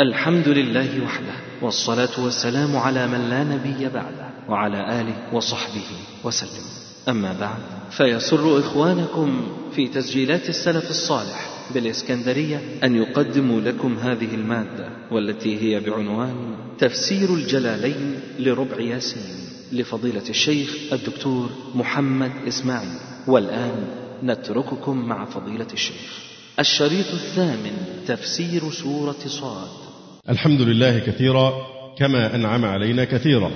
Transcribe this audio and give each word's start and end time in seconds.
الحمد 0.00 0.48
لله 0.48 1.04
وحده 1.04 1.32
والصلاة 1.62 2.24
والسلام 2.24 2.76
على 2.76 3.06
من 3.06 3.30
لا 3.30 3.44
نبي 3.44 3.88
بعده 3.88 4.30
وعلى 4.48 5.00
آله 5.00 5.14
وصحبه 5.32 5.84
وسلم. 6.24 6.64
أما 7.08 7.32
بعد 7.40 7.58
فيسر 7.90 8.58
إخوانكم 8.58 9.46
في 9.74 9.88
تسجيلات 9.88 10.48
السلف 10.48 10.90
الصالح 10.90 11.50
بالإسكندرية 11.74 12.60
أن 12.84 12.96
يقدموا 12.96 13.60
لكم 13.60 13.98
هذه 13.98 14.34
المادة 14.34 14.88
والتي 15.10 15.60
هي 15.62 15.80
بعنوان 15.80 16.56
تفسير 16.78 17.34
الجلالين 17.34 18.20
لربع 18.38 18.80
ياسين 18.80 19.36
لفضيلة 19.72 20.28
الشيخ 20.28 20.76
الدكتور 20.92 21.50
محمد 21.74 22.32
إسماعيل. 22.48 22.98
والآن 23.26 23.88
نترككم 24.22 25.08
مع 25.08 25.24
فضيلة 25.24 25.68
الشيخ. 25.72 26.30
الشريط 26.58 27.06
الثامن 27.06 27.76
تفسير 28.06 28.70
سورة 28.70 29.18
صاد. 29.26 29.89
الحمد 30.28 30.60
لله 30.60 30.98
كثيرا 30.98 31.52
كما 31.98 32.34
أنعم 32.34 32.64
علينا 32.64 33.04
كثيرا. 33.04 33.50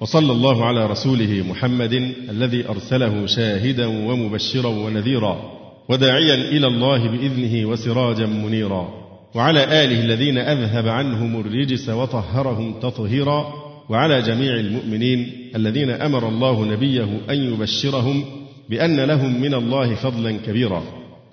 وصلى 0.00 0.32
الله 0.32 0.64
على 0.64 0.86
رسوله 0.86 1.44
محمد 1.50 1.92
الذي 2.30 2.68
أرسله 2.68 3.26
شاهدا 3.26 3.86
ومبشرا 3.86 4.68
ونذيرا 4.68 5.50
وداعيا 5.88 6.34
إلى 6.34 6.66
الله 6.66 7.08
بإذنه 7.08 7.68
وسراجا 7.68 8.26
منيرا. 8.26 8.88
وعلى 9.34 9.64
آله 9.84 10.00
الذين 10.00 10.38
أذهب 10.38 10.88
عنهم 10.88 11.40
الرجس 11.40 11.88
وطهرهم 11.88 12.80
تطهيرا. 12.80 13.54
وعلى 13.88 14.22
جميع 14.22 14.54
المؤمنين 14.54 15.32
الذين 15.56 15.90
أمر 15.90 16.28
الله 16.28 16.64
نبيه 16.64 17.20
أن 17.30 17.52
يبشرهم 17.52 18.24
بأن 18.70 19.00
لهم 19.00 19.40
من 19.40 19.54
الله 19.54 19.94
فضلا 19.94 20.36
كبيرا. 20.46 20.82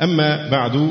أما 0.01 0.49
بعد 0.49 0.89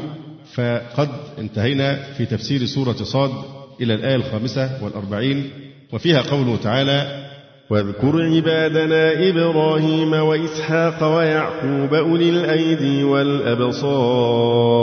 فقد 0.55 1.09
انتهينا 1.39 1.95
في 2.17 2.27
تفسير 2.27 2.65
سورة 2.65 2.93
صاد 2.93 3.56
إلى 3.81 3.95
الآية 3.95 4.17
الخامسة 4.17 4.85
والأربعين 4.85 5.51
وفيها 5.93 6.23
قوله 6.23 6.57
تعالى 6.57 7.27
واذكر 7.71 8.23
عبادنا 8.23 9.29
إبراهيم 9.29 10.13
وإسحاق 10.13 11.17
ويعقوب 11.17 11.95
أولي 11.95 12.31
الأيدي 12.31 13.05
والأبصار. 13.05 14.77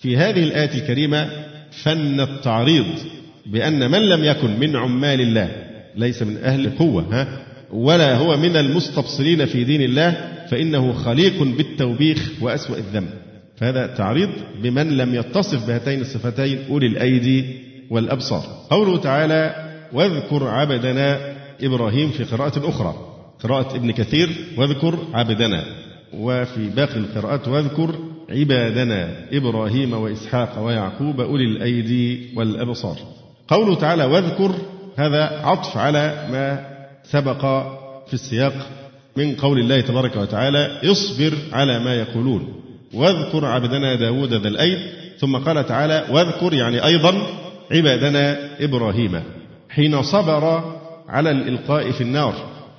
في 0.00 0.16
هذه 0.16 0.42
الآية 0.42 0.74
الكريمة 0.74 1.30
فن 1.82 2.20
التعريض 2.20 2.86
بأن 3.46 3.90
من 3.90 3.98
لم 3.98 4.24
يكن 4.24 4.60
من 4.60 4.76
عمال 4.76 5.20
الله 5.20 5.48
ليس 5.96 6.22
من 6.22 6.36
أهل 6.36 6.66
القوة 6.66 7.06
ها 7.12 7.28
ولا 7.72 8.16
هو 8.16 8.36
من 8.36 8.56
المستبصرين 8.56 9.46
في 9.46 9.64
دين 9.64 9.82
الله 9.82 10.16
فإنه 10.50 10.92
خليق 10.92 11.42
بالتوبيخ 11.42 12.30
وأسوأ 12.40 12.76
الذنب. 12.76 13.10
فهذا 13.60 13.86
تعريض 13.86 14.30
بمن 14.62 14.96
لم 14.96 15.14
يتصف 15.14 15.66
بهاتين 15.66 16.00
الصفتين 16.00 16.58
أولي 16.70 16.86
الأيدي 16.86 17.44
والأبصار. 17.90 18.42
قوله 18.70 18.96
تعالى 18.96 19.54
واذكر 19.92 20.48
عبدنا 20.48 21.18
إبراهيم 21.62 22.10
في 22.10 22.24
قراءة 22.24 22.68
أخرى. 22.68 22.94
قراءة 23.42 23.76
ابن 23.76 23.90
كثير 23.90 24.28
واذكر 24.56 24.98
عبدنا. 25.14 25.64
وفي 26.14 26.68
باقي 26.68 26.96
القراءات 26.96 27.48
واذكر 27.48 27.94
عبادنا 28.30 29.08
إبراهيم 29.32 29.92
وإسحاق 29.92 30.58
ويعقوب 30.58 31.20
أولي 31.20 31.44
الأيدي 31.44 32.30
والأبصار. 32.36 32.96
قوله 33.48 33.74
تعالى 33.74 34.04
واذكر 34.04 34.54
هذا 34.96 35.22
عطف 35.44 35.76
على 35.76 36.28
ما 36.32 36.66
سبق 37.04 37.40
في 38.06 38.14
السياق 38.14 38.54
من 39.16 39.34
قول 39.34 39.58
الله 39.58 39.80
تبارك 39.80 40.16
وتعالى 40.16 40.80
اصبر 40.84 41.32
على 41.52 41.78
ما 41.78 41.94
يقولون. 41.94 42.67
واذكر 42.94 43.44
عبدنا 43.44 43.94
داود 43.94 44.32
ذا 44.32 44.48
الأيد 44.48 44.78
ثم 45.18 45.36
قال 45.36 45.66
تعالى 45.66 46.04
واذكر 46.10 46.54
يعني 46.54 46.84
أيضا 46.84 47.14
عبادنا 47.70 48.38
إبراهيم 48.60 49.22
حين 49.70 50.02
صبر 50.02 50.74
على 51.08 51.30
الإلقاء 51.30 51.90
في 51.90 52.00
النار 52.00 52.34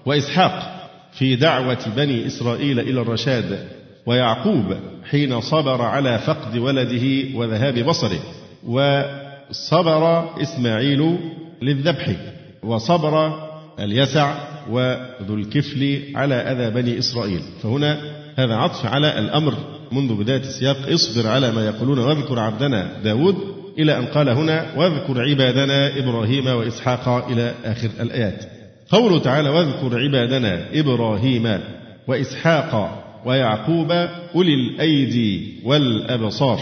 وإسحاق 0.05 0.79
في 1.13 1.35
دعوة 1.35 1.89
بني 1.95 2.27
إسرائيل 2.27 2.79
إلى 2.79 3.01
الرشاد 3.01 3.67
ويعقوب 4.05 4.75
حين 5.09 5.41
صبر 5.41 5.81
على 5.81 6.19
فقد 6.19 6.57
ولده 6.57 7.37
وذهاب 7.37 7.79
بصره 7.79 8.19
وصبر 8.67 10.29
إسماعيل 10.41 11.17
للذبح 11.61 12.15
وصبر 12.63 13.33
اليسع 13.79 14.35
وذو 14.69 15.35
الكفل 15.35 16.01
على 16.15 16.35
أذى 16.35 16.81
بني 16.81 16.99
إسرائيل. 16.99 17.41
فهنا 17.63 17.99
هذا 18.35 18.55
عطف 18.55 18.85
على 18.85 19.19
الأمر 19.19 19.53
منذ 19.91 20.13
بداية 20.13 20.39
السياق 20.39 20.77
اصبر 20.89 21.27
على 21.27 21.51
ما 21.51 21.65
يقولون 21.65 21.99
واذكر 21.99 22.39
عبدنا 22.39 22.91
داود 23.03 23.35
إلى 23.79 23.97
أن 23.97 24.05
قال 24.05 24.29
هنا 24.29 24.65
واذكر 24.75 25.21
عبادنا 25.21 25.97
إبراهيم 25.97 26.47
وإسحاق 26.47 27.27
إلى 27.31 27.53
آخر 27.65 27.89
الآيات. 27.99 28.45
قوله 28.89 29.19
تعالى 29.19 29.49
واذكر 29.49 29.99
عبادنا 29.99 30.65
إبراهيم 30.73 31.59
وإسحاق 32.07 33.03
ويعقوب 33.25 33.91
أولي 34.35 34.53
الأيدي 34.53 35.53
والأبصار. 35.63 36.59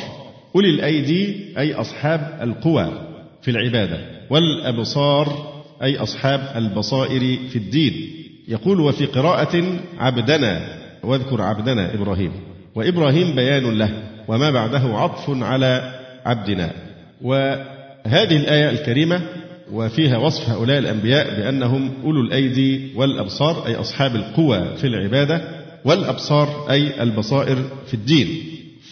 أولي 0.56 0.70
الأيدي 0.70 1.46
أي 1.58 1.74
أصحاب 1.74 2.40
القوى 2.42 2.92
في 3.42 3.52
العبادة 3.52 4.00
والأبصار 4.30 5.54
أي 5.84 5.98
أصحاب 5.98 6.54
البصائر 6.56 7.40
في 7.50 7.56
الدين. 7.56 7.94
يقول 8.48 8.80
وفي 8.82 9.06
قراءة 9.06 9.64
عبدنا 10.00 10.78
واذكر 11.04 11.42
عبدنا 11.42 11.94
إبراهيم. 11.94 12.32
وإبراهيم 12.78 13.36
بيان 13.36 13.78
له 13.78 13.90
وما 14.28 14.52
بعده 14.52 14.80
عطف 14.80 15.44
على 15.44 16.00
عبدنا. 16.26 16.72
وهذه 17.22 18.38
الآية 18.38 18.70
الكريمة 18.70 19.22
وفيها 19.72 20.18
وصف 20.18 20.50
هؤلاء 20.50 20.78
الأنبياء 20.78 21.40
بأنهم 21.40 21.92
أولو 22.04 22.22
الأيدي 22.22 22.92
والأبصار 22.96 23.68
أي 23.68 23.76
أصحاب 23.76 24.16
القوى 24.16 24.78
في 24.78 24.88
العبادة 24.88 25.42
والأبصار 25.86 26.68
أي 26.70 27.04
البصائر 27.04 27.58
في 27.88 27.94
الدين. 27.94 28.28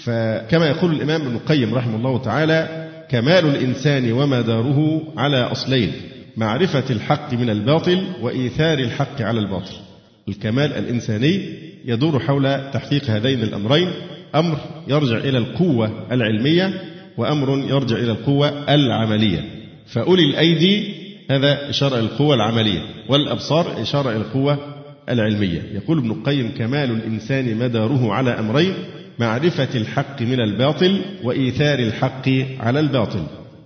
فكما 0.03 0.68
يقول 0.68 0.91
الإمام 0.91 1.22
ابن 1.22 1.35
القيم 1.35 1.75
رحمه 1.75 1.95
الله 1.95 2.18
تعالى 2.22 2.88
كمال 3.09 3.45
الإنسان 3.45 4.12
ومداره 4.12 5.01
على 5.18 5.38
أصلين 5.38 5.91
معرفة 6.38 6.84
الحق 6.90 7.34
من 7.34 7.50
الباطل 7.50 8.03
وإيثار 8.22 8.79
الحق 8.79 9.22
على 9.22 9.40
الباطل. 9.40 9.84
الكمال 10.28 10.74
الإنساني 10.74 11.66
يدور 11.86 12.19
حول 12.19 12.72
تحقيق 12.72 13.09
هذين 13.09 13.44
الأمرين. 13.44 13.91
أمر 14.36 14.58
يرجع 14.88 15.18
إلى 15.18 15.38
القوة 15.38 15.91
العلمية 16.12 16.74
وأمر 17.18 17.58
يرجع 17.69 17.96
إلى 17.96 18.12
القوة 18.12 18.74
العملية. 18.74 19.40
فأولي 19.88 20.24
الأيدي 20.24 20.94
هذا 21.31 21.69
إشارة 21.69 21.96
إلى 22.00 22.06
القوة 22.06 22.36
العملية 22.36 22.81
والأبصار 23.09 23.81
إشارة 23.81 24.09
إلى 24.09 24.18
القوة 24.18 24.58
العلمية. 25.09 25.62
يقول 25.74 25.97
ابن 25.97 26.12
القيم 26.12 26.52
كمال 26.57 26.92
الإنسان 26.92 27.57
مداره 27.57 28.13
على 28.13 28.31
أمرين 28.31 28.74
معرفة 29.19 29.69
الحق 29.75 30.22
من 30.22 30.40
الباطل 30.40 31.02
وإيثار 31.24 31.80
الحق 31.80 32.30
على 32.59 32.80
الباطل. 32.80 33.24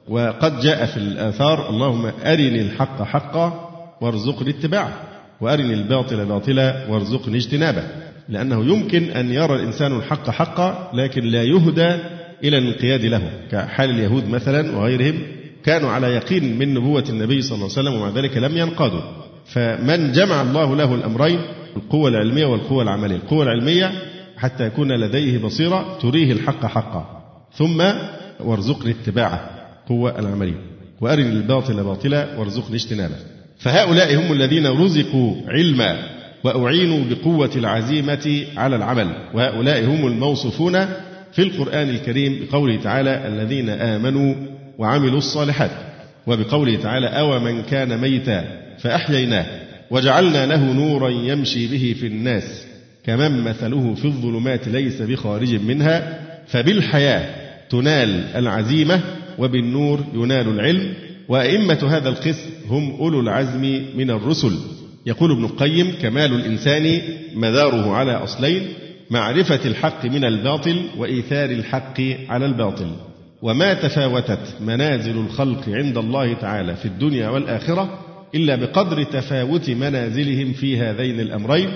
وقد 0.08 0.59
جاء 0.59 0.86
في 0.86 0.97
الآثار 0.97 1.70
اللهم 1.70 2.06
أرني 2.06 2.62
الحق 2.62 3.03
حقا 3.03 3.70
وارزقني 4.02 4.50
اتباعه. 4.50 5.09
وأرني 5.41 5.73
الباطل 5.73 6.25
باطلا 6.25 6.85
وارزقني 6.89 7.38
اجتنابه 7.38 7.83
لأنه 8.29 8.66
يمكن 8.66 9.03
أن 9.03 9.31
يرى 9.31 9.55
الإنسان 9.55 9.97
الحق 9.97 10.29
حقا 10.29 10.91
لكن 10.94 11.23
لا 11.23 11.44
يهدى 11.44 11.95
إلى 12.44 12.57
الانقياد 12.57 13.05
له. 13.05 13.31
كحال 13.51 13.89
اليهود 13.89 14.29
مثلا 14.29 14.78
وغيرهم 14.78 15.22
كانوا 15.63 15.91
على 15.91 16.07
يقين 16.07 16.57
من 16.57 16.73
نبوة 16.73 17.03
النبي 17.09 17.41
صلى 17.41 17.55
الله 17.55 17.69
عليه 17.78 17.89
وسلم 17.89 18.01
ومع 18.01 18.09
ذلك 18.09 18.38
لم 18.38 18.57
ينقادوا. 18.57 19.01
فمن 19.45 20.11
جمع 20.11 20.41
الله 20.41 20.75
له 20.75 20.95
الأمرين 20.95 21.39
القوة 21.75 22.09
العلمية 22.09 22.45
والقوة 22.45 22.83
العملية. 22.83 23.16
القوة 23.16 23.44
العلمية 23.44 23.91
حتى 24.38 24.66
يكون 24.66 24.91
لديه 24.91 25.38
بصيرة 25.38 25.97
تريه 26.01 26.31
الحق 26.31 26.66
حقا. 26.66 27.23
ثم 27.53 27.83
وارزقني 28.39 28.91
اتباعه 28.91 29.49
قوة 29.88 30.19
العملية. 30.19 30.61
وأرني 31.01 31.29
الباطل 31.29 31.84
باطلا 31.84 32.37
وارزقني 32.37 32.75
اجتنابه. 32.75 33.16
فهؤلاء 33.59 34.16
هم 34.16 34.34
الذين 34.34 34.67
رزقوا 34.67 35.35
علما 35.47 35.97
وأعينوا 36.44 37.00
بقوة 37.09 37.52
العزيمة 37.56 38.44
على 38.58 38.76
العمل. 38.76 39.08
وهؤلاء 39.34 39.85
هم 39.85 40.08
الموصوفون 40.08 40.85
في 41.32 41.40
القرآن 41.40 41.90
الكريم 41.90 42.40
بقوله 42.40 42.82
تعالى 42.82 43.28
الذين 43.28 43.70
آمنوا 43.70 44.35
وعملوا 44.78 45.17
الصالحات. 45.17 45.72
وبقوله 46.28 46.76
تعالى 46.76 47.08
أو 47.08 47.40
من 47.40 47.61
كان 47.64 47.97
ميتا 47.97 48.46
فأحييناه 48.79 49.46
وجعلنا 49.91 50.46
له 50.46 50.73
نورا 50.73 51.09
يمشي 51.09 51.67
به 51.67 51.96
في 52.00 52.08
الناس 52.08 52.66
كمن 53.05 53.44
مثله 53.44 53.94
في 53.94 54.05
الظلمات 54.05 54.67
ليس 54.67 55.02
بخارج 55.02 55.55
منها 55.55 56.20
فبالحياة 56.47 57.29
تنال 57.70 58.23
العزيمة 58.35 59.02
وبالنور 59.38 60.03
ينال 60.14 60.47
العلم. 60.47 60.94
وأئمة 61.29 61.87
هذا 61.90 62.09
القسم 62.09 62.49
هم 62.70 62.91
أولو 62.99 63.20
العزم 63.20 63.85
من 63.96 64.09
الرسل. 64.09 64.59
يقول 65.05 65.31
ابن 65.31 65.46
القيم 65.46 65.93
كمال 66.02 66.34
الإنسان 66.34 67.02
مداره 67.35 67.96
على 67.96 68.11
أصلين 68.11 68.67
معرفة 69.09 69.59
الحق 69.66 70.05
من 70.05 70.26
الباطل 70.26 70.81
وإيثار 70.97 71.49
الحق 71.49 72.02
على 72.29 72.46
الباطل. 72.46 72.91
وما 73.41 73.73
تفاوتت 73.73 74.55
منازل 74.61 75.17
الخلق 75.17 75.70
عند 75.70 75.97
الله 75.97 76.34
تعالى 76.34 76.76
في 76.76 76.85
الدنيا 76.85 77.29
والآخرة 77.29 77.99
إلا 78.35 78.55
بقدر 78.55 79.03
تفاوت 79.03 79.70
منازلهم 79.70 80.53
في 80.53 80.78
هذين 80.78 81.20
الأمرين. 81.20 81.70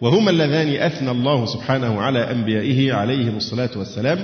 وهما 0.00 0.30
اللذان 0.30 0.68
أثنى 0.68 1.10
الله 1.10 1.46
سبحانه 1.46 2.00
على 2.00 2.30
أنبيائه 2.30 2.92
عليهم 2.92 3.36
الصلاة 3.36 3.70
والسلام 3.76 4.18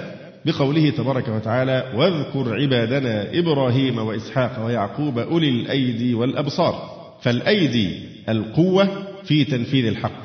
بقوله 0.47 0.91
تبارك 0.91 1.29
وتعالى 1.29 1.93
واذكر 1.95 2.55
عبادنا 2.63 3.39
إبراهيم 3.39 3.99
وإسحاق 3.99 4.67
ويعقوب 4.67 5.19
أولي 5.19 5.49
الأيدي 5.49 6.15
والأبصار. 6.15 6.97
فالأيدي 7.23 7.99
القوة 8.29 8.89
في 9.25 9.45
تنفيذ 9.45 9.87
الحق 9.87 10.23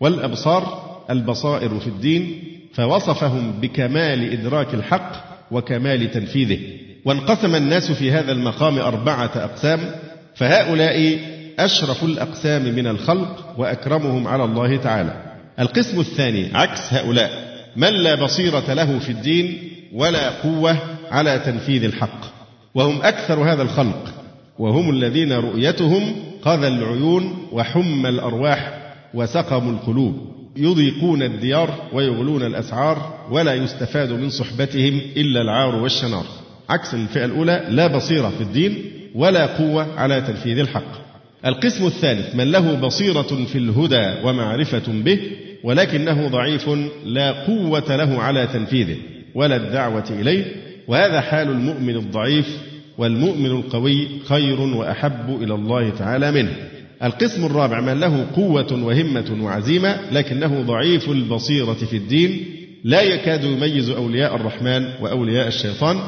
والأبصار 0.00 0.82
البصائر 1.10 1.78
في 1.80 1.86
الدين 1.86 2.42
فوصفهم 2.74 3.52
بكمال 3.60 4.32
إدراك 4.32 4.74
الحق 4.74 5.12
وكمال 5.50 6.10
تنفيذه. 6.10 6.58
وانقسم 7.04 7.54
الناس 7.54 7.92
في 7.92 8.12
هذا 8.12 8.32
المقام 8.32 8.78
أربعة 8.78 9.30
أقسام 9.36 9.80
فهؤلاء 10.34 11.18
أشرف 11.58 12.04
الأقسام 12.04 12.62
من 12.62 12.86
الخلق 12.86 13.54
وأكرمهم 13.58 14.28
على 14.28 14.44
الله 14.44 14.76
تعالى. 14.76 15.22
القسم 15.60 16.00
الثاني 16.00 16.50
عكس 16.54 16.92
هؤلاء. 16.92 17.51
من 17.76 17.88
لا 17.88 18.14
بصيرة 18.14 18.72
له 18.72 18.98
في 18.98 19.12
الدين 19.12 19.58
ولا 19.92 20.30
قوة 20.30 20.78
على 21.10 21.38
تنفيذ 21.38 21.84
الحق. 21.84 22.20
وهم 22.74 23.02
أكثر 23.02 23.52
هذا 23.52 23.62
الخلق 23.62 24.14
وهم 24.58 24.90
الذين 24.90 25.32
رؤيتهم 25.32 26.14
قذى 26.42 26.68
العيون 26.68 27.48
وحم 27.52 28.06
الأرواح 28.06 28.92
وسقم 29.14 29.70
القلوب. 29.70 30.32
يضيقون 30.56 31.22
الديار 31.22 31.88
ويغلون 31.92 32.42
الأسعار 32.42 33.26
ولا 33.30 33.54
يستفاد 33.54 34.12
من 34.12 34.30
صحبتهم 34.30 35.00
إلا 35.16 35.40
العار 35.40 35.76
والشنار. 35.76 36.24
عكس 36.70 36.94
الفئة 36.94 37.24
الأولى 37.24 37.64
لا 37.68 37.86
بصيرة 37.86 38.28
في 38.28 38.40
الدين 38.40 38.84
ولا 39.14 39.46
قوة 39.46 39.86
على 39.96 40.20
تنفيذ 40.20 40.58
الحق. 40.58 41.02
القسم 41.46 41.86
الثالث 41.86 42.34
من 42.34 42.52
له 42.52 42.74
بصيرة 42.74 43.44
في 43.52 43.58
الهدى 43.58 44.14
ومعرفة 44.24 44.82
به 44.88 45.18
ولكنه 45.64 46.28
ضعيف 46.28 46.70
لا 47.04 47.30
قوة 47.30 47.96
له 47.96 48.22
على 48.22 48.46
تنفيذه 48.46 48.96
ولا 49.34 49.56
الدعوة 49.56 50.04
إليه 50.10 50.44
وهذا 50.88 51.20
حال 51.20 51.50
المؤمن 51.50 51.96
الضعيف 51.96 52.58
والمؤمن 52.98 53.50
القوي 53.50 54.08
خير 54.24 54.60
وأحب 54.60 55.42
إلى 55.42 55.54
الله 55.54 55.90
تعالى 55.90 56.32
منه. 56.32 56.52
القسم 57.02 57.46
الرابع 57.46 57.80
من 57.80 58.00
له 58.00 58.26
قوة 58.36 58.82
وهمة 58.84 59.36
وعزيمة 59.40 59.96
لكنه 60.12 60.62
ضعيف 60.62 61.08
البصيرة 61.08 61.72
في 61.74 61.96
الدين 61.96 62.44
لا 62.84 63.02
يكاد 63.02 63.44
يميز 63.44 63.90
أولياء 63.90 64.36
الرحمن 64.36 64.88
وأولياء 65.00 65.48
الشيطان 65.48 65.98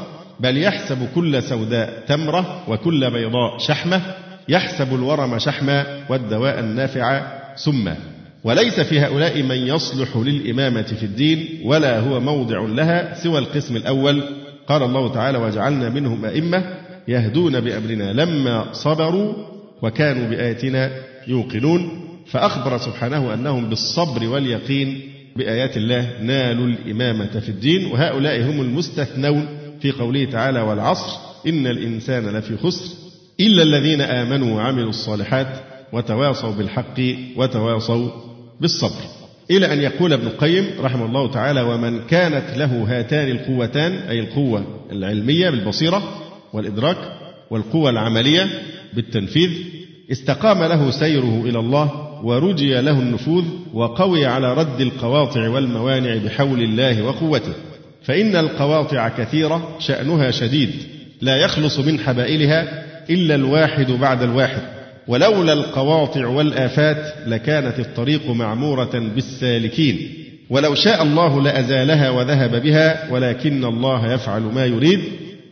بل 0.41 0.63
يحسب 0.63 1.09
كل 1.15 1.43
سوداء 1.43 2.05
تمرة 2.09 2.65
وكل 2.69 3.11
بيضاء 3.11 3.59
شحمة 3.59 4.03
يحسب 4.49 4.95
الورم 4.95 5.39
شحما 5.39 5.87
والدواء 6.09 6.61
النافع 6.61 7.23
سما 7.57 7.97
وليس 8.45 8.81
في 8.81 9.01
هؤلاء 9.01 9.43
من 9.43 9.57
يصلح 9.57 10.17
للإمامة 10.17 10.83
في 10.83 11.03
الدين 11.03 11.61
ولا 11.65 11.99
هو 12.01 12.21
موضع 12.21 12.61
لها 12.61 13.15
سوى 13.23 13.39
القسم 13.39 13.77
الأول. 13.77 14.23
قال 14.69 14.83
الله 14.83 15.13
تعالى 15.13 15.39
وجعلنا 15.39 15.89
منهم 15.89 16.25
أئمة 16.25 16.65
يهدون 17.09 17.61
بأمرنا 17.61 18.13
لما 18.13 18.73
صبروا 18.73 19.35
وكانوا 19.83 20.29
بآياتنا 20.29 20.91
يوقنون 21.29 22.01
فأخبر 22.27 22.79
سبحانه 22.79 23.35
أنهم 23.35 23.69
بالصبر 23.69 24.29
واليقين 24.29 25.01
بآيات 25.37 25.77
الله 25.77 26.11
نالوا 26.23 26.67
الإمامة 26.67 27.41
في 27.41 27.49
الدين 27.49 27.87
وهؤلاء 27.87 28.43
هم 28.43 28.61
المستثنون 28.61 29.47
في 29.81 29.91
قوله 29.93 30.25
تعالى 30.25 30.61
والعصر 30.61 31.19
إن 31.47 31.67
الإنسان 31.67 32.37
لفي 32.37 32.57
خسر 32.57 32.95
إلا 33.41 33.63
الذين 33.63 34.01
آمنوا 34.01 34.57
وعملوا 34.57 34.91
الصالحات 34.91 35.57
وتواصوا 35.93 36.53
بالحق 36.53 37.01
وتواصوا 37.37 38.11
بالصبر. 38.61 39.01
إلى 39.51 39.73
أن 39.73 39.81
يقول 39.81 40.13
ابن 40.13 40.27
القيم 40.27 40.67
رحمه 40.81 41.07
الله 41.07 41.31
تعالى 41.31 41.63
ومن 41.63 42.07
كانت 42.07 42.57
له 42.57 42.85
هاتان 42.89 43.31
القوتان 43.31 43.93
أي 43.93 44.21
القوة 44.21 44.65
العلمية 44.93 45.51
بالبصيرة 45.51 46.03
والإدراك 46.53 46.97
والقوة 47.51 47.91
العملية 47.91 48.49
بالتنفيذ 48.95 49.51
استقام 50.13 50.65
له 50.65 50.91
سيره 50.91 51.43
إلى 51.45 51.59
الله 51.59 51.91
ورجي 52.25 52.75
له 52.75 52.99
النفوذ 53.01 53.45
وقوي 53.73 54.27
على 54.27 54.55
رد 54.55 54.81
القواطع 54.81 55.49
والموانع 55.49 56.17
بحول 56.17 56.63
الله 56.63 57.03
وقوته. 57.03 57.53
فإن 58.03 58.37
القواطع 58.37 59.09
كثيرة 59.09 59.77
شأنها 59.79 60.31
شديد 60.31 60.71
لا 61.21 61.37
يخلص 61.37 61.79
من 61.79 61.99
حبائلها 61.99 62.85
إلا 63.11 63.35
الواحد 63.35 63.91
بعد 63.91 64.23
الواحد. 64.23 64.63
ولولا 65.09 65.53
القواطع 65.53 66.27
والآفات 66.27 67.15
لكانت 67.27 67.79
الطريق 67.79 68.31
معمورة 68.31 69.11
بالسالكين. 69.15 70.11
ولو 70.51 70.75
شاء 70.75 71.03
الله 71.03 71.43
لأزالها 71.43 72.11
وذهب 72.11 72.63
بها 72.63 73.13
ولكن 73.13 73.65
الله 73.65 74.13
يفعل 74.13 74.43
ما 74.43 74.67
يريد. 74.67 75.01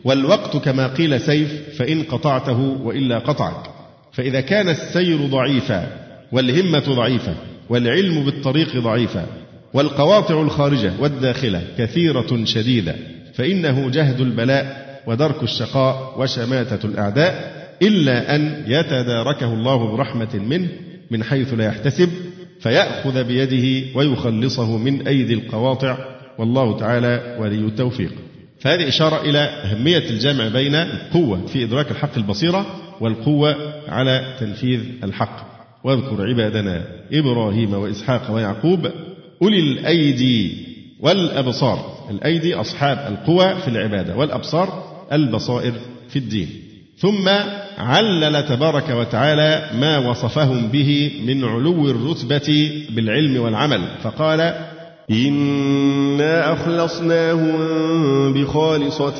والوقت 0.03 0.57
كما 0.57 0.87
قيل 0.87 1.21
سيف 1.21 1.77
فإن 1.77 2.03
قطعته 2.03 2.77
وإلا 2.83 3.19
قطعك. 3.19 3.69
فإذا 4.13 4.41
كان 4.41 4.69
السير 4.69 5.17
ضعيفا 5.17 5.87
والهمة 6.31 6.79
ضعيفة 6.79 7.35
والعلم 7.69 8.23
بالطريق 8.25 8.77
ضعيفا 8.77 9.25
والقواطع 9.73 10.41
الخارجة 10.41 10.93
والداخلة 10.99 11.61
كثيرة 11.77 12.45
شديدة 12.45 12.95
فإنه 13.33 13.89
جهد 13.89 14.21
البلاء 14.21 14.83
ودرك 15.07 15.43
الشقاء 15.43 16.15
وشماتة 16.17 16.85
الأعداء. 16.85 17.62
إلا 17.81 18.35
أن 18.35 18.63
يتداركه 18.67 19.53
الله 19.53 19.91
برحمة 19.95 20.35
منه 20.35 20.67
من 21.11 21.23
حيث 21.23 21.53
لا 21.53 21.65
يحتسب 21.65 22.09
فيأخذ 22.59 23.23
بيده 23.23 23.97
ويخلصه 23.97 24.77
من 24.77 25.07
أيدي 25.07 25.33
القواطع. 25.33 25.97
والله 26.39 26.77
تعالى 26.77 27.37
ولي 27.39 27.55
التوفيق. 27.55 28.11
فهذه 28.59 28.87
إشارة 28.87 29.21
إلى 29.21 29.39
أهمية 29.39 30.09
الجمع 30.09 30.47
بين 30.47 30.75
القوة 30.75 31.45
في 31.45 31.63
إدراك 31.63 31.91
الحق 31.91 32.17
البصيرة 32.17 32.65
والقوة 33.01 33.55
على 33.87 34.35
تنفيذ 34.39 34.79
الحق. 35.03 35.53
واذكر 35.83 36.27
عبادنا 36.29 36.83
إبراهيم 37.13 37.73
وإسحاق 37.73 38.31
ويعقوب 38.31 38.91
أولي 39.41 39.59
الأيدي 39.59 40.65
والأبصار. 40.99 42.07
الأيدي 42.09 42.55
أصحاب 42.55 43.13
القوى 43.13 43.55
في 43.61 43.67
العبادة 43.67 44.15
والأبصار 44.15 44.83
البصائر 45.11 45.73
في 46.09 46.19
الدين. 46.19 46.62
ثم 46.97 47.27
علل 47.77 48.45
تبارك 48.45 48.89
وتعالى 48.89 49.69
ما 49.79 49.97
وصفهم 49.97 50.67
به 50.67 51.11
من 51.25 51.43
علو 51.43 51.89
الرتبة 51.89 52.71
بالعلم 52.89 53.41
والعمل. 53.41 53.81
فقال 54.03 54.53
إنا 55.11 56.53
أخلصناهم 56.53 57.53
بخالصة 58.33 59.19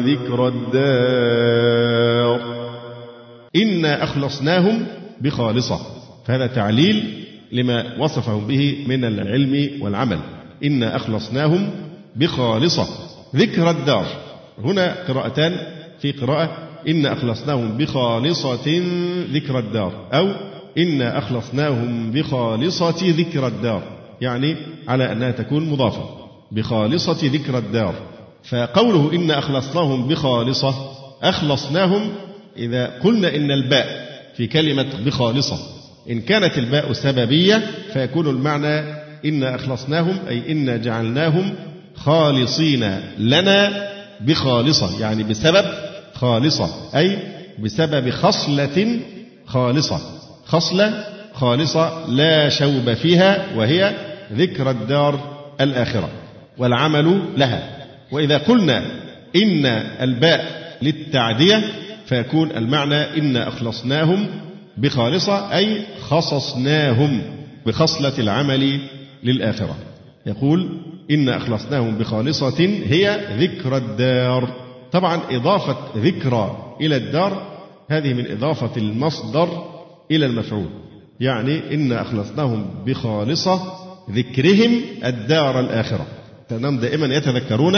ذكر 0.00 0.48
الدار. 0.48 2.40
إنا 3.56 4.04
أخلصناهم 4.04 4.86
بخالصة. 5.20 5.80
فهذا 6.26 6.46
تعليل 6.46 7.24
لما 7.52 7.84
وصفهم 7.98 8.46
به 8.46 8.84
من 8.86 9.04
العلم 9.04 9.70
والعمل. 9.80 10.18
إنا 10.64 10.96
أخلصناهم 10.96 11.70
بخالصة. 12.16 12.86
ذكر 13.36 13.70
الدار. 13.70 14.06
هنا 14.64 14.94
قراءتان 15.08 15.56
في 16.00 16.12
قراءة 16.12 16.73
إن 16.88 17.06
أخلصناهم 17.06 17.76
بخالصة 17.78 18.82
ذكر 19.32 19.58
الدار 19.58 20.08
أو 20.12 20.32
إنا 20.78 21.18
أخلصناهم 21.18 22.10
بخالصة 22.10 22.96
ذكر 23.02 23.46
الدار 23.46 23.82
يعني 24.20 24.56
على 24.88 25.12
أنها 25.12 25.30
تكون 25.30 25.70
مضافة. 25.70 26.04
بخالصة 26.52 27.18
ذكر 27.22 27.58
الدار. 27.58 27.94
فقوله 28.50 29.12
إن 29.14 29.30
أخلصناهم 29.30 30.08
بخالصة 30.08 30.74
أخلصناهم 31.22 32.08
إذا 32.56 32.86
قلنا 33.04 33.36
إن 33.36 33.50
الباء 33.50 33.86
في 34.36 34.46
كلمة 34.46 34.86
بخالصة. 35.04 35.58
إن 36.10 36.20
كانت 36.20 36.58
الباء 36.58 36.92
سببية 36.92 37.62
فيكون 37.92 38.26
المعنى 38.26 39.04
إن 39.24 39.42
أخلصناهم 39.42 40.18
أي 40.28 40.52
إن 40.52 40.80
جعلناهم 40.80 41.54
خالصين 41.96 43.00
لنا 43.18 43.88
بخالصة 44.20 45.00
يعني 45.00 45.22
بسبب 45.22 45.64
خالصة 46.24 46.68
أي 46.96 47.18
بسبب 47.58 48.10
خصلة 48.10 49.00
خالصة. 49.46 50.00
خصلة 50.46 51.04
خالصة 51.34 52.06
لا 52.08 52.48
شوب 52.48 52.94
فيها 52.94 53.56
وهي 53.56 53.94
ذكر 54.32 54.70
الدار 54.70 55.20
الآخرة 55.60 56.08
والعمل 56.58 57.22
لها. 57.36 57.86
وإذا 58.12 58.38
قلنا 58.38 58.78
إن 59.36 59.66
الباء 60.00 60.44
للتعدية 60.82 61.64
فيكون 62.06 62.50
المعنى 62.50 63.18
إن 63.18 63.36
أخلصناهم 63.36 64.26
بخالصة 64.76 65.56
أي 65.56 65.82
خصصناهم 66.00 67.22
بخصلة 67.66 68.18
العمل 68.18 68.80
للآخرة. 69.24 69.76
يقول 70.26 70.80
إن 71.10 71.28
أخلصناهم 71.28 71.98
بخالصة 71.98 72.60
هي 72.86 73.20
ذكر 73.38 73.76
الدار. 73.76 74.63
طبعا 74.94 75.20
إضافة 75.30 75.76
ذكرى 75.96 76.76
إلى 76.80 76.96
الدار 76.96 77.42
هذه 77.90 78.14
من 78.14 78.30
إضافة 78.30 78.70
المصدر 78.76 79.64
إلى 80.10 80.26
المفعول. 80.26 80.68
يعني 81.20 81.74
إن 81.74 81.92
أخلصناهم 81.92 82.66
بخالصة 82.86 83.60
ذكرهم 84.10 84.80
الدار 85.04 85.60
الآخرة. 85.60 86.06
فإنهم 86.50 86.78
دائما 86.78 87.06
يتذكرون 87.06 87.76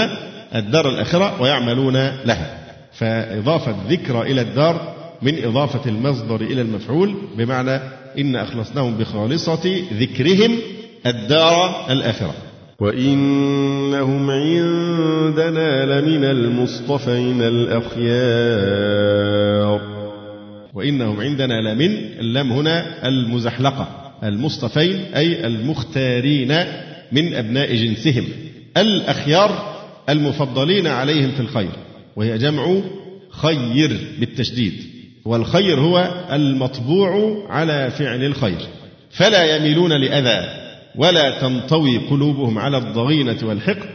الدار 0.54 0.88
الآخرة 0.88 1.42
ويعملون 1.42 1.94
لها. 2.24 2.66
فإضافة 2.92 3.76
ذكرى 3.88 4.32
إلى 4.32 4.40
الدار 4.40 4.94
من 5.22 5.44
إضافة 5.44 5.90
المصدر 5.90 6.40
إلى 6.40 6.62
المفعول 6.62 7.14
بمعنى 7.38 7.80
إن 8.18 8.36
أخلصناهم 8.36 8.96
بخالصة 8.96 9.84
ذكرهم 9.92 10.58
الدار 11.06 11.86
الآخرة. 11.90 12.34
وإنهم 12.80 14.30
عندنا 14.30 16.00
لمن 16.00 16.24
المصطفين 16.24 17.42
الأخيار 17.42 18.96
وإنهم 20.74 21.20
عندنا 21.20 21.60
لمن 21.60 21.96
اللام 22.20 22.52
هنا 22.52 23.08
المزحلقة 23.08 24.12
المصطفين 24.24 25.00
أي 25.14 25.46
المختارين 25.46 26.58
من 27.12 27.34
أبناء 27.34 27.74
جنسهم. 27.74 28.24
الأخيار 28.76 29.76
المفضلين 30.08 30.86
عليهم 30.86 31.30
في 31.30 31.40
الخير 31.40 31.70
وهي 32.16 32.38
جمع 32.38 32.80
خير 33.30 33.98
بالتشديد 34.20 34.72
والخير 35.24 35.80
هو 35.80 36.10
المطبوع 36.32 37.42
على 37.48 37.90
فعل 37.90 38.24
الخير. 38.24 38.58
فلا 39.10 39.56
يميلون 39.56 39.92
لأذى. 39.92 40.65
ولا 40.96 41.40
تنطوي 41.40 41.98
قلوبهم 41.98 42.58
على 42.58 42.78
الضغينة 42.78 43.38
والحقد 43.42 43.88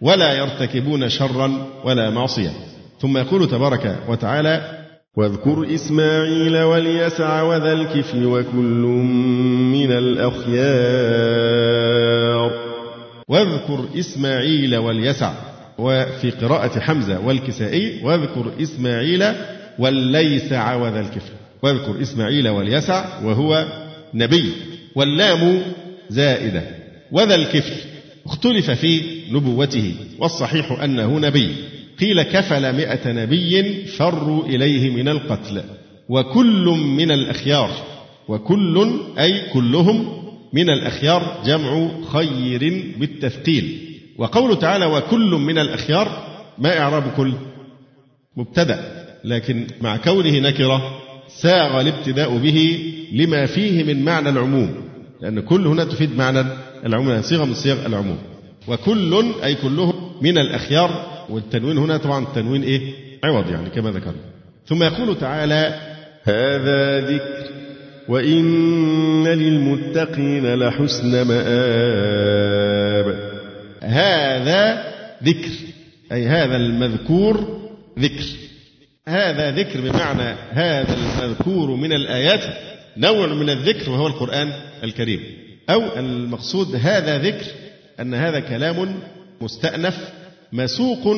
ولا 0.00 0.34
يرتكبون 0.34 1.08
شرا 1.08 1.66
ولا 1.84 2.10
معصية. 2.10 2.50
ثم 3.00 3.18
يقول 3.18 3.48
تبارك 3.48 3.98
وتعالى 4.08 4.78
واذكر 5.16 5.74
إسماعيل 5.74 6.58
واليسع 6.62 7.42
وذا 7.42 7.72
الكفل 7.72 8.26
وكل 8.26 8.82
من 9.72 9.92
الأخيار. 9.92 10.66
واذكر 13.28 13.84
إسماعيل 13.98 14.76
واليسع 14.76 15.32
وفي 15.78 16.30
قراءة 16.30 16.80
حمزة 16.80 17.26
والكسائي 17.26 18.04
واذكر 18.04 18.52
إسماعيل 18.62 19.32
والليسع 19.78 20.74
وذا 20.74 21.00
الكفل. 21.00 21.32
واذكر 21.62 22.02
إسماعيل 22.02 22.48
واليسع 22.48 23.04
وهو 23.24 23.66
نبي 24.14 24.52
واللام 24.94 25.62
زائدة. 26.10 26.62
وذا 27.12 27.34
الكفل 27.34 27.74
اختلف 28.26 28.70
في 28.70 29.00
نبوته 29.30 29.94
والصحيح 30.18 30.72
أنه 30.82 31.18
نبي. 31.18 31.54
قيل 32.00 32.22
كفل 32.22 32.76
مئة 32.76 33.12
نبي 33.12 33.84
فروا 33.84 34.44
إليه 34.46 34.90
من 34.90 35.08
القتل 35.08 35.62
وكل 36.08 36.64
من 36.96 37.10
الأخيار 37.10 37.70
وكل 38.28 39.00
أي 39.18 39.40
كلهم 39.52 40.22
من 40.52 40.70
الأخيار 40.70 41.42
جمع 41.46 41.90
خير 42.12 42.84
بالتثقيل 42.98 43.78
وقوله 44.18 44.54
تعالى 44.54 44.86
وكل 44.86 45.30
من 45.30 45.58
الأخيار 45.58 46.36
ما 46.58 46.78
إعراب 46.78 47.04
كل 47.16 47.32
مبتدأ 48.36 49.06
لكن 49.24 49.66
مع 49.80 49.96
كونه 49.96 50.38
نكرة 50.38 51.00
ساغ 51.28 51.80
الابتداء 51.80 52.36
به 52.36 52.92
لما 53.12 53.46
فيه 53.46 53.84
من 53.84 54.04
معنى 54.04 54.28
العموم. 54.28 54.85
لأن 55.20 55.40
كل 55.40 55.66
هنا 55.66 55.84
تفيد 55.84 56.16
معنى 56.16 56.44
العموم 56.86 57.22
صيغة 57.22 57.44
من 57.44 57.54
صيغ 57.54 57.86
العموم. 57.86 58.18
وكل 58.68 59.24
أي 59.44 59.54
كلهم 59.54 60.12
من 60.22 60.38
الأخيار 60.38 61.06
والتنوين 61.30 61.78
هنا 61.78 61.96
طبعا 61.96 62.24
التنوين 62.24 62.62
إيه؟ 62.62 62.80
عوض 63.24 63.50
يعني 63.50 63.70
كما 63.70 63.90
ذكرنا. 63.90 64.16
ثم 64.66 64.82
يقول 64.82 65.18
تعالى 65.18 65.80
هذا 66.24 67.00
ذكر 67.00 67.46
وإن 68.08 69.24
للمتقين 69.24 70.54
لحسن 70.54 71.22
مآب. 71.22 71.46
هذا 73.82 74.84
ذكر 75.24 75.50
أي 76.12 76.26
هذا 76.26 76.56
المذكور 76.56 77.60
ذكر. 77.98 78.24
هذا 79.08 79.50
ذكر 79.50 79.80
بمعنى 79.80 80.36
هذا 80.50 80.94
المذكور 80.94 81.70
من 81.70 81.92
الآيات 81.92 82.44
نوع 82.96 83.26
من 83.26 83.50
الذكر 83.50 83.90
وهو 83.90 84.06
القرآن 84.06 84.52
الكريم. 84.84 85.20
أو 85.70 85.98
المقصود 85.98 86.74
هذا 86.74 87.18
ذكر 87.18 87.46
أن 88.00 88.14
هذا 88.14 88.40
كلام 88.40 89.00
مستأنف 89.40 90.12
مسوق 90.52 91.16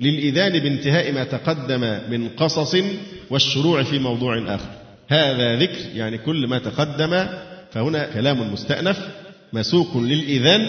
للإذان 0.00 0.58
بانتهاء 0.58 1.12
ما 1.12 1.24
تقدم 1.24 1.80
من 2.10 2.28
قصص 2.28 2.76
والشروع 3.30 3.82
في 3.82 3.98
موضوع 3.98 4.54
آخر. 4.54 4.70
هذا 5.08 5.56
ذكر 5.56 5.96
يعني 5.96 6.18
كل 6.18 6.46
ما 6.46 6.58
تقدم 6.58 7.26
فهنا 7.72 8.06
كلام 8.14 8.52
مستأنف 8.52 9.08
مسوق 9.52 9.96
للإذان 9.96 10.66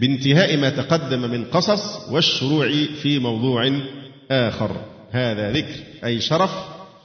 بانتهاء 0.00 0.56
ما 0.56 0.70
تقدم 0.70 1.30
من 1.30 1.44
قصص 1.44 2.08
والشروع 2.10 2.70
في 3.02 3.18
موضوع 3.18 3.72
آخر. 4.30 4.76
هذا 5.10 5.52
ذكر 5.52 5.74
أي 6.04 6.20
شرف 6.20 6.50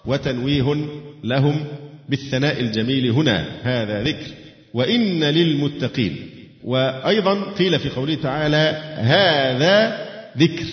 وتنويه 0.06 0.76
لهم 1.24 1.66
بالثناء 2.10 2.60
الجميل 2.60 3.12
هنا. 3.12 3.46
هذا 3.64 4.04
ذكر. 4.04 4.41
وإن 4.74 5.24
للمتقين. 5.24 6.16
وأيضا 6.64 7.34
قيل 7.34 7.80
في 7.80 7.90
قوله 7.90 8.16
تعالى 8.16 8.82
هذا 8.98 9.98
ذكر 10.38 10.66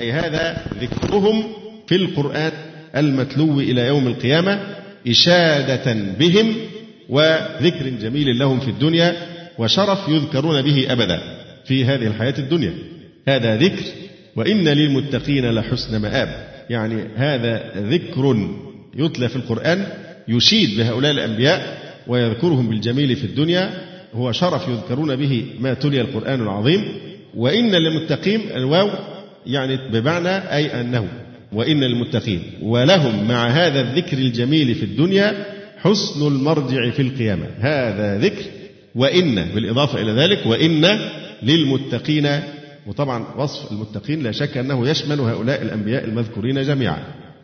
أي 0.00 0.12
هذا 0.12 0.66
ذكرهم 0.80 1.44
في 1.86 1.96
القرآن 1.96 2.52
المتلو 2.96 3.60
إلى 3.60 3.86
يوم 3.86 4.06
القيامة 4.06 4.60
إشادة 5.08 5.92
بهم 6.18 6.54
وذكر 7.08 7.88
جميل 7.88 8.38
لهم 8.38 8.60
في 8.60 8.68
الدنيا 8.68 9.16
وشرف 9.58 10.08
يذكرون 10.08 10.62
به 10.62 10.92
أبدا 10.92 11.20
في 11.64 11.84
هذه 11.84 12.06
الحياة 12.06 12.34
الدنيا. 12.38 12.74
هذا 13.28 13.56
ذكر 13.56 13.84
وإن 14.36 14.68
للمتقين 14.68 15.50
لحسن 15.50 15.96
مآب. 15.96 16.46
يعني 16.70 17.04
هذا 17.16 17.72
ذكر 17.76 18.48
يتلى 18.96 19.28
في 19.28 19.36
القرآن 19.36 19.86
يشيد 20.28 20.78
بهؤلاء 20.78 21.12
الأنبياء 21.12 21.85
ويذكرهم 22.08 22.68
بالجميل 22.68 23.16
في 23.16 23.24
الدنيا 23.24 23.70
هو 24.14 24.32
شرف 24.32 24.68
يذكرون 24.68 25.16
به 25.16 25.44
ما 25.60 25.74
تلي 25.74 26.00
القرآن 26.00 26.42
العظيم. 26.42 26.84
وإن 27.34 27.74
للمتقين 27.74 28.40
الواو 28.54 28.90
يعني 29.46 29.78
بمعنى 29.92 30.28
أي 30.28 30.80
أنه 30.80 31.08
وإن 31.52 31.80
للمتقين. 31.80 32.42
ولهم 32.62 33.28
مع 33.28 33.48
هذا 33.48 33.80
الذكر 33.80 34.18
الجميل 34.18 34.74
في 34.74 34.82
الدنيا 34.82 35.46
حسن 35.78 36.26
المرجع 36.26 36.90
في 36.90 37.02
القيامة. 37.02 37.46
هذا 37.58 38.18
ذكر 38.18 38.44
وإن 38.94 39.34
بالإضافة 39.54 40.00
إلى 40.00 40.12
ذلك 40.12 40.46
وإن 40.46 40.98
للمتقين. 41.42 42.28
وطبعا 42.86 43.24
وصف 43.36 43.72
المتقين 43.72 44.22
لا 44.22 44.32
شك 44.32 44.56
أنه 44.56 44.88
يشمل 44.88 45.20
هؤلاء 45.20 45.62
الأنبياء 45.62 46.04
المذكورين 46.04 46.62
جميعا. 46.62 46.98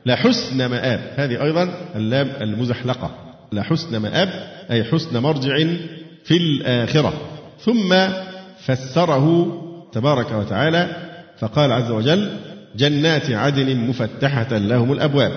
لحسن 0.07 0.66
مآب 0.66 1.00
هذه 1.16 1.45
أيضا 1.45 1.75
اللام 1.97 2.28
المزحلقة. 2.40 3.22
لحسن 3.52 3.97
مآب 3.97 4.28
أي 4.71 4.85
حسن 4.85 5.18
مرجع 5.18 5.56
في 6.25 6.37
الآخرة. 6.37 7.12
ثم 7.64 7.94
فسره 8.64 9.59
تبارك 9.92 10.32
وتعالى 10.32 10.97
فقال 11.38 11.73
عز 11.73 11.90
وجل 11.90 12.30
جنات 12.76 13.30
عدن 13.30 13.76
مفتحة 13.76 14.59
لهم 14.59 14.92
الأبواب. 14.92 15.32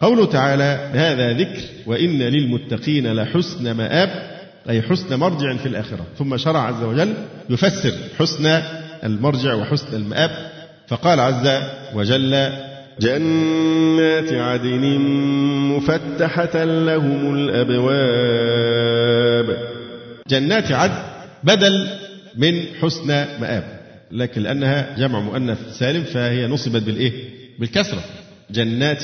قوله 0.00 0.26
تعالى 0.26 0.90
هذا 0.92 1.32
ذكر 1.32 1.62
وإن 1.86 2.18
للمتقين 2.18 3.12
لحسن 3.12 3.70
مآب 3.70 4.10
أي 4.70 4.82
حسن 4.82 5.18
مرجع 5.18 5.56
في 5.56 5.66
الآخرة. 5.66 6.06
ثم 6.18 6.36
شرع 6.36 6.60
عز 6.60 6.82
وجل 6.82 7.14
يفسر 7.50 7.92
حسن 8.18 8.62
المرجع 9.04 9.54
وحسن 9.54 9.96
المآب. 9.96 10.30
فقال 10.88 11.20
عز 11.20 11.62
وجل 11.94 12.50
جنات 13.00 14.32
عدن 14.32 14.98
مفتحة 15.76 16.64
لهم 16.64 17.34
الأبواب. 17.34 18.28
جنات 20.28 20.72
عدن 20.72 21.02
بدل 21.44 21.86
من 22.36 22.62
حسن 22.82 23.06
مآب. 23.40 23.80
لكن 24.12 24.42
لأنها 24.42 24.96
جمع 24.98 25.20
مؤنث 25.20 25.78
سالم 25.78 26.02
فهي 26.02 26.46
نصبت 26.46 26.82
بالإيه؟ 26.82 27.12
بالكسرة. 27.58 28.04
جنات 28.50 29.02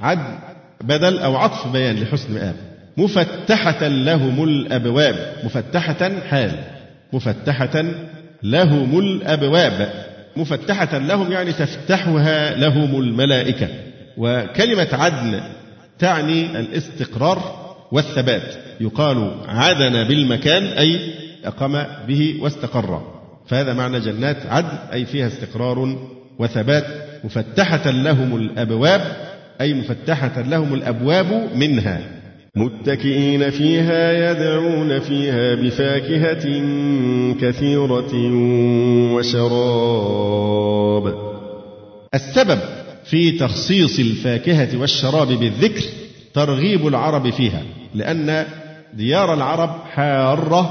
عدن 0.00 0.38
بدل 0.84 1.18
أو 1.18 1.36
عطف 1.36 1.72
بيان 1.72 1.96
لحسن 1.96 2.34
مآب. 2.34 2.54
مفتحة 2.96 3.88
لهم 3.88 4.44
الأبواب. 4.44 5.34
مفتحة 5.44 6.12
حال. 6.30 6.50
مفتحة 7.12 7.84
لهم 8.42 8.98
الأبواب. 8.98 10.04
مفتحة 10.36 10.98
لهم 10.98 11.32
يعني 11.32 11.52
تفتحها 11.52 12.56
لهم 12.56 13.00
الملائكة. 13.00 13.68
وكلمة 14.16 14.88
عدن 14.92 15.40
تعني 15.98 16.60
الاستقرار 16.60 17.64
والثبات. 17.92 18.54
يقال 18.80 19.34
عدن 19.48 20.04
بالمكان 20.04 20.62
أي 20.64 21.14
أقام 21.44 21.86
به 22.08 22.38
واستقر. 22.40 23.02
فهذا 23.46 23.72
معنى 23.72 24.00
جنات 24.00 24.46
عدن 24.46 24.78
أي 24.92 25.04
فيها 25.04 25.26
استقرار 25.26 26.08
وثبات. 26.38 26.84
مفتحة 27.24 27.90
لهم 27.90 28.36
الأبواب 28.36 29.16
أي 29.60 29.74
مفتحة 29.74 30.40
لهم 30.40 30.74
الأبواب 30.74 31.50
منها. 31.54 32.00
متكئين 32.56 33.50
فيها 33.50 34.30
يدعون 34.30 35.00
فيها 35.00 35.54
بفاكهة 35.54 36.44
كثيرة 37.40 38.14
وشراب. 39.14 41.14
السبب 42.14 42.58
في 43.04 43.30
تخصيص 43.30 43.98
الفاكهة 43.98 44.80
والشراب 44.80 45.28
بالذكر 45.28 45.82
ترغيب 46.34 46.86
العرب 46.86 47.30
فيها 47.30 47.62
لأن 47.94 48.44
ديار 48.94 49.34
العرب 49.34 49.70
حارة 49.90 50.62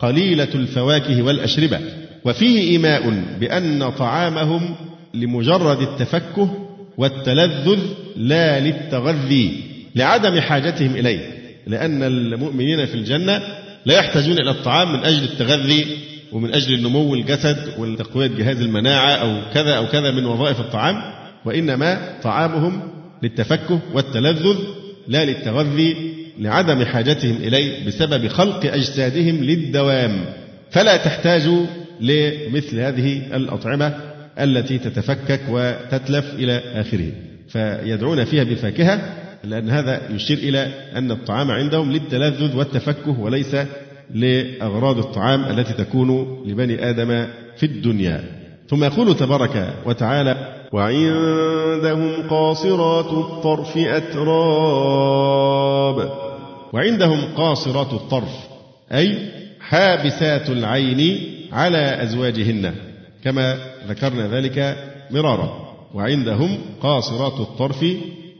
قليلة 0.00 0.48
الفواكه 0.54 1.22
والأشربة 1.22 1.78
وفيه 2.24 2.60
إيماء 2.70 3.22
بأن 3.40 3.90
طعامهم 3.90 4.74
لمجرد 5.14 5.80
التفكه 5.80 6.50
والتلذذ 6.98 7.78
لا 8.16 8.60
للتغذي. 8.60 9.70
لعدم 9.94 10.40
حاجتهم 10.40 10.94
إليه 10.94 11.40
لأن 11.66 12.02
المؤمنين 12.02 12.86
في 12.86 12.94
الجنة 12.94 13.42
لا 13.86 13.94
يحتاجون 13.94 14.38
إلى 14.38 14.50
الطعام 14.50 14.92
من 14.92 15.04
أجل 15.04 15.24
التغذي 15.24 15.86
ومن 16.32 16.54
أجل 16.54 16.74
النمو 16.74 17.14
الجسد 17.14 17.56
وتقوية 17.78 18.26
جهاز 18.26 18.60
المناعة 18.60 19.10
أو 19.10 19.52
كذا 19.54 19.74
أو 19.74 19.86
كذا 19.86 20.10
من 20.10 20.24
وظائف 20.24 20.60
الطعام 20.60 21.02
وإنما 21.44 22.18
طعامهم 22.22 22.82
للتفكه 23.22 23.80
والتلذذ 23.94 24.56
لا 25.08 25.24
للتغذي 25.24 25.96
لعدم 26.38 26.84
حاجتهم 26.84 27.36
إليه 27.36 27.86
بسبب 27.86 28.28
خلق 28.28 28.66
أجسادهم 28.66 29.44
للدوام. 29.44 30.24
فلا 30.70 30.96
تحتاج 30.96 31.48
لمثل 32.00 32.80
هذه 32.80 33.36
الأطعمة 33.36 33.94
التي 34.40 34.78
تتفكك 34.78 35.40
وتتلف 35.48 36.34
إلى 36.34 36.62
آخره. 36.74 37.12
فيدعون 37.48 38.24
فيها 38.24 38.44
بفاكهة 38.44 39.00
لأن 39.44 39.70
هذا 39.70 40.12
يشير 40.12 40.38
إلى 40.38 40.72
أن 40.96 41.10
الطعام 41.10 41.50
عندهم 41.50 41.92
للتلذذ 41.92 42.56
والتفكه 42.56 43.20
وليس 43.20 43.56
لأغراض 44.14 44.98
الطعام 44.98 45.44
التي 45.44 45.72
تكون 45.72 46.38
لبني 46.46 46.90
آدم 46.90 47.26
في 47.56 47.66
الدنيا. 47.66 48.24
ثم 48.68 48.84
يقول 48.84 49.16
تبارك 49.16 49.74
وتعالى 49.86 50.36
وعندهم 50.72 52.28
قاصرات 52.28 53.12
الطرف 53.12 53.76
أتراب. 53.76 55.10
وعندهم 56.72 57.20
قاصرات 57.36 57.92
الطرف 57.92 58.48
أي 58.92 59.18
حابسات 59.60 60.50
العين 60.50 61.20
على 61.52 62.02
أزواجهن 62.02 62.74
كما 63.24 63.56
ذكرنا 63.88 64.28
ذلك 64.28 64.76
مرارا. 65.10 65.70
وعندهم 65.94 66.58
قاصرات 66.82 67.40
الطرف 67.40 67.84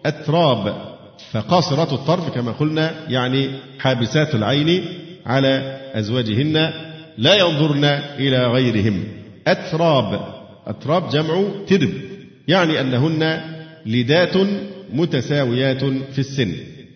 أتراب. 0.07 0.90
فقاصرات 1.33 1.93
الطرف 1.93 2.35
كما 2.35 2.53
قلنا 2.53 2.95
يعني 3.09 3.51
حابسات 3.79 4.35
العين 4.35 4.85
على 5.27 5.81
أزواجهن 5.95 6.71
لا 7.19 7.35
ينظرن 7.35 7.85
إلى 8.19 8.47
غيرهم. 8.47 9.05
أتراب 9.47 10.21
أتراب 10.67 11.09
جمع 11.09 11.45
ترب 11.67 11.91
يعني 12.49 12.81
أنهن 12.81 13.41
لدات 13.87 14.37
متساويات 14.93 15.85
في 15.85 16.19
السن. 16.19 16.55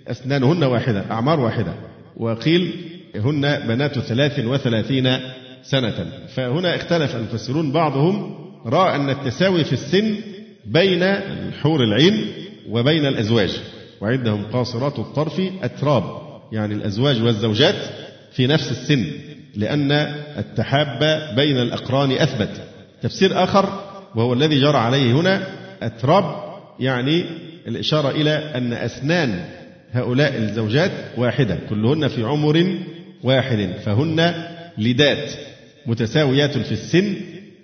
أسنانهن 0.08 0.64
واحدة 0.64 1.04
أعمار 1.10 1.40
واحدة. 1.40 1.74
وقيل 2.16 2.72
هن 3.16 3.60
بنات 3.68 3.98
ثلاث 3.98 4.38
وثلاثين 4.38 5.16
سنة. 5.62 6.12
فهنا 6.34 6.76
اختلف 6.76 7.16
المفسرون 7.16 7.72
بعضهم 7.72 8.34
رأى 8.66 8.96
أن 8.96 9.10
التساوي 9.10 9.64
في 9.64 9.72
السن 9.72 10.16
بين 10.66 11.02
الحور 11.02 11.82
العين 11.84 12.26
وبين 12.68 13.06
الأزواج. 13.06 13.60
وعندهم 14.04 14.42
قاصرات 14.52 14.98
الطرف 14.98 15.40
أتراب 15.62 16.04
يعني 16.52 16.74
الأزواج 16.74 17.22
والزوجات 17.22 17.74
في 18.32 18.46
نفس 18.46 18.70
السن 18.70 19.06
لأن 19.56 19.92
التحاب 20.38 20.98
بين 21.36 21.58
الأقران 21.58 22.12
أثبت. 22.12 22.50
تفسير 23.02 23.44
آخر 23.44 23.82
وهو 24.14 24.32
الذي 24.32 24.60
جرى 24.60 24.76
عليه 24.76 25.12
هنا 25.12 25.46
أتراب 25.82 26.24
يعني 26.80 27.24
الإشارة 27.66 28.10
إلى 28.10 28.30
أن 28.30 28.72
أسنان 28.72 29.44
هؤلاء 29.92 30.36
الزوجات 30.36 30.92
واحدة 31.16 31.58
كلهن 31.68 32.08
في 32.08 32.22
عمر 32.22 32.78
واحد 33.22 33.70
فهن 33.84 34.34
لدات 34.78 35.30
متساويات 35.86 36.58
في 36.58 36.72
السن 36.72 37.16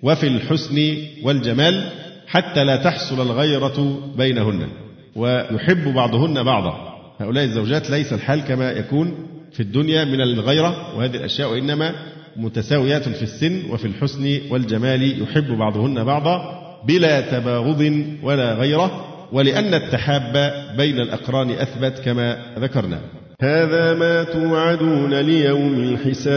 وفي 0.03 0.27
الحسن 0.27 0.97
والجمال 1.23 1.89
حتى 2.27 2.63
لا 2.63 2.75
تحصل 2.75 3.21
الغيرة 3.21 3.99
بينهن. 4.17 4.67
ويحب 5.15 5.93
بعضهن 5.93 6.43
بعضا. 6.43 6.91
هؤلاء 7.19 7.43
الزوجات 7.43 7.89
ليس 7.89 8.13
الحال 8.13 8.41
كما 8.41 8.71
يكون 8.71 9.27
في 9.51 9.59
الدنيا 9.59 10.03
من 10.05 10.21
الغيرة 10.21 10.97
وهذه 10.97 11.15
الأشياء 11.15 11.51
وإنما 11.51 11.95
متساويات 12.37 13.09
في 13.09 13.23
السن 13.23 13.71
وفي 13.71 13.85
الحسن 13.85 14.39
والجمال 14.49 15.21
يحب 15.21 15.57
بعضهن 15.57 16.03
بعضا 16.03 16.61
بلا 16.87 17.21
تباغض 17.21 18.05
ولا 18.23 18.53
غيرة 18.53 19.05
ولأن 19.31 19.73
التحاب 19.73 20.53
بين 20.77 20.99
الأقران 20.99 21.51
أثبت 21.51 21.99
كما 21.99 22.37
ذكرنا. 22.59 22.99
هذا 23.41 23.93
ما 23.93 24.23
توعدون 24.23 25.13
ليوم 25.13 25.73
الحساب. 25.73 26.31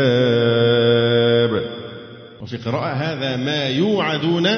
وفي 2.43 2.57
قراءة 2.57 2.93
هذا 2.93 3.37
ما 3.37 3.69
يوعدون 3.69 4.49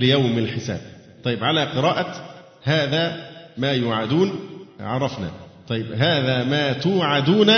ليوم 0.00 0.38
الحساب. 0.38 0.80
طيب 1.24 1.44
على 1.44 1.64
قراءة 1.64 2.14
هذا 2.62 3.27
ما 3.58 3.72
يوعدون؟ 3.72 4.40
عرفنا. 4.80 5.30
طيب 5.68 5.92
هذا 5.92 6.44
ما 6.44 6.72
توعدون 6.72 7.52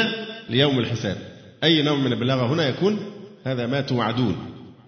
ليوم 0.51 0.79
الحساب. 0.79 1.17
أي 1.65 1.83
نوع 1.83 1.97
من 1.97 2.13
البلاغة 2.13 2.47
هنا 2.47 2.69
يكون 2.69 2.99
هذا 3.45 3.67
ما 3.67 3.81
توعدون. 3.81 4.37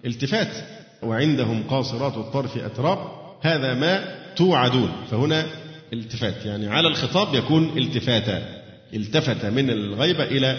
التفات. 0.05 0.55
وعندهم 1.01 1.63
قاصرات 1.69 2.17
الطرف 2.17 2.57
أتراب. 2.57 2.97
هذا 3.41 3.73
ما 3.73 4.03
توعدون. 4.35 4.91
فهنا 5.11 5.45
التفات. 5.93 6.45
يعني 6.45 6.67
على 6.67 6.87
الخطاب 6.87 7.35
يكون 7.35 7.77
التفاتا 7.77 8.63
التفت 8.93 9.45
من 9.45 9.69
الغيبة 9.69 10.23
إلى 10.23 10.57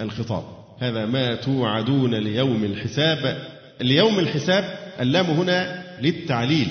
الخطاب. 0.00 0.44
هذا 0.80 1.06
ما 1.06 1.34
توعدون 1.34 2.14
ليوم 2.14 2.64
الحساب. 2.64 3.38
ليوم 3.80 4.18
الحساب 4.18 4.64
اللام 5.00 5.26
هنا 5.26 5.82
للتعليل. 6.00 6.68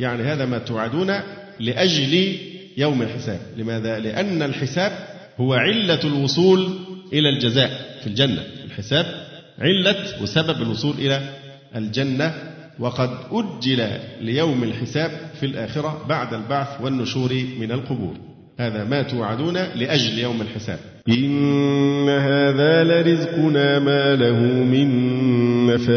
يعني 0.00 0.22
هذا 0.22 0.44
ما 0.44 0.58
توعدون 0.58 1.20
لأجل 1.60 2.36
يوم 2.76 3.02
الحساب. 3.02 3.40
لماذا؟ 3.56 3.98
لأن 3.98 4.42
الحساب 4.42 4.92
هو 5.40 5.54
علة 5.54 6.00
الوصول 6.04 6.78
إلى 7.12 7.28
الجزاء 7.28 7.70
في 8.00 8.06
الجنة. 8.06 8.42
الحساب 8.64 9.06
علة 9.58 10.22
وسبب 10.22 10.62
الوصول 10.62 10.94
إلى 10.98 11.20
الجنة. 11.76 12.34
وقد 12.78 13.10
أجل 13.32 13.88
ليوم 14.20 14.64
الحساب 14.64 15.10
في 15.40 15.46
الآخرة 15.46 16.06
بعد 16.08 16.34
البعث 16.34 16.80
والنشور 16.80 17.32
من 17.60 17.72
القبور. 17.72 18.16
هذا 18.58 18.84
ما 18.84 19.02
توعدون 19.02 19.54
لأجل 19.54 20.18
يوم 20.18 20.42
الحساب. 20.42 20.78
إن 21.08 22.08
هذا 22.08 22.84
لرزقنا 22.84 23.78
ما 23.78 24.14
له 24.14 24.40
من 24.64 24.86
نفاد. 25.66 25.94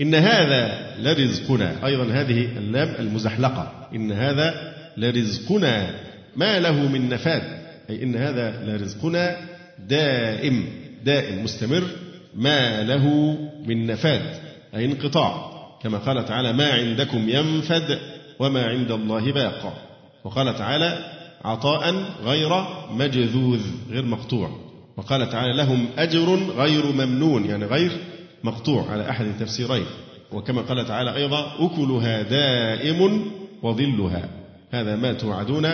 إن 0.00 0.14
هذا 0.14 0.85
لرزقنا 1.02 1.86
أيضا 1.86 2.04
هذه 2.04 2.58
اللام 2.58 2.94
المزحلقة. 2.98 3.88
إن 3.94 4.12
هذا 4.12 4.74
لرزقنا 4.96 5.94
ما 6.36 6.58
له 6.58 6.88
من 6.88 7.08
نفاد. 7.08 7.42
أي 7.90 8.02
إن 8.02 8.16
هذا 8.16 8.64
لرزقنا 8.64 9.36
دائم. 9.88 10.66
دائم. 11.04 11.44
مستمر. 11.44 11.82
ما 12.34 12.82
له 12.82 13.36
من 13.66 13.86
نفاد. 13.86 14.22
أي 14.74 14.84
انقطاع. 14.84 15.52
كما 15.82 15.98
قال 15.98 16.24
تعالى 16.24 16.52
ما 16.52 16.72
عندكم 16.72 17.28
ينفد 17.28 17.98
وما 18.38 18.66
عند 18.66 18.90
الله 18.90 19.32
باق. 19.32 19.72
وقال 20.24 20.58
تعالى 20.58 20.98
عطاء 21.44 21.94
غير 22.24 22.64
مجذوذ. 22.90 23.62
غير 23.90 24.04
مقطوع. 24.04 24.50
وقال 24.96 25.30
تعالى 25.30 25.56
لهم 25.56 25.86
أجر 25.98 26.34
غير 26.56 26.86
ممنون. 26.86 27.44
يعني 27.44 27.64
غير 27.64 27.90
مقطوع. 28.44 28.90
على 28.90 29.10
أحد 29.10 29.26
التفسيرين 29.26 29.86
وكما 30.32 30.62
قال 30.62 30.86
تعالى 30.86 31.16
أيضا 31.16 31.52
أكلها 31.58 32.22
دائم 32.22 33.30
وظلها. 33.62 34.28
هذا 34.70 34.96
ما 34.96 35.12
توعدون 35.12 35.68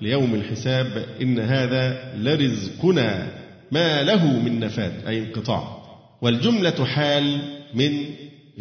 ليوم 0.00 0.34
الحساب 0.34 1.06
إن 1.22 1.38
هذا 1.38 2.12
لرزقنا 2.16 3.28
ما 3.72 4.02
له 4.02 4.26
من 4.26 4.60
نفاد 4.60 4.92
أي 5.06 5.18
انقطاع. 5.18 5.82
والجملة 6.22 6.84
حال 6.84 7.38
من 7.74 8.04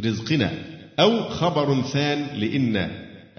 رزقنا 0.05 0.51
أو 0.99 1.29
خبر 1.29 1.81
ثان 1.81 2.27
لإن 2.35 2.89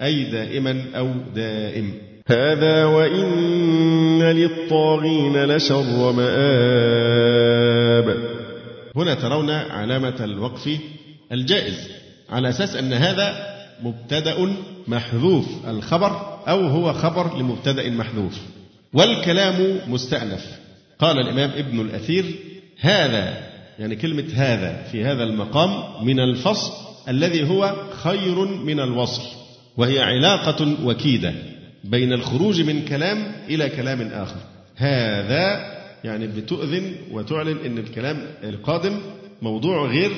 أي 0.01 0.23
دائما 0.23 0.83
أو 0.95 1.13
دائم. 1.35 1.93
هذا 2.27 2.85
وإن 2.85 4.23
للطاغين 4.23 5.45
لشر 5.45 6.11
مآب. 6.11 7.27
هنا 8.95 9.13
ترون 9.13 9.49
علامة 9.49 10.15
الوقف 10.19 10.69
الجائز. 11.31 11.96
على 12.29 12.49
أساس 12.49 12.75
أن 12.75 12.93
هذا 12.93 13.57
مبتدأ 13.83 14.55
محذوف 14.87 15.45
الخبر 15.67 16.39
أو 16.47 16.67
هو 16.67 16.93
خبر 16.93 17.37
لمبتدأ 17.37 17.89
محذوف. 17.89 18.39
والكلام 18.93 19.79
مستأنف. 19.87 20.45
قال 20.99 21.19
الإمام 21.19 21.49
ابن 21.49 21.81
الأثير 21.81 22.25
هذا 22.79 23.47
يعني 23.79 23.95
كلمة 23.95 24.25
هذا 24.33 24.83
في 24.91 25.03
هذا 25.03 25.23
المقام 25.23 26.05
من 26.05 26.19
الفصل 26.19 26.71
الذي 27.09 27.49
هو 27.49 27.75
خير 27.91 28.45
من 28.45 28.79
الوصل 28.79 29.21
وهي 29.77 29.99
علاقة 29.99 30.75
وكيدة 30.85 31.33
بين 31.83 32.13
الخروج 32.13 32.61
من 32.61 32.85
كلام 32.85 33.31
إلى 33.49 33.69
كلام 33.69 34.01
آخر. 34.01 34.39
هذا 34.75 35.77
يعني 36.03 36.27
بتؤذن 36.27 36.95
وتعلن 37.11 37.57
أن 37.65 37.77
الكلام 37.77 38.27
القادم 38.43 38.99
موضوع 39.41 39.87
غير 39.87 40.11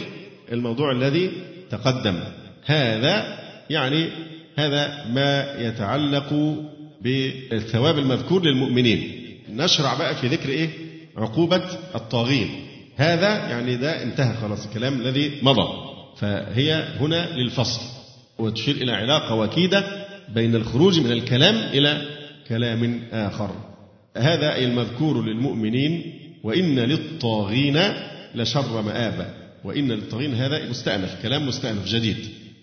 الموضوع 0.52 0.91
الذي 0.91 1.32
تقدم. 1.72 2.20
هذا 2.66 3.40
يعني 3.70 4.10
هذا 4.56 5.06
ما 5.14 5.56
يتعلق 5.60 6.58
بالثواب 7.02 8.00
المذكور 8.00 8.46
للمؤمنين. 8.46 9.12
نشرع 9.50 9.94
بقى 9.94 10.16
في 10.16 10.28
ذكر 10.28 10.50
إيه؟ 10.50 10.70
عقوبة 11.18 11.64
الطاغين. 11.96 12.50
هذا 12.96 13.50
يعني 13.50 13.76
ده 13.76 14.04
انتهى 14.04 14.36
خلاص 14.42 14.66
الكلام 14.66 15.02
الذي 15.02 15.32
مضى. 15.42 15.68
فهي 16.18 16.84
هنا 17.00 17.30
للفصل. 17.36 17.82
وتشير 18.38 18.76
إلى 18.76 18.92
علاقة 18.92 19.36
وكيدة 19.36 19.84
بين 20.34 20.56
الخروج 20.56 21.00
من 21.00 21.12
الكلام 21.12 21.56
إلى 21.56 22.02
كلام 22.48 23.02
آخر. 23.12 23.52
هذا 24.18 24.58
المذكور 24.58 25.26
للمؤمنين 25.26 26.14
وإن 26.44 26.80
للطاغين 26.80 27.80
لشر 28.36 28.82
مآبا. 28.82 29.38
وإن 29.63 29.91
للطاغين 29.91 30.36
هذا 30.36 30.69
مستأنف 30.69 31.22
كلام 31.22 31.48
مستأنف 31.48 31.88
جديد. 31.88 32.17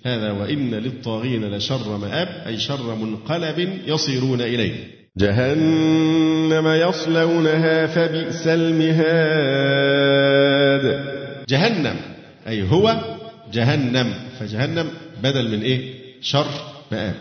هذا 0.05 0.31
وإن 0.31 0.75
للطاغين 0.75 1.55
لشر 1.55 1.97
مآب 1.97 2.29
أي 2.47 2.59
شر 2.59 2.95
منقلب 2.95 3.79
يصيرون 3.87 4.41
إليه. 4.41 4.75
جهنم 5.17 6.67
يصلونها 6.67 7.87
فبئس 7.87 8.47
المهاد. 8.47 9.57
جهنم 11.49 11.97
أي 12.49 12.63
هو 12.63 12.97
جهنم. 13.53 14.15
فجهنم 14.41 14.91
بدل 15.23 15.49
من 15.49 15.63
إيه؟ 15.63 15.95
شر 16.21 16.47
مآب. 16.93 17.15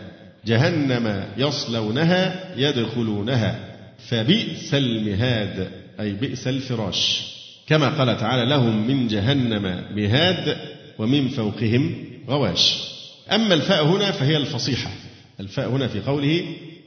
جهنم 0.46 1.24
يصلونها 1.38 2.54
يدخلونها 2.56 3.58
فبئس 4.08 4.74
المهاد 4.74 5.68
أي 6.00 6.12
بئس 6.12 6.48
الفراش. 6.48 7.35
كما 7.66 7.88
قال 7.88 8.16
تعالى 8.16 8.50
لهم 8.50 8.86
من 8.86 9.08
جهنم 9.08 9.84
مهاد 9.96 10.56
ومن 10.98 11.28
فوقهم 11.28 11.94
غواش. 12.28 12.74
أما 13.32 13.54
الفاء 13.54 13.86
هنا 13.86 14.10
فهي 14.10 14.36
الفصيحة. 14.36 14.90
الفاء 15.40 15.68
هنا 15.68 15.88
في 15.88 16.00
قوله 16.00 16.44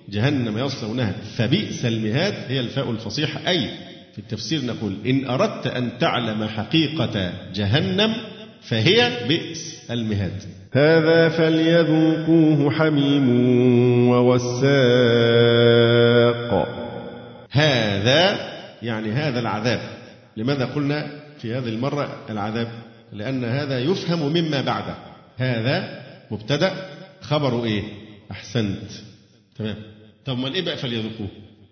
جهنم 0.10 0.58
يصلونها 0.58 1.16
فبئس 1.38 1.86
المهاد 1.86 2.34
هي 2.48 2.60
الفاء 2.60 2.92
الفصيحة. 2.92 3.40
أي 3.48 3.70
في 4.14 4.20
التفسير 4.20 4.66
نقول 4.66 4.96
إن 5.06 5.26
أردت 5.26 5.68
أن 5.68 5.90
تعلم 6.00 6.48
حقيقة 6.48 7.34
جهنم 7.54 8.16
فهي 8.62 9.12
بئس 9.28 9.82
المهاد. 9.92 10.44
هذا 10.74 11.30
فليذوقوه 11.30 12.72
حميم 12.72 13.30
ووساق. 14.10 14.70
هذا 17.52 18.50
يعني 18.82 19.12
هذا 19.12 19.40
العذاب. 19.40 19.99
لماذا 20.38 20.66
قلنا 20.66 21.12
في 21.42 21.54
هذه 21.56 21.70
المرة 21.70 22.18
العذاب؟ 22.30 22.68
لأن 23.14 23.44
هذا 23.46 23.80
يفهم 23.80 24.34
مما 24.34 24.62
بعده. 24.62 24.96
هذا 25.38 26.04
مبتدأ. 26.32 26.90
خبره 27.22 27.66
إيه؟ 27.66 27.84
أحسنت. 28.32 28.92
تمام. 29.58 29.76
طب 30.26 30.38
ما 30.38 30.54
إيه 30.54 30.62
بقى 30.62 30.78
فليذوقوه؟ 30.78 31.28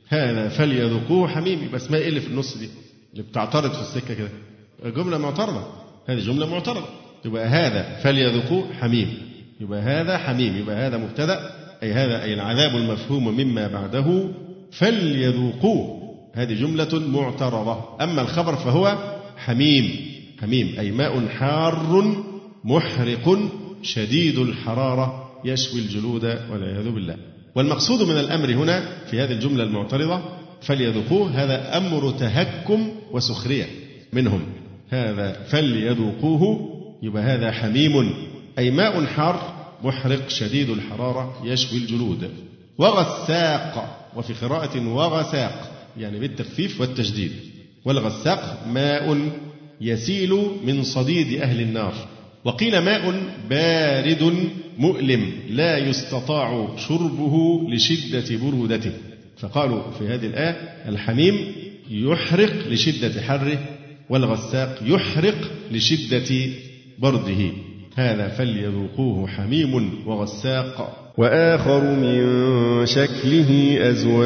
هذا 0.08 0.50
فليذوقوه 0.50 1.28
حميم 1.28 1.64
يبقى 1.64 1.78
اسمها 1.78 2.00
إيه 2.00 2.10
اللي 2.10 2.22
في 2.22 2.28
النص 2.28 2.58
دي 2.58 2.70
اللي 3.12 3.24
بتعترض 3.24 3.72
في 3.72 3.82
السكة 3.82 4.14
كده. 4.14 4.30
جملة 4.92 5.18
معترضة. 5.18 5.68
هذه 6.08 6.20
جملة 6.20 6.50
معترضة. 6.50 6.86
يبقى 7.26 7.46
هذا 7.48 8.00
فليذوقوه 8.04 8.74
حميم. 8.74 9.18
يبقى 9.60 9.80
هذا 9.80 10.18
حميم. 10.18 10.58
يبقى 10.58 10.76
هذا 10.76 10.98
مبتدأ. 10.98 11.52
أي 11.84 11.94
هذا 11.94 12.24
أي 12.24 12.34
العذاب 12.34 12.76
المفهوم 12.76 13.28
مما 13.38 13.68
بعده 13.68 14.30
فليذوقوه. 14.72 15.97
هذه 16.38 16.54
جملة 16.54 17.00
معترضة. 17.00 18.04
أما 18.04 18.22
الخبر 18.22 18.56
فهو 18.56 18.98
حميم. 19.38 19.96
حميم 20.42 20.76
أي 20.80 20.92
ماء 20.92 21.28
حار 21.28 22.16
محرق 22.64 23.40
شديد 23.82 24.40
الحرارة 24.40 25.30
يشوي 25.46 25.80
الجلود 25.80 26.24
والعياذ 26.24 26.90
بالله. 26.92 27.16
والمقصود 27.56 28.02
من 28.02 28.20
الأمر 28.20 28.54
هنا 28.54 28.84
في 29.10 29.20
هذه 29.20 29.32
الجملة 29.32 29.64
المعترضة 29.64 30.22
فليذوقوه 30.62 31.30
هذا 31.30 31.78
أمر 31.78 32.12
تهكم 32.12 32.92
وسخرية 33.12 33.66
منهم. 34.14 34.42
هذا 34.90 35.44
فليذوقوه 35.50 36.70
يبقى 37.04 37.24
هذا 37.24 37.52
حميم. 37.52 38.14
أي 38.60 38.72
ماء 38.72 39.06
حار 39.06 39.54
محرق 39.84 40.30
شديد 40.30 40.70
الحرارة 40.70 41.42
يشوي 41.44 41.80
الجلود. 41.80 42.30
وغساق 42.78 44.04
وفي 44.16 44.34
قراءة 44.34 44.88
وغساق. 44.88 45.77
يعني 46.00 46.20
بالتخفيف 46.20 46.82
والتشديد 46.82 47.32
والغساق 47.86 48.68
ماء 48.68 49.32
يسيل 49.82 50.34
من 50.66 50.84
صديد 50.84 51.42
أهل 51.42 51.62
النار. 51.62 51.94
وقيل 52.46 52.80
ماء 52.80 53.24
بارد 53.50 54.34
مؤلم 54.78 55.32
لا 55.50 55.78
يستطاع 55.78 56.76
شربه 56.78 57.62
لشدة 57.70 58.38
برودته. 58.38 58.92
فقالوا 59.38 59.92
في 59.92 60.08
هذه 60.08 60.26
الآية 60.26 60.52
الحميم 60.90 61.52
يحرق 61.90 62.68
لشدة 62.68 63.22
حره 63.22 63.60
والغساق 64.10 64.80
يحرق 64.86 65.52
لشدة 65.72 66.50
برده. 67.00 67.52
هذا 67.96 68.28
فليذوقوه 68.28 69.28
حميم 69.28 70.04
وغساق. 70.08 71.07
وآخر 71.18 71.84
من 71.84 72.86
شكله 72.86 73.78
أزواج 73.90 74.18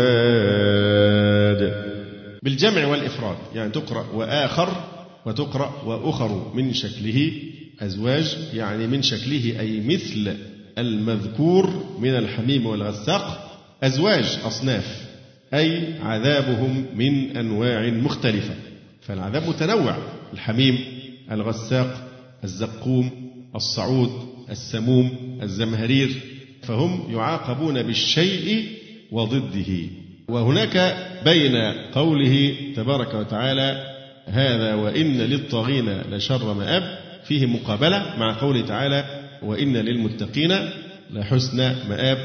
بالجمع 2.44 2.86
والإفراد 2.88 3.36
يعني 3.56 3.72
تقرأ 3.72 4.06
وآخر 4.14 4.70
وتقرأ 5.26 5.72
وأخر 5.86 6.52
من 6.56 6.74
شكله 6.74 7.32
أزواج 7.80 8.38
يعني 8.54 8.88
من 8.88 9.02
شكله 9.02 9.60
أي 9.60 9.82
مثل 9.88 10.36
المذكور 10.78 11.84
من 12.00 12.16
الحميم 12.16 12.66
والغساق 12.66 13.58
أزواج 13.84 14.40
أصناف 14.46 15.02
أي 15.54 16.00
عذابهم 16.02 16.86
من 16.96 17.38
أنواع 17.38 17.90
مختلفة. 17.90 18.54
فالعذاب 19.02 19.50
متنوع 19.50 19.98
الحميم 20.34 20.80
الغساق 21.32 22.08
الزقوم 22.44 23.10
الصعود 23.56 24.12
السموم 24.50 25.40
الزمهرير 25.44 26.31
فهم 26.62 27.14
يعاقبون 27.14 27.84
بالشيء 27.84 28.68
وضده. 29.12 29.90
وهناك 30.28 30.96
بين 31.26 31.56
قوله 31.94 32.56
تبارك 32.76 33.14
وتعالى 33.14 33.84
هذا 34.26 34.74
وإن 34.74 35.18
للطاغين 35.18 36.02
لشر 36.02 36.54
مآب 36.54 37.00
فيه 37.24 37.46
مقابلة 37.46 38.16
مع 38.18 38.40
قوله 38.40 38.62
تعالى 38.62 39.06
وإن 39.44 39.78
للمتقين 39.78 40.70
لحسن 41.14 41.58
مآب. 41.90 42.18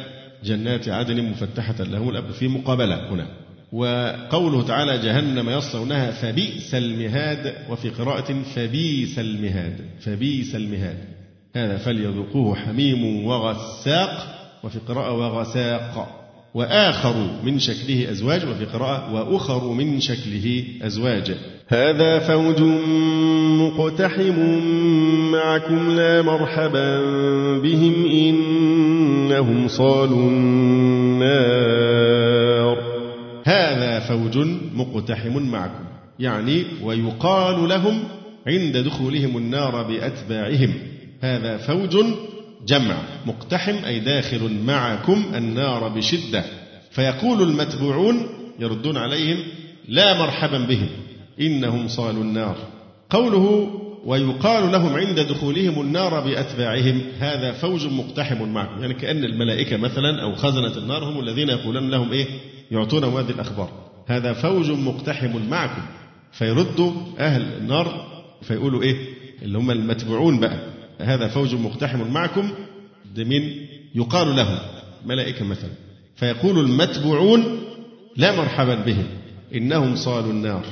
جنات 0.44 0.88
عدن 0.88 1.24
مفتحة 1.24 1.84
لهم 1.84 2.08
الأب 2.08 2.30
في 2.30 2.48
مقابلة 2.48 3.12
هنا. 3.12 3.28
وقوله 3.72 4.62
تعالى 4.62 4.98
جهنم 4.98 5.50
يصلونها 5.50 6.10
فبئس 6.10 6.74
المهاد 6.74 7.54
وفي 7.70 7.88
قراءة 7.88 8.42
فبئس 8.42 9.18
المهاد 9.18 9.80
فبئس 10.00 10.54
المهاد. 10.54 11.15
هذا 11.56 11.76
فليذوقوه 11.76 12.54
حميم 12.54 13.24
وغساق 13.24 14.36
وفي 14.64 14.78
قراءة 14.88 15.12
وغساق. 15.12 16.22
وآخر 16.54 17.14
من 17.44 17.58
شكله 17.58 18.10
أزواج 18.10 18.44
وفي 18.44 18.64
قراءة 18.64 19.14
وأخر 19.14 19.72
من 19.72 20.00
شكله 20.00 20.64
أزواج. 20.82 21.34
هذا 21.68 22.18
فوج 22.18 22.62
مقتحم 23.60 24.60
معكم 25.32 25.96
لا 25.96 26.22
مرحبا 26.22 27.00
بهم 27.60 28.06
إنهم 28.06 29.68
صالوا 29.68 30.30
النار. 30.30 31.36
هذا 33.44 34.00
فوج 34.00 34.38
مقتحم 34.74 35.42
معكم 35.42 35.84
يعني 36.18 36.64
ويقال 36.84 37.68
لهم 37.68 38.04
عند 38.46 38.76
دخولهم 38.76 39.36
النار 39.36 39.82
بأتباعهم. 39.82 40.95
هذا 41.20 41.56
فوج 41.56 42.04
جمع 42.66 42.96
مقتحم 43.26 43.84
أي 43.84 44.00
داخل 44.00 44.58
معكم 44.66 45.24
النار 45.34 45.88
بشدة. 45.88 46.44
فيقول 46.90 47.42
المتبوعون 47.42 48.26
يردون 48.58 48.96
عليهم 48.96 49.38
لا 49.88 50.18
مرحبا 50.18 50.58
بهم 50.58 50.88
إنهم 51.40 51.88
صالوا 51.88 52.22
النار. 52.22 52.56
قوله 53.10 53.70
ويقال 54.04 54.72
لهم 54.72 54.94
عند 54.94 55.20
دخولهم 55.20 55.80
النار 55.80 56.20
بأتباعهم 56.20 57.02
هذا 57.18 57.52
فوج 57.52 57.86
مقتحم 57.86 58.48
معكم. 58.48 58.80
يعني 58.80 58.94
كأن 58.94 59.24
الملائكة 59.24 59.76
مثلا 59.76 60.22
أو 60.22 60.34
خزنة 60.34 60.76
النار 60.76 61.04
هم 61.04 61.20
الذين 61.20 61.48
يقولون 61.48 61.90
لهم 61.90 62.12
إيه؟ 62.12 62.26
يعطونهم 62.70 63.16
هذه 63.16 63.30
الأخبار. 63.30 63.70
هذا 64.06 64.32
فوج 64.32 64.70
مقتحم 64.70 65.48
معكم. 65.50 65.82
فيردوا 66.32 66.92
أهل 67.18 67.42
النار 67.42 68.06
فيقولوا 68.42 68.82
إيه؟ 68.82 68.96
اللي 69.42 69.58
هم 69.58 69.70
المتبوعون 69.70 70.40
بقى. 70.40 70.75
هذا 70.98 71.28
فوج 71.28 71.54
مقتحم 71.54 72.10
معكم 72.12 72.50
مين 73.18 73.66
يقال 73.94 74.36
لهم 74.36 74.58
ملائكة 75.06 75.44
مثلا 75.44 75.70
فيقول 76.16 76.58
المتبوعون 76.58 77.58
لا 78.16 78.36
مرحبا 78.36 78.74
بهم 78.74 79.06
إنهم 79.54 79.96
صالوا 79.96 80.30
النار 80.30 80.64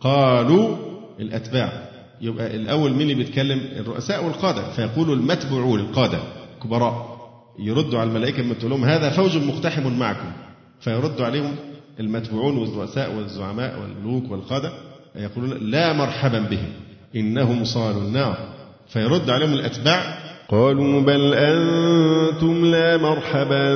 قالوا 0.00 0.76
الأتباع. 1.20 1.90
يبقى 2.20 2.56
الأول 2.56 2.92
مين 2.92 3.02
اللي 3.02 3.14
بيتكلم؟ 3.14 3.60
الرؤساء 3.76 4.24
والقادة. 4.24 4.70
فيقول 4.70 5.12
المتبوعون 5.12 5.80
القادة 5.80 6.18
كبراء 6.62 7.20
يردوا 7.58 7.98
على 7.98 8.08
الملائكة 8.08 8.42
لما 8.42 8.54
تقول 8.54 8.70
لهم 8.70 8.84
هذا 8.84 9.10
فوج 9.10 9.36
مقتحم 9.36 9.98
معكم. 9.98 10.32
فيرد 10.80 11.20
عليهم 11.20 11.56
المتبوعون 12.00 12.56
والرؤساء 12.56 13.14
والزعماء 13.14 13.80
والملوك 13.80 14.30
والقادة 14.30 14.72
يقولون 15.16 15.70
لا 15.70 15.92
مرحبا 15.92 16.38
بهم 16.38 16.72
إنهم 17.16 17.64
صالوا 17.64 18.02
النار. 18.02 18.59
فيرد 18.92 19.30
عليهم 19.30 19.52
الأتباع. 19.52 20.18
قالوا 20.48 21.00
بل 21.00 21.34
أنتم 21.34 22.64
لا 22.64 22.96
مرحبا 22.96 23.74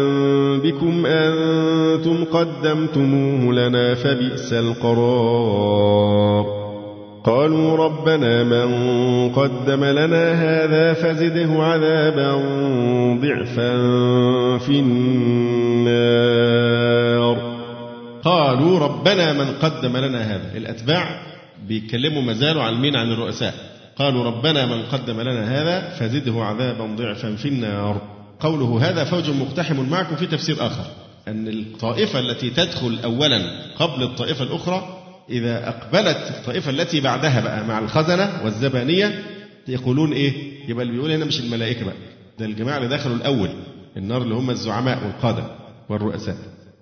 بكم 0.58 1.06
أنتم 1.06 2.24
قدمتموه 2.24 3.54
لنا 3.54 3.94
فبئس 3.94 4.52
القرار. 4.52 5.94
قالوا 7.24 7.76
ربنا 7.76 8.44
من 8.44 8.68
قدم 9.32 9.84
لنا 9.84 10.32
هذا 10.32 10.92
فزده 10.92 11.62
عذابا 11.62 12.32
ضعفا 13.22 13.76
في 14.58 14.80
النار. 14.80 15.94
قالوا 18.24 18.78
ربنا 18.78 19.32
من 19.32 19.46
قدم 19.62 19.96
لنا 19.96 20.22
هذا. 20.22 20.56
الأتباع 20.56 21.20
بيتكلموا 21.68 22.22
مازالوا 22.22 22.62
عن 22.62 22.80
مين 22.80 22.96
عن 22.96 23.12
الرؤساء. 23.12 23.73
قالوا 23.98 24.24
ربنا 24.24 24.66
من 24.66 24.82
قدم 24.82 25.20
لنا 25.20 25.60
هذا 25.60 25.90
فزده 25.98 26.44
عذابا 26.44 26.86
ضعفا 26.96 27.36
في 27.36 27.48
النار. 27.48 28.02
قوله 28.40 28.90
هذا 28.90 29.04
فوج 29.04 29.30
مقتحم 29.30 29.80
معكم 29.90 30.16
في 30.16 30.26
تفسير 30.26 30.66
آخر 30.66 30.84
أن 31.28 31.48
الطائفة 31.48 32.18
التي 32.18 32.50
تدخل 32.50 32.98
أولا 33.04 33.40
قبل 33.78 34.02
الطائفة 34.02 34.44
الأخرى 34.44 35.00
إذا 35.30 35.68
أقبلت 35.68 36.16
الطائفة 36.38 36.70
التي 36.70 37.00
بعدها 37.00 37.40
بقى 37.40 37.64
مع 37.66 37.78
الخزنة 37.78 38.40
والزبانية 38.44 39.22
يقولون 39.68 40.12
إيه؟ 40.12 40.32
يبقى 40.68 40.82
اللي 40.82 40.92
بيقول 40.94 41.10
هنا 41.10 41.24
مش 41.24 41.40
الملائكة 41.40 41.84
بقى 41.84 41.94
ده 42.38 42.46
الجماعة 42.46 42.76
اللي 42.76 42.88
دخلوا 42.88 43.16
الأول 43.16 43.48
النار 43.96 44.22
اللي 44.22 44.34
هم 44.34 44.50
الزعماء 44.50 44.98
والقادة 45.04 45.44
والرؤساء. 45.88 46.36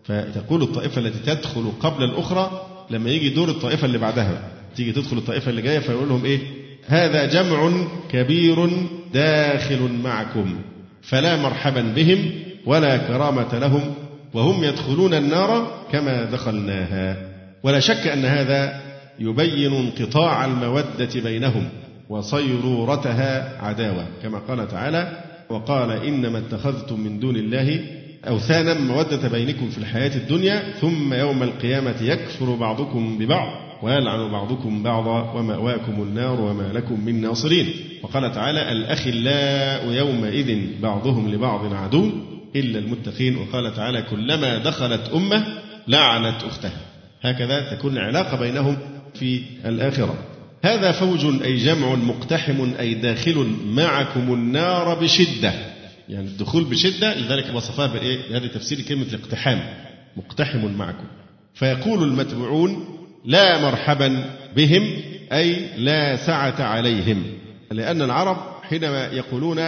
فتقول 0.05 0.63
الطائفة 0.63 1.01
التي 1.01 1.35
تدخل 1.35 1.73
قبل 1.81 2.05
الأخرى 2.05 2.67
لما 2.91 3.11
يجي 3.11 3.29
دور 3.29 3.49
الطائفة 3.49 3.87
اللي 3.87 3.99
بعدها 3.99 4.49
تيجي 4.77 4.93
تدخل 4.93 5.19
الطائفة 5.19 5.51
اللي 5.51 5.63
جاية 5.63 5.79
فيقول 5.79 6.09
لهم 6.09 6.25
إيه؟ 6.25 6.39
هذا 6.87 7.27
جمع 7.27 7.87
كبير 8.11 8.69
داخل 9.15 9.91
معكم 10.05 10.59
فلا 11.03 11.37
مرحبا 11.37 11.81
بهم 11.97 12.31
ولا 12.67 12.97
كرامة 12.97 13.59
لهم 13.59 13.95
وهم 14.35 14.65
يدخلون 14.65 15.15
النار 15.15 15.85
كما 15.93 16.25
دخلناها. 16.25 17.17
ولا 17.63 17.81
شك 17.81 18.07
أن 18.07 18.25
هذا 18.25 18.81
يبين 19.19 19.73
انقطاع 19.73 20.45
المودة 20.45 21.21
بينهم 21.25 21.69
وصيرورتها 22.09 23.59
عداوة 23.63 24.07
كما 24.23 24.39
قال 24.39 24.69
تعالى 24.69 25.25
وقال 25.51 25.91
إنما 25.91 26.39
اتخذتم 26.39 27.01
من 27.01 27.21
دون 27.21 27.37
الله 27.37 27.81
أوثانا 28.29 28.75
مودة 28.75 29.29
بينكم 29.29 29.71
في 29.71 29.79
الحياة 29.79 30.17
الدنيا 30.17 30.63
ثم 30.81 31.15
يوم 31.15 31.43
القيامة 31.43 31.95
يكفر 32.01 32.55
بعضكم 32.55 33.19
ببعض. 33.19 33.72
ويلعن 33.83 34.33
بعضكم 34.33 34.83
بعضا 34.83 35.33
ومأواكم 35.33 36.03
النار 36.03 36.41
وما 36.41 36.73
لكم 36.73 37.05
من 37.05 37.21
ناصرين. 37.21 37.75
وقال 38.03 38.33
تعالى 38.33 38.73
الأخلاء 38.73 39.93
يومئذ 39.93 40.81
بعضهم 40.83 41.35
لبعض 41.35 41.75
عدو 41.75 42.11
إلا 42.57 42.79
المتقين. 42.79 43.37
وقال 43.37 43.75
تعالى 43.75 44.03
كلما 44.03 44.59
دخلت 44.59 45.09
أمة 45.15 45.47
لعنت 45.89 46.43
أختها. 46.43 46.81
هكذا 47.23 47.75
تكون 47.77 47.93
العلاقة 47.93 48.37
بينهم 48.37 48.79
في 49.15 49.43
الآخرة. 49.65 50.19
هذا 50.63 50.93
فوج 50.93 51.43
أي 51.43 51.57
جمع 51.57 51.95
مقتحم 51.95 52.73
أي 52.81 52.95
داخل 52.95 53.53
معكم 53.67 54.35
النار 54.35 55.01
بشدة. 55.01 55.53
يعني 56.09 56.27
الدخول 56.27 56.65
بشدة 56.65 57.15
لذلك 57.15 57.55
وصفها 57.55 57.87
بإيه؟ 57.87 58.19
بهذا 58.31 58.47
تفسير 58.47 58.81
كلمة 58.81 59.07
الاقتحام. 59.13 59.61
مقتحم 60.17 60.75
معكم. 60.79 61.05
فيقول 61.55 62.03
المتبوعون 62.03 62.85
لا 63.25 63.61
مرحبا 63.61 64.25
بهم 64.57 64.97
أي 65.33 65.69
لا 65.77 66.17
سعة 66.17 66.63
عليهم. 66.63 67.23
لأن 67.71 68.03
العرب 68.03 68.37
حينما 68.63 69.07
يقولون 69.07 69.59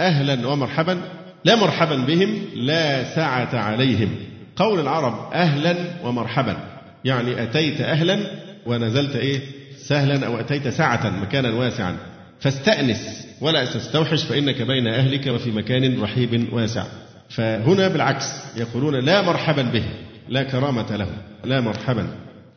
أهلا 0.00 0.48
ومرحبا 0.48 1.00
لا 1.44 1.56
مرحبا 1.56 1.96
بهم 1.96 2.42
لا 2.54 3.14
سعة 3.14 3.58
عليهم. 3.58 4.08
قول 4.56 4.80
العرب 4.80 5.32
أهلا 5.32 5.76
ومرحبا 6.04 6.56
يعني 7.04 7.42
أتيت 7.42 7.80
أهلا 7.80 8.18
ونزلت 8.66 9.16
إيه؟ 9.16 9.40
سهلا 9.76 10.26
أو 10.26 10.40
أتيت 10.40 10.68
سعة 10.68 11.10
مكانا 11.10 11.50
واسعا. 11.50 11.96
فاستأنس 12.40 13.26
ولا 13.40 13.64
تستوحش 13.64 14.24
فإنك 14.24 14.62
بين 14.62 14.86
أهلك 14.86 15.26
وفي 15.26 15.50
مكان 15.50 16.00
رحيب 16.00 16.52
واسع. 16.52 16.84
فهنا 17.28 17.88
بالعكس 17.88 18.26
يقولون 18.56 19.04
لا 19.04 19.22
مرحبا 19.22 19.62
به 19.62 19.84
لا 20.28 20.42
كرامة 20.42 20.96
له 20.96 21.08
لا 21.44 21.60
مرحبا. 21.60 22.08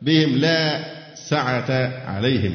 بهم 0.05 0.35
لا 0.35 0.85
سعة 1.15 1.71
عليهم 2.05 2.53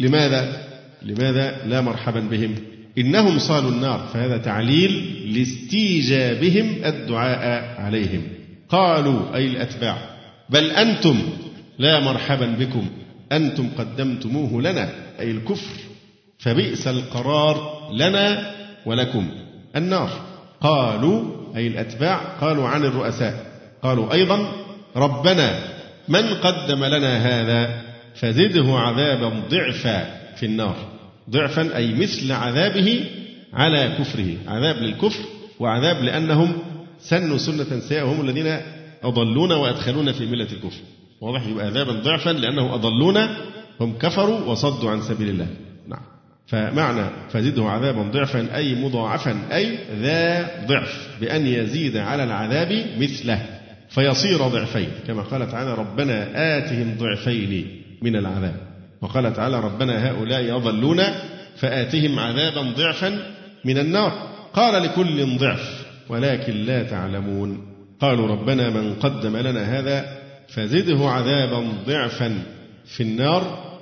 لماذا؟ 0.00 0.62
لماذا 1.02 1.66
لا 1.66 1.80
مرحبا 1.80 2.20
بهم؟ 2.20 2.54
إنهم 2.98 3.38
صالوا 3.38 3.70
النار 3.70 4.08
فهذا 4.14 4.38
تعليل 4.38 4.92
لاستيجابهم 5.38 6.84
الدعاء 6.84 7.80
عليهم 7.80 8.22
قالوا 8.68 9.36
أي 9.36 9.46
الأتباع 9.46 9.98
بل 10.50 10.70
أنتم 10.70 11.18
لا 11.78 12.00
مرحبا 12.00 12.46
بكم 12.46 12.86
أنتم 13.32 13.68
قدمتموه 13.78 14.62
لنا 14.62 14.90
أي 15.20 15.30
الكفر 15.30 15.76
فبئس 16.38 16.88
القرار 16.88 17.88
لنا 17.92 18.52
ولكم 18.86 19.28
النار 19.76 20.10
قالوا 20.60 21.24
أي 21.56 21.66
الأتباع 21.66 22.16
قالوا 22.16 22.68
عن 22.68 22.84
الرؤساء 22.84 23.46
قالوا 23.82 24.12
أيضا 24.12 24.52
ربنا 24.96 25.58
من 26.08 26.34
قدم 26.34 26.84
لنا 26.84 27.16
هذا 27.18 27.82
فزده 28.14 28.78
عذابا 28.78 29.42
ضعفا 29.50 30.20
في 30.36 30.46
النار. 30.46 30.76
ضعفا 31.30 31.76
أي 31.76 31.94
مثل 31.94 32.32
عذابه 32.32 33.04
على 33.52 33.96
كفره. 33.98 34.36
عذاب 34.46 34.76
للكفر 34.76 35.24
وعذاب 35.60 36.04
لأنهم 36.04 36.52
سنوا 37.00 37.38
سنة 37.38 37.80
سيئة 37.80 38.02
وهم 38.02 38.28
الذين 38.28 38.60
أضلونا 39.02 39.54
وأدخلونا 39.56 40.12
في 40.12 40.26
ملة 40.26 40.48
الكفر. 40.52 40.80
واضح؟ 41.20 41.46
يبقى 41.46 41.66
عذابا 41.66 41.92
ضعفا 41.92 42.30
لأنه 42.30 42.74
أضلونا 42.74 43.36
هم 43.80 43.98
كفروا 43.98 44.40
وصدوا 44.40 44.90
عن 44.90 45.02
سبيل 45.02 45.28
الله. 45.28 45.46
نعم. 45.88 46.02
فمعنى 46.46 47.10
فزده 47.30 47.64
عذابا 47.64 48.02
ضعفا 48.02 48.56
أي 48.56 48.74
مضاعفا 48.74 49.38
أي 49.52 49.78
ذا 50.00 50.50
ضعف 50.66 51.08
بأن 51.20 51.46
يزيد 51.46 51.96
على 51.96 52.24
العذاب 52.24 52.86
مثله. 52.98 53.61
فيصير 53.94 54.48
ضعفين 54.48 54.88
كما 55.06 55.22
قال 55.22 55.50
تعالى 55.50 55.74
ربنا 55.74 56.28
آتهم 56.58 56.94
ضعفين 56.98 57.82
من 58.02 58.16
العذاب. 58.16 58.56
وقال 59.02 59.32
تعالى 59.32 59.60
ربنا 59.60 60.10
هؤلاء 60.10 60.56
أضلون 60.56 61.02
فآتهم 61.56 62.18
عذابا 62.18 62.62
ضعفا 62.76 63.18
من 63.64 63.78
النار. 63.78 64.12
قال 64.54 64.82
لكل 64.82 65.38
ضعف 65.38 65.86
ولكن 66.08 66.52
لا 66.52 66.82
تعلمون. 66.82 67.58
قالوا 68.00 68.28
ربنا 68.28 68.70
من 68.70 68.94
قدم 68.94 69.36
لنا 69.36 69.78
هذا 69.78 70.04
فزده 70.48 71.08
عذابا 71.08 71.68
ضعفا 71.86 72.42
في 72.84 73.02
النار. 73.02 73.72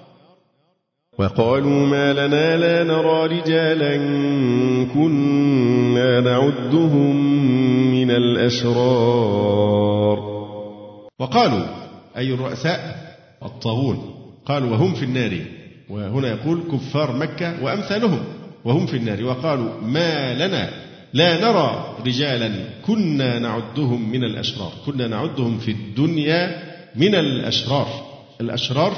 وقالوا 1.19 1.87
ما 1.87 2.13
لنا 2.13 2.57
لا 2.57 2.85
نرى 2.85 3.27
رجالا 3.27 3.97
كنا 4.95 6.21
نعدهم 6.21 7.17
من 7.93 8.11
الأشرار. 8.11 9.80
وقالوا 11.21 11.67
أي 12.17 12.35
الرؤساء؟ 12.35 13.11
الطاغون. 13.43 14.15
قالوا 14.47 14.71
وهم 14.71 14.95
في 14.95 15.05
النار. 15.05 15.39
وهنا 15.89 16.29
يقول 16.29 16.63
كفار 16.73 17.17
مكة 17.17 17.65
وأمثالهم. 17.65 18.25
وهم 18.65 18.87
في 18.87 18.97
النار. 18.97 19.25
وقالوا 19.25 19.81
ما 19.83 20.35
لنا؟ 20.35 20.71
لا 21.13 21.41
نرى 21.41 21.97
رجالا. 22.07 22.51
كنا 22.87 23.39
نعدهم 23.39 24.11
من 24.11 24.25
الأشرار. 24.25 24.73
كنا 24.87 25.07
نعدهم 25.07 25.59
في 25.59 25.71
الدنيا 25.71 26.63
من 26.97 27.15
الأشرار. 27.15 27.89
الأشرار 28.41 28.97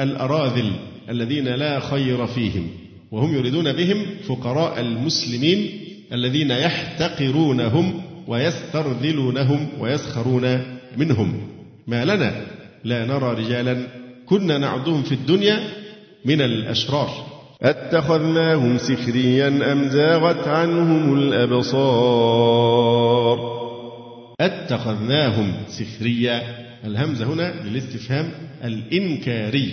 الأراذل 0.00 0.72
الذين 1.08 1.48
لا 1.48 1.80
خير 1.80 2.26
فيهم. 2.26 2.68
وهم 3.12 3.34
يريدون 3.34 3.72
بهم 3.72 4.06
فقراء 4.28 4.80
المسلمين 4.80 5.70
الذين 6.12 6.50
يحتقرونهم 6.50 8.02
ويسترذلونهم 8.26 9.68
ويسخرون 9.80 10.75
منهم. 10.96 11.48
ما 11.86 12.04
لنا؟ 12.04 12.46
لا 12.84 13.06
نرى 13.06 13.44
رجالا. 13.44 13.86
كنا 14.26 14.58
نعدهم 14.58 15.02
في 15.02 15.12
الدنيا 15.12 15.60
من 16.24 16.40
الأشرار. 16.40 17.10
أتخذناهم 17.62 18.78
سخريا 18.78 19.72
أم 19.72 19.88
زاغت 19.88 20.48
عنهم 20.48 21.18
الأبصار؟ 21.18 22.36
أتخذناهم 24.40 25.52
سخريا. 25.68 26.42
الهمزة 26.84 27.24
هنا 27.24 27.54
للاستفهام 27.64 28.30
الإنكاري. 28.64 29.72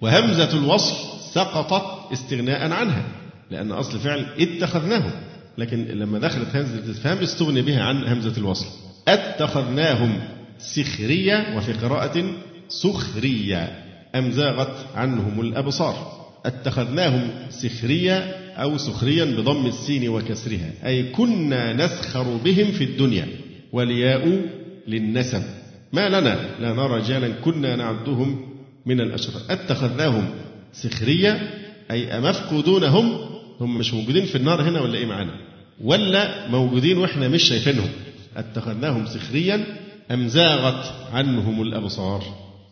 وهمزة 0.00 0.58
الوصل 0.58 0.94
سقطت 1.34 2.12
استغناء 2.12 2.72
عنها 2.72 3.04
لأن 3.50 3.72
أصل 3.72 3.98
فعل 3.98 4.26
اتخذناهم. 4.38 5.10
لكن 5.58 5.84
لما 5.84 6.18
دخلت 6.18 6.56
همزة 6.56 6.78
الاستفهام 6.78 7.18
استغني 7.18 7.62
بها 7.62 7.82
عن 7.82 8.04
همزة 8.04 8.38
الوصل 8.38 8.66
أتخذناهم 9.08 10.20
سخرية 10.62 11.56
وفي 11.56 11.72
قراءة 11.72 12.34
سخرية 12.68 13.84
أم 14.14 14.30
زاغت 14.30 14.86
عنهم 14.94 15.40
الأبصار. 15.40 16.20
أتخذناهم 16.46 17.30
سخرية 17.50 18.18
أو 18.56 18.78
سخريا 18.78 19.24
بضم 19.24 19.66
السين 19.66 20.08
وكسرها. 20.08 20.70
أي 20.86 21.02
كنا 21.02 21.72
نسخر 21.72 22.36
بهم 22.44 22.72
في 22.72 22.84
الدنيا. 22.84 23.28
والياء 23.72 24.40
للنسب. 24.88 25.42
ما 25.92 26.08
لنا؟ 26.08 26.50
لا 26.60 26.72
نرى 26.72 26.98
رجالا 26.98 27.28
كنا 27.28 27.76
نعدهم 27.76 28.40
من 28.86 29.00
الأشرار. 29.00 29.42
أتخذناهم 29.50 30.30
سخرية 30.72 31.50
أي 31.90 32.18
أمفقودونهم 32.18 33.18
هم 33.60 33.78
مش 33.78 33.94
موجودين 33.94 34.24
في 34.24 34.36
النار 34.36 34.62
هنا 34.62 34.80
ولا 34.80 34.98
إيه 34.98 35.06
معانا؟ 35.06 35.34
ولا 35.84 36.48
موجودين 36.48 36.98
وإحنا 36.98 37.28
مش 37.28 37.42
شايفينهم. 37.42 37.88
أتخذناهم 38.36 39.06
سخريا 39.06 39.64
أم 40.10 40.28
زاغت 40.28 40.92
عنهم 41.12 41.62
الأبصار 41.62 42.24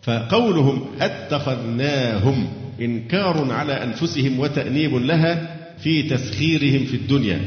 فقولهم 0.03 0.87
أتخذناهم 1.01 2.49
إنكار 2.81 3.53
على 3.53 3.73
أنفسهم 3.73 4.41
وتأنيب 4.41 4.95
لها 4.95 5.57
في 5.79 6.03
تسخيرهم 6.03 6.85
في 6.85 6.95
الدنيا. 6.95 7.41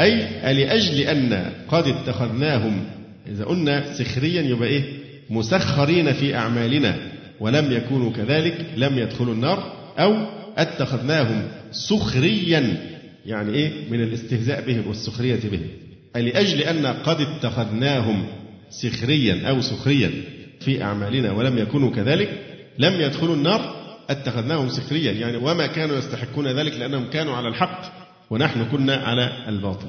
أي 0.00 0.54
لأجل 0.54 1.00
أن 1.00 1.52
قد 1.68 1.86
اتخذناهم؟ 1.86 2.84
إذا 3.26 3.44
قلنا 3.44 3.92
سخريا 3.92 4.42
يبقى 4.42 4.68
إيه؟ 4.68 4.82
مسخرين 5.30 6.12
في 6.12 6.36
أعمالنا. 6.36 6.96
ولم 7.40 7.72
يكونوا 7.72 8.12
كذلك 8.12 8.66
لم 8.76 8.98
يدخلوا 8.98 9.34
النار. 9.34 9.72
أو 9.98 10.26
أتخذناهم 10.56 11.42
سخريا 11.72 12.76
يعني 13.26 13.54
إيه؟ 13.54 13.70
من 13.90 14.02
الاستهزاء 14.02 14.66
بهم 14.66 14.86
والسخرية 14.86 15.40
بهم. 15.52 15.66
لأجل 16.16 16.60
أن 16.60 16.86
قد 16.86 17.20
اتخذناهم 17.20 18.26
سخريا 18.70 19.48
أو 19.48 19.60
سخريا 19.60 20.10
في 20.60 20.82
أعمالنا 20.82 21.32
ولم 21.32 21.58
يكونوا 21.58 21.90
كذلك 21.90 22.42
لم 22.78 23.00
يدخلوا 23.00 23.34
النار 23.34 23.76
اتخذناهم 24.10 24.68
سخريا. 24.68 25.12
يعني 25.12 25.36
وما 25.36 25.66
كانوا 25.66 25.98
يستحقون 25.98 26.46
ذلك 26.46 26.72
لأنهم 26.72 27.10
كانوا 27.10 27.36
على 27.36 27.48
الحق 27.48 27.80
ونحن 28.30 28.64
كنا 28.64 28.94
على 28.94 29.48
الباطل. 29.48 29.88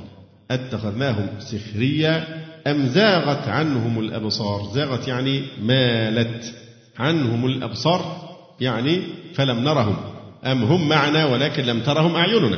اتخذناهم 0.51 1.27
سخريا 1.39 2.43
أم 2.67 2.87
زاغت 2.87 3.47
عنهم 3.47 3.99
الأبصار؟ 3.99 4.71
زاغت 4.73 5.07
يعني 5.07 5.43
مالت 5.61 6.53
عنهم 6.99 7.45
الأبصار 7.45 8.29
يعني 8.59 9.01
فلم 9.33 9.59
نرهم. 9.59 9.97
أم 10.45 10.63
هم 10.63 10.89
معنا 10.89 11.25
ولكن 11.25 11.63
لم 11.63 11.79
ترهم 11.79 12.15
أعيننا. 12.15 12.57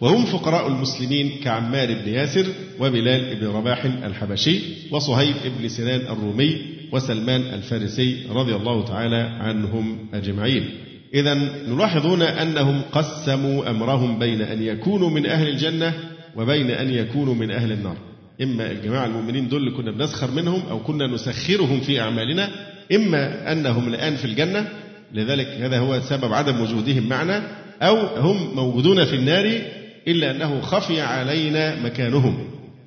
وهم 0.00 0.24
فقراء 0.24 0.68
المسلمين 0.68 1.30
كعمار 1.44 1.86
بن 1.94 2.08
ياسر 2.08 2.46
وبلال 2.80 3.40
بن 3.40 3.46
رباح 3.46 3.84
الحبشي 3.84 4.60
وصهيب 4.90 5.34
بن 5.58 5.68
سنان 5.68 6.00
الرومي 6.00 6.62
وسلمان 6.92 7.40
الفارسي 7.40 8.26
رضي 8.30 8.54
الله 8.54 8.84
تعالى 8.84 9.16
عنهم 9.16 9.98
أجمعين. 10.14 10.70
إذا 11.14 11.34
نلاحظون 11.68 12.22
أنهم 12.22 12.82
قسموا 12.92 13.70
أمرهم 13.70 14.18
بين 14.18 14.42
أن 14.42 14.62
يكونوا 14.62 15.10
من 15.10 15.26
أهل 15.26 15.48
الجنة 15.48 15.94
وبين 16.36 16.70
أن 16.70 16.94
يكونوا 16.94 17.34
من 17.34 17.50
أهل 17.50 17.72
النار. 17.72 17.96
إما 18.42 18.70
الجماعة 18.70 19.06
المؤمنين 19.06 19.48
دول 19.48 19.60
اللي 19.60 19.76
كنا 19.76 19.90
بنسخر 19.90 20.30
منهم 20.30 20.62
أو 20.70 20.78
كنا 20.78 21.06
نسخرهم 21.06 21.80
في 21.80 22.00
أعمالنا 22.00 22.48
إما 22.94 23.52
أنهم 23.52 23.88
الآن 23.88 24.16
في 24.16 24.24
الجنة 24.24 24.68
لذلك 25.14 25.46
هذا 25.46 25.78
هو 25.78 26.00
سبب 26.00 26.32
عدم 26.32 26.60
وجودهم 26.60 27.08
معنا 27.08 27.42
أو 27.82 27.96
هم 27.96 28.56
موجودون 28.56 29.04
في 29.04 29.16
النار 29.16 29.60
إلا 30.08 30.30
أنه 30.30 30.60
خفي 30.60 31.00
علينا 31.00 31.82
مكانهم 31.82 32.38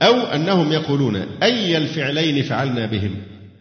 أو 0.02 0.16
أنهم 0.16 0.72
يقولون 0.72 1.16
أي 1.44 1.78
الفعلين 1.78 2.44
فعلنا 2.44 2.86
بهم؟ 2.86 3.16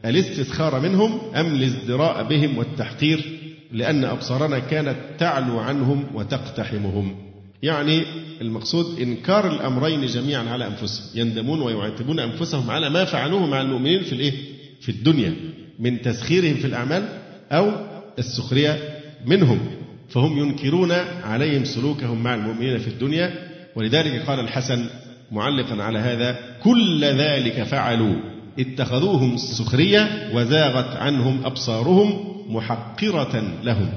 الاستسخار 0.05 0.81
منهم 0.81 1.21
أم 1.35 1.55
الازدراء 1.55 2.29
بهم 2.29 2.59
والتحقير؟ 2.59 3.39
لأن 3.73 4.05
أبصارنا 4.05 4.59
كانت 4.59 4.97
تعلو 5.19 5.59
عنهم 5.59 6.05
وتقتحمهم. 6.15 7.17
يعني 7.63 8.03
المقصود 8.41 9.01
إنكار 9.01 9.53
الأمرين 9.53 10.07
جميعا 10.07 10.45
على 10.45 10.67
أنفسهم. 10.67 11.07
يندمون 11.15 11.61
ويعاتبون 11.61 12.21
أنفسهم 12.21 12.71
على 12.71 12.91
ما 12.91 13.05
فعلوه 13.05 13.47
مع 13.47 13.61
المؤمنين 13.61 14.03
في 14.03 14.13
الإيه؟ 14.13 14.33
في 14.81 14.89
الدنيا 14.89 15.35
من 15.79 16.03
تسخيرهم 16.03 16.55
في 16.55 16.67
الأعمال 16.67 17.09
أو 17.53 17.73
السخرية 18.19 18.79
منهم. 19.27 19.61
فهم 20.09 20.39
ينكرون 20.39 20.93
عليهم 21.25 21.65
سلوكهم 21.65 22.23
مع 22.23 22.35
المؤمنين 22.35 22.79
في 22.79 22.89
الدنيا 22.89 23.48
ولذلك 23.77 24.23
قال 24.27 24.41
الحسن 24.41 24.87
معلقا 25.33 25.83
على 25.83 25.99
هذا 25.99 26.37
كل 26.63 27.05
ذلك 27.05 27.63
فعلوا. 27.63 28.15
اتخذوهم 28.59 29.37
سخرية 29.37 30.31
وزاغت 30.35 30.97
عنهم 30.97 31.41
أبصارهم 31.45 32.25
محقرة 32.49 33.53
لهم. 33.65 33.91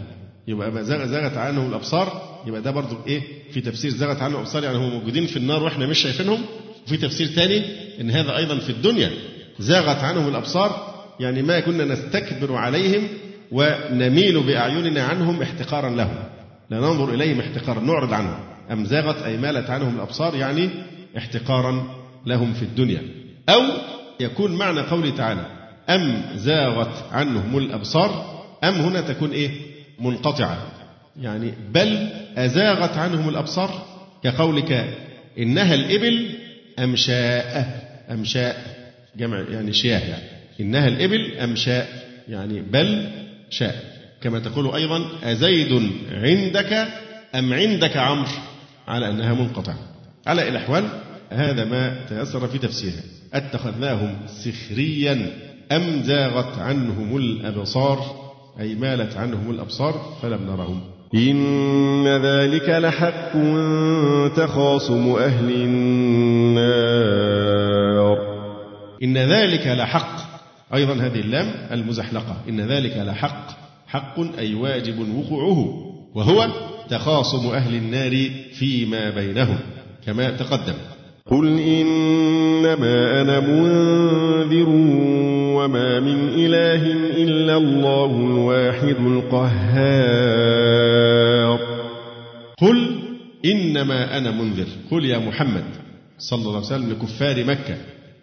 يبقى 0.47 0.83
زاغت 0.85 1.37
عنهم 1.37 1.69
الأبصار 1.69 2.21
يبقى 2.47 2.61
ده 2.61 2.71
برضو 2.71 2.95
إيه؟ 3.07 3.21
في 3.51 3.61
تفسير 3.61 3.91
زاغت 3.91 4.21
عنهم 4.21 4.35
الأبصار 4.35 4.63
يعني 4.63 4.77
هم 4.77 4.89
موجودين 4.89 5.25
في 5.25 5.37
النار 5.37 5.63
وإحنا 5.63 5.85
مش 5.85 5.99
شايفينهم. 5.99 6.41
وفي 6.87 6.97
تفسير 6.97 7.27
ثاني 7.27 7.61
إن 8.01 8.11
هذا 8.11 8.37
أيضا 8.37 8.57
في 8.57 8.69
الدنيا. 8.69 9.11
زاغت 9.59 10.03
عنهم 10.03 10.27
الأبصار 10.27 10.91
يعني 11.19 11.41
ما 11.41 11.59
كنا 11.59 11.85
نستكبر 11.85 12.55
عليهم 12.55 13.07
ونميل 13.51 14.43
بأعيننا 14.43 15.03
عنهم 15.03 15.41
احتقارا 15.41 15.89
لهم. 15.89 16.15
لا 16.69 16.77
ننظر 16.79 17.13
إليهم 17.13 17.39
احتقارا 17.39 17.79
نعرض 17.79 18.13
عنهم. 18.13 18.50
أم 18.71 18.85
زاغت 18.85 19.23
أي 19.23 19.37
مالت 19.37 19.69
عنهم 19.69 19.95
الأبصار 19.95 20.35
يعني 20.35 20.69
احتقارا 21.17 21.95
لهم 22.25 22.53
في 22.53 22.61
الدنيا. 22.61 23.01
أو 23.49 23.61
يكون 24.19 24.51
معنى 24.51 24.81
قوله 24.81 25.09
تعالى 25.15 25.45
أم 25.89 26.21
زاغت 26.35 27.03
عنهم 27.11 27.57
الأبصار 27.57 28.41
أم 28.63 28.73
هنا 28.73 29.01
تكون 29.01 29.31
إيه؟ 29.31 29.51
منقطعة. 29.99 30.57
يعني 31.21 31.53
بل 31.73 32.07
أزاغت 32.37 32.97
عنهم 32.97 33.29
الأبصار 33.29 33.85
كقولك 34.23 34.97
إنها 35.39 35.73
الإبل 35.73 36.29
أمشاء 36.79 37.81
أمشاء 38.11 38.81
جمع 39.17 39.43
يعني 39.51 39.73
شياه 39.73 39.99
يعني. 39.99 40.23
إنها 40.59 40.87
الإبل 40.87 41.37
أمشاء 41.37 41.87
يعني 42.29 42.61
بل 42.61 43.07
شاء. 43.49 43.91
كما 44.21 44.39
تقول 44.39 44.75
أيضا 44.75 45.05
أزيد 45.23 45.91
عندك 46.11 46.87
أم 47.35 47.53
عندك 47.53 47.97
عمرو؟ 47.97 48.50
على 48.91 49.09
أنها 49.09 49.33
منقطعة. 49.33 49.77
على 50.27 50.49
الأحوال 50.49 50.83
هذا 51.29 51.65
ما 51.65 52.05
تيسر 52.09 52.47
في 52.47 52.57
تفسيرها. 52.57 53.03
أتخذناهم 53.33 54.15
سخريا 54.27 55.31
أم 55.71 56.01
زاغت 56.03 56.59
عنهم 56.59 57.17
الأبصار؟ 57.17 58.05
أي 58.59 58.75
مالت 58.75 59.17
عنهم 59.17 59.51
الأبصار 59.51 60.15
فلم 60.21 60.39
نرهم. 60.47 60.81
إن 61.15 62.07
ذلك 62.07 62.69
لحق 62.69 63.31
تخاصم 64.35 65.15
أهل 65.15 65.51
النار. 65.51 66.71
إن 69.03 69.17
ذلك 69.17 69.67
لحق. 69.67 70.31
أيضا 70.73 70.93
هذه 70.93 71.19
اللام 71.19 71.47
المزحلقة. 71.71 72.37
إن 72.49 72.61
ذلك 72.61 72.97
لحق. 72.97 73.47
حق 73.87 74.19
أي 74.37 74.55
واجب 74.55 75.15
وقوعه. 75.17 75.87
وهو 76.15 76.70
تخاصم 76.91 77.47
أهل 77.47 77.75
النار 77.75 78.29
فيما 78.53 79.09
بينهم 79.09 79.57
كما 80.05 80.29
تقدم. 80.29 80.73
قل 81.31 81.59
إنما 81.59 83.21
أنا 83.21 83.39
منذر 83.39 84.69
وما 85.57 85.99
من 85.99 86.29
إله 86.29 86.91
إلا 87.23 87.57
الله 87.57 88.05
الواحد 88.05 88.95
القهار. 88.99 89.51
قل 92.61 92.99
إنما 93.45 94.17
أنا 94.17 94.31
منذر. 94.31 94.67
قل 94.91 95.05
يا 95.05 95.17
محمد 95.17 95.63
صلى 96.19 96.39
الله 96.39 96.55
عليه 96.55 96.65
وسلم 96.65 96.91
لكفار 96.91 97.43
مكة 97.43 97.77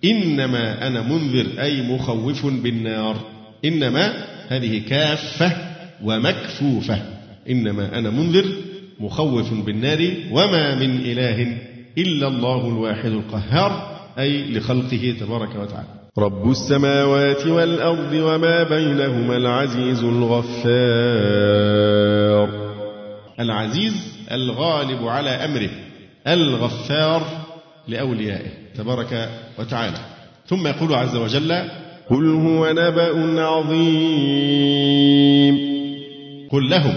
إنما 0.04 0.86
أنا 0.86 1.02
منذر 1.02 1.46
أي 1.62 1.82
مخوف 1.82 2.46
بالنار. 2.46 3.16
إنما 3.64 4.12
هذه 4.48 4.82
كافة 4.88 5.52
ومكفوفة. 6.04 7.17
إنما 7.50 7.98
أنا 7.98 8.10
منذر 8.10 8.44
مخوف 9.00 9.54
بالنار 9.54 10.10
وما 10.32 10.74
من 10.74 11.00
إله 11.00 11.58
إلا 11.98 12.28
الله 12.28 12.68
الواحد 12.68 13.10
القهار 13.10 13.98
أي 14.18 14.52
لخلقه 14.52 15.14
تبارك 15.20 15.56
وتعالى. 15.56 15.88
رب 16.18 16.50
السماوات 16.50 17.46
والأرض 17.46 18.12
وما 18.12 18.62
بينهما 18.62 19.36
العزيز 19.36 20.04
الغفار. 20.04 20.68
العزيز 23.40 23.94
الغالب 24.32 25.08
على 25.08 25.30
أمره 25.30 25.70
الغفار 26.26 27.22
لأوليائه 27.88 28.50
تبارك 28.76 29.30
وتعالى. 29.58 29.98
ثم 30.46 30.66
يقول 30.66 30.94
عز 30.94 31.16
وجل 31.16 31.52
قل 32.10 32.30
هو 32.30 32.72
نبأ 32.72 33.42
عظيم. 33.42 34.78
قل 36.50 36.70
لهم 36.70 36.94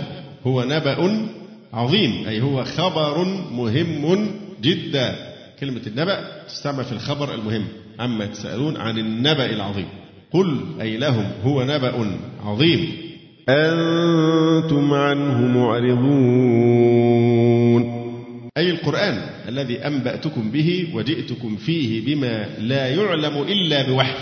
هو 0.47 0.63
نبأ 0.63 1.27
عظيم 1.73 2.27
أي 2.27 2.41
هو 2.41 2.63
خبر 2.63 3.25
مهم 3.51 4.27
جدا. 4.61 5.15
كلمة 5.59 5.81
النبأ 5.87 6.45
تستعمل 6.47 6.83
في 6.83 6.91
الخبر 6.91 7.33
المهم 7.33 7.65
عما 7.99 8.25
يتساءلون 8.25 8.77
عن 8.77 8.97
النبأ 8.97 9.45
العظيم. 9.45 9.87
قل 10.33 10.57
أي 10.81 10.97
لهم 10.97 11.31
هو 11.43 11.63
نبأ 11.63 12.17
عظيم. 12.45 12.91
أنتم 13.49 14.93
عنه 14.93 15.41
معرضون. 15.41 16.01
أي 18.57 18.69
القرآن 18.69 19.21
الذي 19.47 19.87
أنبأتكم 19.87 20.51
به 20.51 20.87
وجئتكم 20.93 21.55
فيه 21.55 22.05
بما 22.05 22.49
لا 22.59 22.87
يعلم 22.87 23.41
إلا 23.41 23.81
بوحي. 23.89 24.15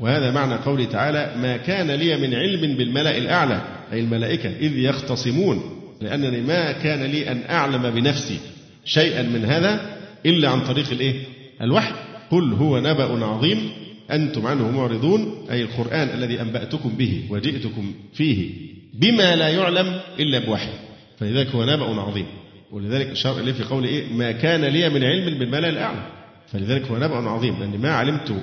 وهذا 0.00 0.30
معنى 0.30 0.54
قوله 0.54 0.84
تعالى 0.84 1.34
ما 1.42 1.56
كان 1.56 1.90
لي 1.90 2.16
من 2.16 2.34
علم 2.34 2.76
بالملأ 2.76 3.18
الأعلى. 3.18 3.62
أي 3.92 4.00
الملائكة 4.00 4.48
إذ 4.60 4.78
يختصمون 4.78 5.62
لأنني 6.00 6.40
ما 6.40 6.72
كان 6.72 7.02
لي 7.02 7.32
أن 7.32 7.42
أعلم 7.50 7.90
بنفسي 7.90 8.38
شيئا 8.84 9.22
من 9.22 9.44
هذا 9.44 9.96
إلا 10.26 10.48
عن 10.48 10.60
طريق 10.60 10.90
الإيه؟ 10.90 11.14
الوحي. 11.62 11.92
قل 12.30 12.52
هو 12.52 12.80
نبأ 12.80 13.24
عظيم 13.24 13.70
أنتم 14.10 14.46
عنه 14.46 14.70
معرضون 14.70 15.46
أي 15.50 15.62
القرآن 15.62 16.08
الذي 16.08 16.40
أنبأتكم 16.40 16.88
به 16.88 17.22
وجئتكم 17.30 17.94
فيه 18.14 18.50
بما 18.94 19.36
لا 19.36 19.48
يعلم 19.48 20.00
إلا 20.20 20.38
بوحي. 20.38 20.72
فلذلك 21.18 21.48
هو 21.48 21.64
نبأ 21.64 22.00
عظيم. 22.00 22.26
ولذلك 22.72 23.06
أشار 23.06 23.40
إليه 23.40 23.52
في 23.52 23.62
قوله 23.62 23.88
إيه؟ 23.88 24.12
ما 24.12 24.32
كان 24.32 24.64
لي 24.64 24.88
من 24.88 25.04
علم 25.04 25.38
بالملأ 25.38 25.68
الأعلى 25.68 26.06
فلذلك 26.52 26.86
هو 26.86 26.96
نبأ 26.96 27.16
عظيم 27.16 27.60
لأن 27.60 27.80
ما 27.80 27.90
علمت 27.90 28.34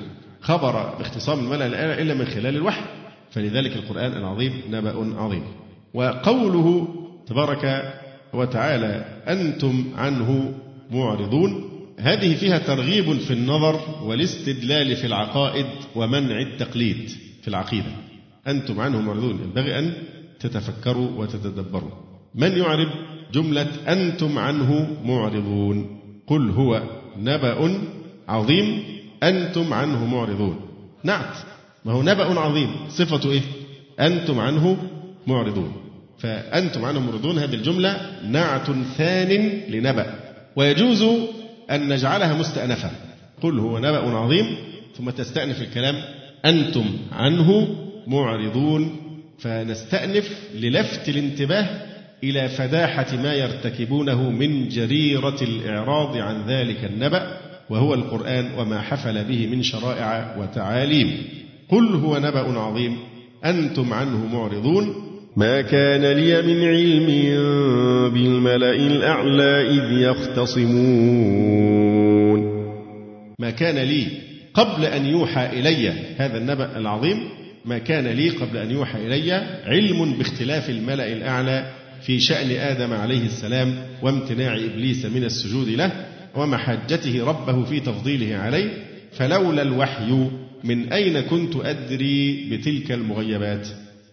خبر 0.41 0.95
باختصام 0.99 1.39
الملأ 1.39 1.65
الأعلى 1.65 2.01
إلا 2.01 2.13
من 2.13 2.25
خلال 2.25 2.55
الوحي. 2.55 2.81
فلذلك 3.31 3.75
القرآن 3.75 4.11
العظيم 4.11 4.53
نبأ 4.69 5.15
عظيم. 5.17 5.43
وقوله 5.93 6.87
تبارك 7.27 7.93
وتعالى 8.33 9.05
أنتم 9.27 9.83
عنه 9.95 10.53
معرضون 10.91 11.69
هذه 11.99 12.35
فيها 12.35 12.57
ترغيب 12.57 13.13
في 13.13 13.33
النظر 13.33 13.79
والاستدلال 14.03 14.95
في 14.95 15.07
العقائد 15.07 15.65
ومنع 15.95 16.39
التقليد 16.39 17.09
في 17.41 17.47
العقيدة. 17.47 17.91
أنتم 18.47 18.79
عنه 18.79 19.01
معرضون 19.01 19.39
ينبغي 19.43 19.79
أن 19.79 19.93
تتفكروا 20.39 21.09
وتتدبروا. 21.17 21.91
من 22.35 22.57
يعرب؟ 22.57 22.89
جملة 23.33 23.67
أنتم 23.87 24.37
عنه 24.37 24.97
معرضون. 25.05 25.99
قل 26.27 26.49
هو 26.49 26.83
نبأ 27.17 27.79
عظيم 28.27 28.83
أنتم 29.23 29.73
عنه 29.73 30.05
معرضون. 30.05 30.59
نعت. 31.03 31.37
ما 31.89 31.95
هو 31.95 32.01
نبأ 32.01 32.39
عظيم. 32.39 32.69
صفة 32.89 33.31
إيه؟ 33.31 33.41
أنتم 33.99 34.39
عنه 34.39 34.77
معرضون. 35.27 35.73
فأنتم 36.19 36.85
عنه 36.85 36.99
معرضون. 36.99 37.39
هذه 37.39 37.53
الجملة 37.53 37.97
نعت 38.29 38.71
ثان 38.97 39.61
لنبأ. 39.69 40.05
ويجوز 40.55 41.03
أن 41.71 41.93
نجعلها 41.93 42.33
مستأنفة. 42.33 42.91
قل 43.41 43.59
هو 43.59 43.79
نبأ 43.79 44.17
عظيم 44.17 44.45
ثم 44.97 45.09
تستأنف 45.09 45.61
الكلام 45.61 45.95
أنتم 46.45 46.85
عنه 47.11 47.67
معرضون. 48.07 48.95
فنستأنف 49.39 50.39
للفت 50.55 51.09
الانتباه 51.09 51.67
إلى 52.23 52.49
فداحة 52.49 53.15
ما 53.15 53.33
يرتكبونه 53.33 54.29
من 54.29 54.69
جريرة 54.69 55.37
الإعراض 55.41 56.17
عن 56.17 56.45
ذلك 56.47 56.85
النبأ 56.85 57.37
وهو 57.69 57.93
القرآن 57.93 58.49
وما 58.57 58.81
حفل 58.81 59.23
به 59.23 59.47
من 59.47 59.63
شرائع 59.63 60.35
وتعاليم. 60.37 61.38
قل 61.71 61.95
هو 61.95 62.17
نبأ 62.17 62.59
عظيم. 62.59 62.97
أنتم 63.45 63.93
عنه 63.93 64.25
معرضون. 64.25 64.95
ما 65.37 65.61
كان 65.61 66.05
لي 66.05 66.41
من 66.41 66.63
علم 66.63 67.05
بالملأ 68.13 68.75
الأعلى 68.75 69.69
إذ 69.69 69.91
يختصمون. 70.01 70.79
ما 73.39 73.49
كان 73.49 73.75
لي 73.75 74.07
قبل 74.53 74.85
أن 74.85 75.05
يوحى 75.05 75.59
إلي 75.59 75.89
هذا 76.17 76.37
النبأ 76.37 76.77
العظيم. 76.77 77.17
ما 77.65 77.77
كان 77.77 78.07
لي 78.07 78.29
قبل 78.29 78.57
أن 78.57 78.71
يوحى 78.71 79.07
إلي 79.07 79.31
علم 79.65 80.13
باختلاف 80.13 80.69
الملأ 80.69 81.13
الأعلى 81.13 81.65
في 82.01 82.19
شأن 82.19 82.51
آدم 82.51 82.93
عليه 82.93 83.25
السلام 83.25 83.75
وامتناع 84.01 84.55
إبليس 84.55 85.05
من 85.05 85.23
السجود 85.23 85.69
له 85.69 85.91
ومحجته 86.35 87.25
ربه 87.25 87.63
في 87.63 87.79
تفضيله 87.79 88.37
عليه. 88.37 88.69
فلولا 89.11 89.61
الوحي 89.61 90.29
من 90.63 90.93
أين 90.93 91.21
كنت 91.21 91.55
أدري 91.55 92.49
بتلك 92.51 92.91
المغيبات؟ 92.91 93.67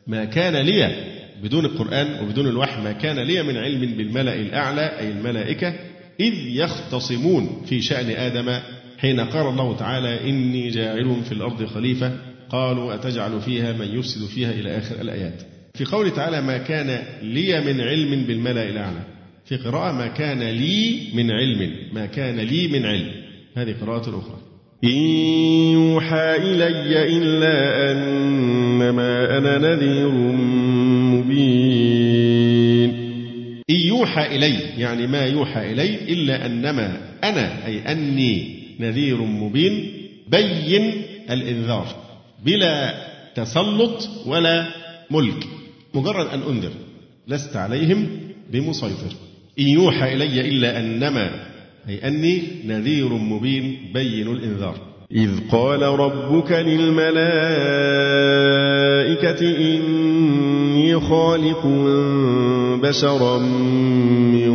ما 0.07 0.25
كان 0.25 0.57
لي 0.57 0.95
بدون 1.43 1.65
القرآن 1.65 2.25
وبدون 2.25 2.47
الوحي 2.49 2.83
ما 2.83 2.93
كان 2.93 3.19
لي 3.19 3.43
من 3.43 3.57
علم 3.57 3.81
بالملأ 3.97 4.35
الأعلى 4.35 4.99
أي 4.99 5.11
الملائكة 5.11 5.75
إذ 6.21 6.35
يختصمون 6.35 7.63
في 7.69 7.83
شأن 7.83 8.11
آدم 8.11 8.61
حين 8.99 9.21
قال 9.21 9.47
الله 9.47 9.77
تعالى 9.77 10.31
إني 10.31 10.69
جاعل 10.69 11.23
في 11.25 11.33
الأرض 11.33 11.65
خليفة. 11.65 12.19
قالوا 12.49 12.95
أتجعل 12.95 13.41
فيها 13.41 13.73
من 13.73 13.99
يفسد 13.99 14.27
فيها 14.27 14.51
إلى 14.51 14.79
آخر 14.79 15.01
الآيات. 15.01 15.43
في 15.75 15.85
قوله 15.85 16.11
تعالى 16.11 16.41
ما 16.41 16.59
كان 16.59 17.03
لي 17.23 17.61
من 17.61 17.81
علم 17.81 18.25
بالملأ 18.25 18.69
الأعلى. 18.69 19.03
في 19.45 19.57
قراءة 19.57 19.93
ما 19.93 20.07
كان 20.07 20.43
لي 20.43 21.09
من 21.15 21.31
علم 21.31 21.73
ما 21.93 22.07
كان 22.07 22.41
لي 22.41 22.69
من 22.69 22.87
علم. 22.87 23.11
هذه 23.57 23.75
قراءة 23.81 24.19
أخرى. 24.19 24.46
إن 24.87 24.93
يوحى 25.73 26.37
إلي 26.37 27.19
إلا 27.19 27.93
أنما 27.93 29.39
أنا 29.39 29.59
نذير 29.59 30.09
مبين. 31.15 32.91
إن 33.71 33.75
يوحى 33.75 34.37
إلي 34.37 34.59
يعني 34.79 35.07
ما 35.07 35.27
يوحى 35.27 35.73
إلي 35.73 36.13
إلا 36.13 36.47
أنما 36.47 37.01
أنا 37.25 37.67
أي 37.67 37.79
أني 37.93 38.57
نذير 38.81 39.23
مبين 39.23 39.93
بين 40.29 40.93
الإنذار 41.31 41.87
بلا 42.45 42.95
تسلط 43.35 44.09
ولا 44.27 44.67
ملك 45.11 45.47
مجرد 45.95 46.27
أن 46.27 46.43
أنذر 46.43 46.73
لست 47.29 47.57
عليهم 47.57 48.09
بمسيطر. 48.53 49.13
إن 49.59 49.69
يوحى 49.69 50.15
إلي 50.15 50.41
إلا 50.41 50.81
أنما 50.81 51.56
أي 51.89 52.09
أني 52.09 52.43
نذير 52.65 53.09
مبين 53.09 53.79
بين 53.95 54.29
الإنذار. 54.29 54.75
إذ 55.13 55.31
قال 55.51 55.83
ربك 55.83 56.53
للملائكة 56.53 57.17
إني 59.59 61.01
خالق 61.01 61.67
بشرا 62.83 63.39
من 64.33 64.53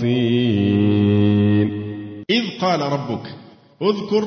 طين. 0.00 1.68
إذ 2.30 2.44
قال 2.60 2.80
ربك 2.80 3.34
اذكر 3.82 4.24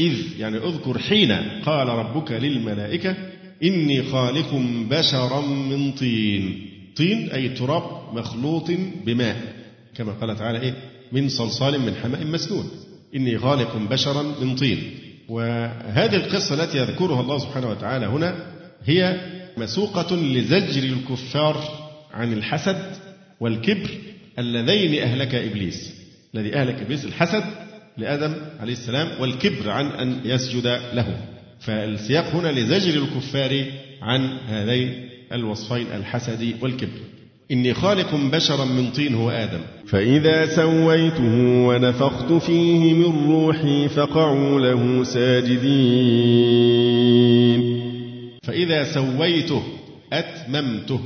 إذ 0.00 0.14
يعني 0.38 0.56
اذكر 0.56 0.98
حين 0.98 1.32
قال 1.66 1.88
ربك 1.88 2.32
للملائكة 2.32 3.16
إني 3.64 4.02
خالق 4.02 4.54
بشرا 4.90 5.40
من 5.40 5.92
طين. 5.92 6.66
طين 6.96 7.30
أي 7.34 7.48
تراب 7.48 7.82
مخلوط 8.14 8.70
بماء 9.06 9.36
كما 9.96 10.12
قال 10.12 10.36
تعالى 10.36 10.60
إيه؟ 10.60 10.74
من 11.12 11.28
صلصال 11.28 11.80
من 11.80 11.94
حماء 11.94 12.24
مسنون. 12.24 12.70
إني 13.14 13.38
خالق 13.38 13.76
بشرا 13.76 14.22
من 14.22 14.54
طين. 14.54 14.94
وهذه 15.28 16.16
القصة 16.16 16.64
التي 16.64 16.78
يذكرها 16.78 17.20
الله 17.20 17.38
سبحانه 17.38 17.70
وتعالى 17.70 18.06
هنا 18.06 18.46
هي 18.84 19.20
مسوقة 19.56 20.16
لزجر 20.16 20.82
الكفار 20.82 21.88
عن 22.12 22.32
الحسد 22.32 22.92
والكبر 23.40 23.90
اللذين 24.38 25.02
أهلك 25.02 25.34
إبليس. 25.34 25.92
الذي 26.34 26.54
أهلك 26.54 26.74
إبليس 26.82 27.04
الحسد 27.04 27.44
لآدم 27.96 28.34
عليه 28.60 28.72
السلام 28.72 29.20
والكبر 29.20 29.70
عن 29.70 29.86
أن 29.86 30.20
يسجد 30.24 30.66
له. 30.94 31.16
فالسياق 31.60 32.24
هنا 32.24 32.48
لزجر 32.48 33.02
الكفار 33.02 33.64
عن 34.02 34.38
هذين 34.46 35.08
الوصفين 35.32 35.86
الحسد 35.86 36.54
والكبر. 36.60 37.00
إني 37.52 37.74
خالق 37.74 38.14
بشرا 38.14 38.64
من 38.64 38.90
طين 38.90 39.14
هو 39.14 39.30
آدم. 39.30 39.60
فإذا 39.86 40.46
سويته 40.46 41.34
ونفخت 41.66 42.32
فيه 42.32 42.94
من 42.94 43.30
روحي 43.30 43.88
فقعوا 43.88 44.60
له 44.60 45.04
ساجدين. 45.04 45.70
فإذا 48.42 48.84
سويته 48.84 49.62
أتممته 50.12 51.00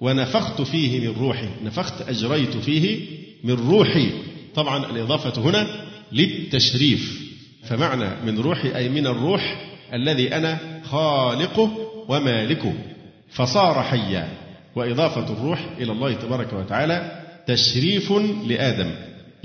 ونفخت 0.00 0.62
فيه 0.62 1.08
من 1.08 1.14
روحي 1.20 1.48
نفخت 1.64 2.08
أجريت 2.08 2.56
فيه 2.56 3.00
من 3.44 3.54
روحي. 3.54 4.10
طبعا 4.54 4.90
الإضافة 4.90 5.42
هنا 5.42 5.66
للتشريف. 6.12 7.24
فمعنى 7.64 8.08
من 8.26 8.38
روحي 8.38 8.76
أي 8.76 8.88
من 8.88 9.06
الروح 9.06 9.56
الذي 9.94 10.36
أنا 10.36 10.58
خالقه 10.84 11.70
ومالكه. 12.08 12.72
فصار 13.30 13.82
حيا. 13.82 14.43
وإضافة 14.76 15.32
الروح 15.32 15.66
إلى 15.80 15.92
الله 15.92 16.12
تبارك 16.12 16.52
وتعالى 16.52 17.22
تشريف 17.46 18.12
لآدم. 18.48 18.90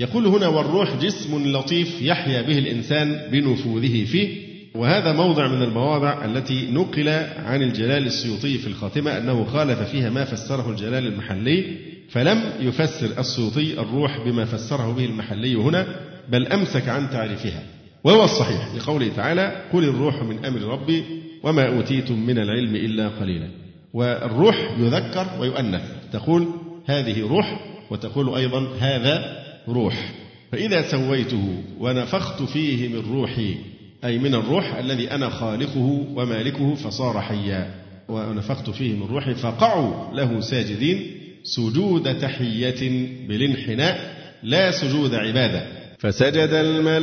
يقول 0.00 0.26
هنا 0.26 0.48
والروح 0.48 0.96
جسم 0.96 1.52
لطيف 1.56 2.02
يحيا 2.02 2.42
به 2.42 2.58
الإنسان 2.58 3.30
بنفوذه 3.32 4.04
فيه. 4.04 4.50
وهذا 4.74 5.12
موضع 5.12 5.48
من 5.48 5.62
المواضع 5.62 6.24
التي 6.24 6.70
نقل 6.70 7.08
عن 7.44 7.62
الجلال 7.62 8.06
السيوطي 8.06 8.58
في 8.58 8.66
الخاتمة 8.66 9.18
أنه 9.18 9.44
خالف 9.44 9.78
فيها 9.82 10.10
ما 10.10 10.24
فسره 10.24 10.70
الجلال 10.70 11.06
المحلي 11.06 11.64
فلم 12.08 12.42
يفسر 12.60 13.18
السيوطي 13.18 13.80
الروح 13.80 14.18
بما 14.24 14.44
فسره 14.44 14.92
به 14.92 15.04
المحلي 15.04 15.54
هنا 15.54 15.86
بل 16.28 16.46
أمسك 16.46 16.88
عن 16.88 17.10
تعريفها. 17.10 17.62
وهو 18.04 18.24
الصحيح 18.24 18.74
لقوله 18.74 19.08
تعالى 19.16 19.62
قل 19.72 19.84
الروح 19.84 20.22
من 20.22 20.44
أمر 20.44 20.60
ربي 20.60 21.04
وما 21.42 21.76
أوتيتم 21.76 22.26
من 22.26 22.38
العلم 22.38 22.76
إلا 22.76 23.08
قليلا 23.08 23.48
والروح 23.94 24.70
يذكر 24.78 25.26
ويؤنث. 25.40 25.82
تقول 26.12 26.48
هذه 26.86 27.20
روح 27.28 27.60
وتقول 27.90 28.34
أيضا 28.34 28.68
هذا 28.80 29.42
روح. 29.68 30.12
فإذا 30.52 30.90
سويته 30.90 31.62
ونفخت 31.80 32.42
فيه 32.42 32.88
من 32.88 33.02
روحي 33.12 33.54
أي 34.04 34.18
من 34.18 34.34
الروح 34.34 34.74
الذي 34.74 35.10
أنا 35.10 35.28
خالقه 35.28 36.06
ومالكه 36.14 36.74
فصار 36.74 37.20
حيا. 37.20 37.74
ونفخت 38.08 38.70
فيه 38.70 38.94
من 38.94 39.06
روحي 39.06 39.34
فقعوا 39.34 40.14
له 40.14 40.40
ساجدين. 40.40 41.06
سجود 41.42 42.18
تحية 42.18 43.08
بالانحناء 43.28 44.14
لا 44.42 44.70
سجود 44.70 45.14
عبادة. 45.14 45.62
فسجد 45.98 46.50
الملائكة 46.52 47.00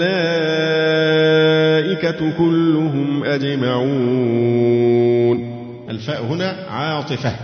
كلهم 2.38 3.24
أجمعون. 3.24 4.38
الفاء 5.90 6.26
هنا 6.26 6.50
عاطفة 6.70 7.36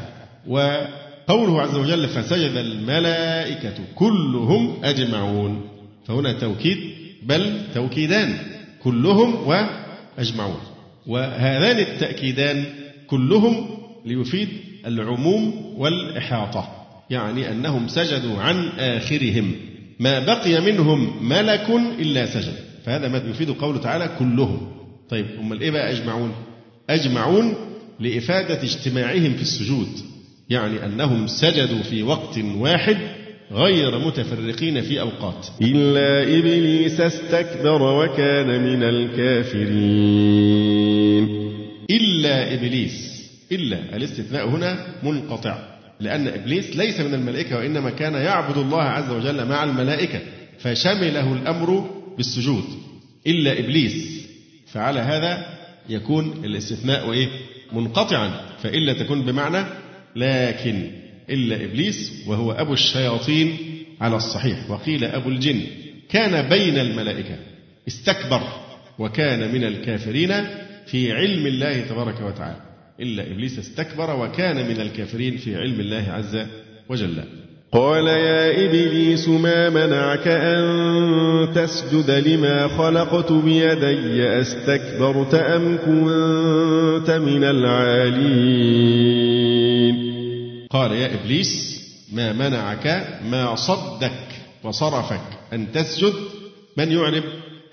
وقوله 0.48 1.62
عز 1.62 1.76
وجل 1.76 2.08
فسجد 2.08 2.56
الملائكة 2.56 3.74
كلهم 3.96 4.78
أجمعون. 4.84 5.62
فهنا 6.08 6.34
توكيد 6.34 6.78
بل 7.24 7.62
توكيدان 7.74 8.38
كلهم 8.84 9.36
وأجمعون. 9.48 10.60
وهذان 11.08 11.80
التأكيدان 11.80 12.64
كلهم 13.08 13.68
ليفيد 14.06 14.50
العموم 14.86 15.74
والإحاطة 15.78 16.68
يعني 17.10 17.52
أنهم 17.52 17.88
سجدوا 17.88 18.42
عن 18.42 18.68
آخرهم 18.80 19.52
ما 20.00 20.20
بقي 20.20 20.62
منهم 20.62 21.30
ملك 21.30 21.70
إلا 22.00 22.26
سجد. 22.26 22.54
فهذا 22.86 23.08
ما 23.08 23.18
يفيد 23.18 23.50
قوله 23.50 23.80
تعالى 23.80 24.10
كلهم. 24.20 24.72
طيب 25.10 25.26
هم 25.40 25.54
إيه 25.54 25.72
بقى 25.72 25.92
أجمعون؟ 25.92 26.32
أجمعون 26.90 27.56
لإفادة 28.00 28.64
اجتماعهم 28.64 29.34
في 29.34 29.42
السجود 29.42 29.88
يعني 30.50 30.86
أنهم 30.86 31.28
سجدوا 31.28 31.84
في 31.84 32.04
وقت 32.04 32.38
واحد 32.38 32.98
غير 33.52 34.00
متفرقين 34.00 34.82
في 34.82 35.02
أوقات. 35.02 35.48
إلا 35.62 36.24
إبليس 36.40 37.02
استكبر 37.02 37.82
وكان 37.82 38.64
من 38.64 38.84
الكافرين. 38.84 40.44
إلا 41.92 42.54
إبليس 42.54 43.24
إلا 43.52 43.96
الاستثناء 43.96 44.50
هنا 44.50 44.86
منقطع 45.04 45.74
لأن 46.00 46.28
إبليس 46.28 46.76
ليس 46.76 47.00
من 47.00 47.14
الملائكة 47.14 47.58
وإنما 47.58 47.90
كان 47.90 48.14
يعبد 48.14 48.58
الله 48.58 48.82
عز 48.82 49.10
وجل 49.12 49.46
مع 49.46 49.64
الملائكة 49.64 50.20
فشمله 50.60 51.34
الأمر 51.34 51.90
بالسجود. 52.18 52.64
إلا 53.28 53.60
إبليس 53.60 54.28
فعلى 54.68 55.00
هذا 55.00 55.46
يكون 55.90 56.42
الاستثناء 56.46 57.10
وإيه 57.10 57.28
منقطعا 57.74 58.32
فإلا 58.64 58.94
تكون 58.94 59.22
بمعنى 59.22 59.66
لكن 60.16 60.92
إلا 61.30 61.56
إبليس 61.56 62.24
وهو 62.28 62.52
أبو 62.52 62.74
الشياطين 62.74 63.58
على 64.02 64.16
الصحيح. 64.16 64.70
وقيل 64.70 65.04
أبو 65.04 65.30
الجن. 65.30 65.62
كان 66.10 66.50
بين 66.50 66.78
الملائكة. 66.78 67.38
استكبر. 67.88 68.42
وكان 69.00 69.54
من 69.54 69.64
الكافرين 69.64 70.46
في 70.86 71.12
علم 71.12 71.48
الله 71.48 71.82
تبارك 71.82 72.22
وتعالى. 72.22 72.62
إلا 73.00 73.32
إبليس 73.32 73.60
استكبر 73.60 74.16
وكان 74.20 74.56
من 74.56 74.82
الكافرين 74.82 75.38
في 75.38 75.56
علم 75.56 75.80
الله 75.80 76.06
عز 76.10 76.46
وجل. 76.90 77.24
قال 77.74 78.08
يا 78.08 78.66
إبليس 78.66 79.28
ما 79.28 79.70
منعك 79.70 80.28
أن 80.28 81.54
تسجد 81.56 82.12
لما 82.12 82.68
خلقت 82.68 83.32
بيدي؟ 83.32 84.42
أستكبرت 84.42 85.34
أم 85.34 85.78
كنت 85.78 87.12
من 87.12 87.44
العالين؟ 87.44 88.44
قال 90.70 90.92
يا 90.92 91.14
إبليس 91.14 91.84
ما 92.12 92.34
منعك 92.34 93.20
ما 93.26 93.56
صدك 93.56 94.28
وصرفك 94.64 95.40
أن 95.54 95.72
تسجد؟ 95.72 96.14
من 96.78 96.92
يعرب 96.92 97.24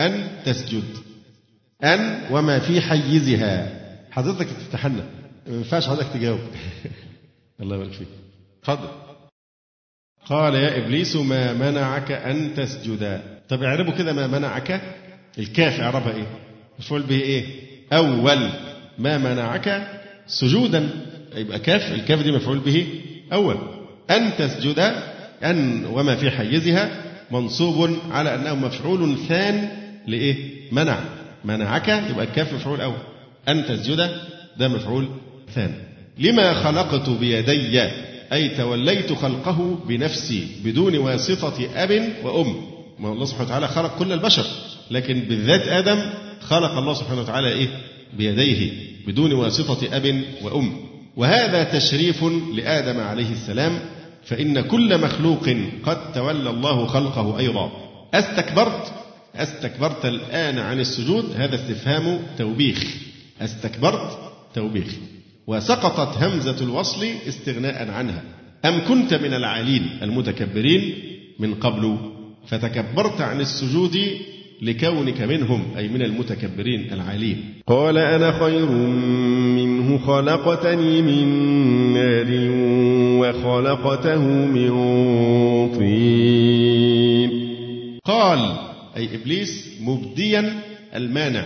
أن 0.01 0.29
تسجد؟ 0.45 0.85
أن 1.85 2.21
وما 2.31 2.59
في 2.59 2.81
حيزها. 2.81 3.81
حضرتك 4.11 4.47
تفتحنا 4.47 5.05
ما 5.47 5.57
ينفعش 5.57 5.89
حضرتك 5.89 6.13
تجاوب. 6.15 6.41
الله 7.61 7.77
يبارك 7.77 7.93
فيك. 7.93 8.09
اتفضل. 8.63 9.10
قال 10.31 10.55
يا 10.55 10.79
إبليس 10.79 11.17
ما 11.17 11.53
منعك 11.53 12.13
أن 12.13 12.55
تسجد؟ 12.57 13.21
طب 13.49 13.63
اعربوا 13.63 13.93
كده 13.93 14.13
ما 14.13 14.27
منعك؟ 14.27 14.81
الكاف 15.39 15.81
اعربها 15.81 16.13
إيه؟ 16.15 16.27
مفعول 16.79 17.03
به 17.03 17.21
إيه؟ 17.21 17.45
أول. 17.93 18.49
ما 18.99 19.19
منعك 19.19 19.89
سجودا؟ 20.27 20.89
يبقى 21.37 21.59
كاف 21.59 21.93
الكاف 21.93 22.23
دي 22.23 22.33
مفعول 22.33 22.59
به 22.59 22.87
أول. 23.33 23.57
أن 24.11 24.31
تسجد؟ 24.39 24.93
أن 25.45 25.85
وما 25.87 26.17
في 26.17 26.31
حيزها. 26.31 26.91
منصوب 27.31 27.97
على 28.11 28.35
أنه 28.35 28.55
مفعول 28.55 29.17
ثان 29.29 29.69
لإيه؟ 30.07 30.37
منع. 30.73 30.99
منعك 31.45 31.89
يبقى 31.89 32.25
الكاف 32.25 32.53
مفعول 32.53 32.81
أول. 32.81 32.99
أن 33.49 33.67
تسجد؟ 33.67 34.11
ده 34.57 34.69
مفعول 34.69 35.09
ثان. 35.55 35.75
لما 36.19 36.55
خلقت 36.55 37.11
بيدي 37.11 37.79
أي 38.33 38.49
توليت 38.49 39.13
خلقه 39.13 39.79
بنفسي 39.89 40.49
بدون 40.65 40.99
واسطة 40.99 41.69
أب 41.75 42.13
وأم. 42.25 42.57
ما 42.99 43.13
الله 43.13 43.25
سبحانه 43.25 43.47
وتعالى 43.47 43.69
خلق 43.69 43.99
كل 43.99 44.13
البشر 44.13 44.45
لكن 44.91 45.21
بالذات 45.21 45.69
آدم 45.69 45.99
خلق 46.41 46.79
الله 46.79 46.95
سبحانه 46.95 47.21
وتعالى 47.21 47.49
إيه؟ 47.49 47.69
بيديه 48.17 48.73
بدون 49.07 49.33
واسطة 49.33 49.97
أب 49.97 50.23
وأم. 50.43 50.73
وهذا 51.17 51.65
تشريف 51.65 52.25
لآدم 52.55 53.01
عليه 53.01 53.33
السلام 53.33 53.81
فإن 54.25 54.61
كل 54.61 54.99
مخلوق 55.01 55.49
قد 55.85 56.13
تولى 56.13 56.51
الله 56.51 56.87
خلقه 56.87 57.39
أيضا. 57.39 57.73
أستكبرت؟ 58.15 58.93
أستكبرت 59.37 60.07
الآن 60.07 60.59
عن 60.59 60.81
السجود؟ 60.81 61.25
هذا 61.37 61.55
استفهام 61.55 62.21
توبيخ. 62.39 62.85
أستكبرت؟ 63.41 64.19
توبيخ. 64.55 64.89
وسقطت 65.47 66.23
همزة 66.23 66.65
الوصل 66.65 67.07
استغناء 67.29 67.91
عنها. 67.91 68.23
أم 68.65 68.81
كنت 68.89 69.15
من 69.15 69.35
العالين 69.35 69.87
المتكبرين 70.03 70.95
من 71.39 71.55
قبل 71.55 71.97
فتكبرت 72.47 73.21
عن 73.21 73.41
السجود 73.41 73.99
لكونك 74.63 75.21
منهم 75.21 75.63
أي 75.77 75.89
من 75.89 76.03
المتكبرين 76.03 76.93
العالين؟ 76.93 77.45
قال 77.67 77.99
أنا 77.99 78.39
خير 78.39 78.71
منه 79.57 79.99
خلقتني 79.99 81.03
من 81.03 81.27
نار 81.95 82.27
وخلقته 83.21 84.25
من 84.25 84.71
طين. 85.79 87.31
قال 88.05 88.57
أي 88.97 89.09
إبليس 89.15 89.69
مبديا 89.81 90.55
المانع 90.95 91.45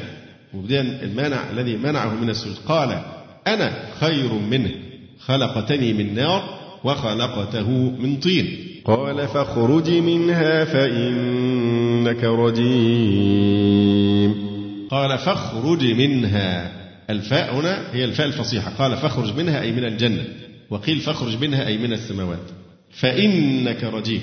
مبديا 0.55 0.81
المانع 0.81 1.51
الذي 1.51 1.77
منعه 1.77 2.15
من 2.15 2.31
السجود. 2.31 2.57
قال 2.67 3.03
أنا 3.47 3.73
خير 4.01 4.33
منه. 4.33 4.71
خلقتني 5.19 5.93
من 5.93 6.15
نار 6.15 6.59
وخلقته 6.85 7.71
من 7.71 8.17
طين. 8.17 8.59
قال 8.85 9.29
فاخرج 9.29 9.91
منها 9.91 10.65
فإنك 10.65 12.25
رجيم. 12.25 13.65
قال 14.91 15.19
فاخرج 15.19 15.85
منها. 15.85 16.73
الفاء 17.11 17.55
هنا 17.55 17.85
هي 17.93 18.05
الفاء 18.05 18.27
الفصيحة. 18.27 18.71
قال 18.71 18.97
فاخرج 18.97 19.37
منها 19.37 19.61
أي 19.61 19.73
من 19.73 19.85
الجنة. 19.85 20.25
وقيل 20.71 20.99
فاخرج 20.99 21.37
منها 21.41 21.67
أي 21.67 21.79
من 21.79 21.93
السماوات. 21.93 22.51
فإنك 22.91 23.85
رجيم. 23.85 24.23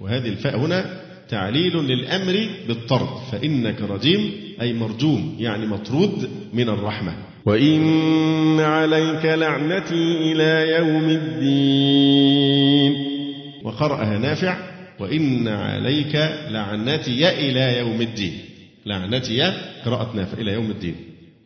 وهذه 0.00 0.28
الفاء 0.28 0.56
هنا 0.56 1.00
تعليل 1.28 1.76
للأمر 1.76 2.48
بالطرد. 2.68 3.08
فإنك 3.32 3.80
رجيم 3.80 4.30
أي 4.60 4.72
مرجوم 4.72 5.36
يعني 5.38 5.66
مطرود 5.66 6.30
من 6.52 6.68
الرحمة. 6.68 7.14
وإن 7.46 8.60
عليك 8.60 9.24
لعنتي 9.24 10.32
إلى 10.32 10.70
يوم 10.78 11.04
الدين 11.10 12.94
وقرأها 13.64 14.18
نافع 14.18 14.56
وإن 15.00 15.48
عليك 15.48 16.16
لعنتي 16.50 17.28
إلى 17.28 17.78
يوم 17.78 18.00
الدين 18.00 18.38
لعنتي 18.86 19.52
قراءة 19.84 20.16
نافع 20.16 20.38
إلى 20.38 20.52
يوم 20.52 20.70
الدين 20.70 20.94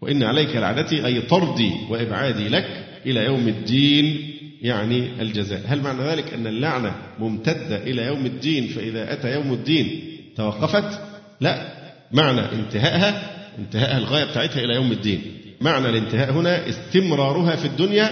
وإن 0.01 0.23
عليك 0.23 0.57
لعنتي 0.57 1.07
أي 1.07 1.21
طردي 1.21 1.73
وإبعادي 1.91 2.49
لك 2.49 2.85
إلى 3.07 3.25
يوم 3.25 3.49
الدين 3.49 4.31
يعني 4.63 5.23
الجزاء 5.23 5.63
هل 5.67 5.81
معنى 5.81 6.03
ذلك 6.03 6.35
أن 6.35 6.47
اللعنة 6.47 6.95
ممتدة 7.19 7.77
إلى 7.77 8.03
يوم 8.03 8.27
الدين 8.27 8.67
فإذا 8.67 9.13
أتى 9.13 9.35
يوم 9.35 9.53
الدين 9.53 10.01
توقفت؟ 10.37 11.01
لا 11.41 11.73
معنى 12.13 12.41
انتهائها 12.41 13.23
انتهائها 13.59 13.99
الغاية 13.99 14.25
بتاعتها 14.25 14.65
إلى 14.65 14.75
يوم 14.75 14.93
الدين 14.93 15.38
معنى 15.61 15.89
الانتهاء 15.89 16.33
هنا 16.33 16.69
استمرارها 16.69 17.57
في 17.57 17.65
الدنيا 17.65 18.11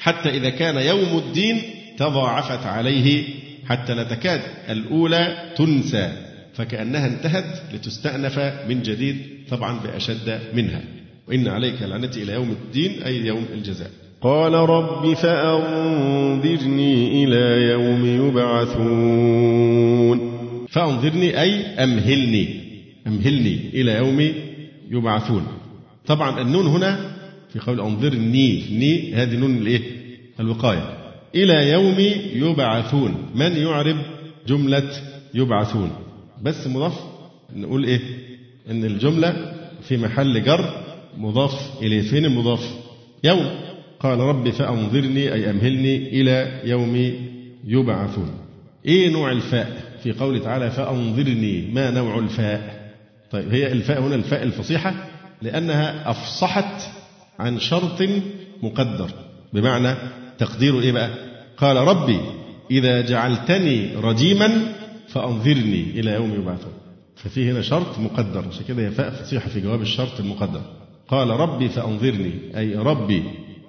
حتى 0.00 0.28
إذا 0.28 0.50
كان 0.50 0.76
يوم 0.76 1.18
الدين 1.26 1.62
تضاعفت 1.98 2.66
عليه 2.66 3.24
حتى 3.68 3.94
لا 3.94 4.02
تكاد 4.02 4.40
الأولى 4.70 5.52
تنسى 5.56 6.12
فكأنها 6.54 7.06
انتهت 7.06 7.62
لتستأنف 7.74 8.38
من 8.68 8.82
جديد 8.82 9.16
طبعا 9.50 9.80
بأشد 9.80 10.40
منها. 10.54 10.80
وإن 11.28 11.48
عليك 11.48 11.82
لعنتي 11.82 12.22
إلى 12.22 12.32
يوم 12.32 12.50
الدين 12.50 13.02
أي 13.02 13.26
يوم 13.26 13.46
الجزاء. 13.54 13.90
قال 14.20 14.52
رب 14.52 15.14
فأنظرني 15.14 16.94
إلى 17.24 17.70
يوم 17.70 18.28
يبعثون. 18.28 20.18
فأنظرني 20.68 21.40
أي 21.40 21.66
أمهلني 21.66 22.48
أمهلني 23.06 23.60
إلى 23.74 23.92
يوم 23.92 24.32
يبعثون. 24.90 25.46
طبعا 26.06 26.40
النون 26.40 26.66
هنا 26.66 27.12
في 27.52 27.58
قول 27.58 27.80
أنظرني 27.80 28.64
ني 28.78 29.14
هذه 29.14 29.36
نون 29.36 29.56
الإيه؟ 29.58 29.80
الوقاية. 30.40 30.98
إلى 31.34 31.70
يوم 31.70 31.96
يبعثون. 32.34 33.14
من 33.34 33.56
يعرب 33.56 33.96
جملة 34.48 34.90
يبعثون؟ 35.34 35.90
بس 36.42 36.66
مضاف 36.66 37.00
نقول 37.56 37.84
إيه؟ 37.84 38.00
إن 38.70 38.84
الجملة 38.84 39.54
في 39.88 39.96
محل 39.96 40.42
جر 40.42 40.84
مضاف 41.18 41.82
إليه. 41.82 42.02
فين 42.02 42.24
المضاف؟ 42.24 42.74
يوم. 43.24 43.50
قال 44.00 44.18
رب 44.18 44.50
فأنظرني 44.50 45.32
أي 45.32 45.50
أمهلني 45.50 46.20
إلى 46.20 46.60
يوم 46.64 47.12
يبعثون. 47.64 48.30
إيه 48.86 49.10
نوع 49.10 49.32
الفاء؟ 49.32 49.96
في 50.02 50.12
قوله 50.12 50.38
تعالى 50.38 50.70
فأنظرني. 50.70 51.70
ما 51.72 51.90
نوع 51.90 52.18
الفاء؟ 52.18 52.82
طيب 53.30 53.48
هي 53.54 53.72
الفاء 53.72 54.02
هنا 54.02 54.14
الفاء 54.14 54.42
الفصيحة 54.42 55.11
لأنها 55.42 56.10
أفصحت 56.10 56.82
عن 57.38 57.58
شرط 57.58 58.02
مقدر. 58.62 59.10
بمعنى 59.52 59.94
تقديره 60.38 60.80
إيه 60.80 60.92
بقى؟ 60.92 61.10
قال 61.56 61.76
ربي 61.76 62.20
إذا 62.70 63.00
جعلتني 63.00 63.96
رجيما 63.96 64.50
فأنظرني 65.08 65.82
إلى 65.94 66.10
يوم 66.10 66.34
يبعثون. 66.34 66.72
ففي 67.16 67.50
هنا 67.50 67.62
شرط 67.62 67.98
مقدر 67.98 68.44
عشان 68.48 68.64
كده 68.68 68.90
فاء 68.90 69.10
فصيحة 69.10 69.48
في 69.48 69.60
جواب 69.60 69.82
الشرط 69.82 70.20
المقدر. 70.20 70.60
قال 71.08 71.30
ربي 71.30 71.68
فأنظرني 71.68 72.32
أي 72.56 72.74
ربي 72.74 73.22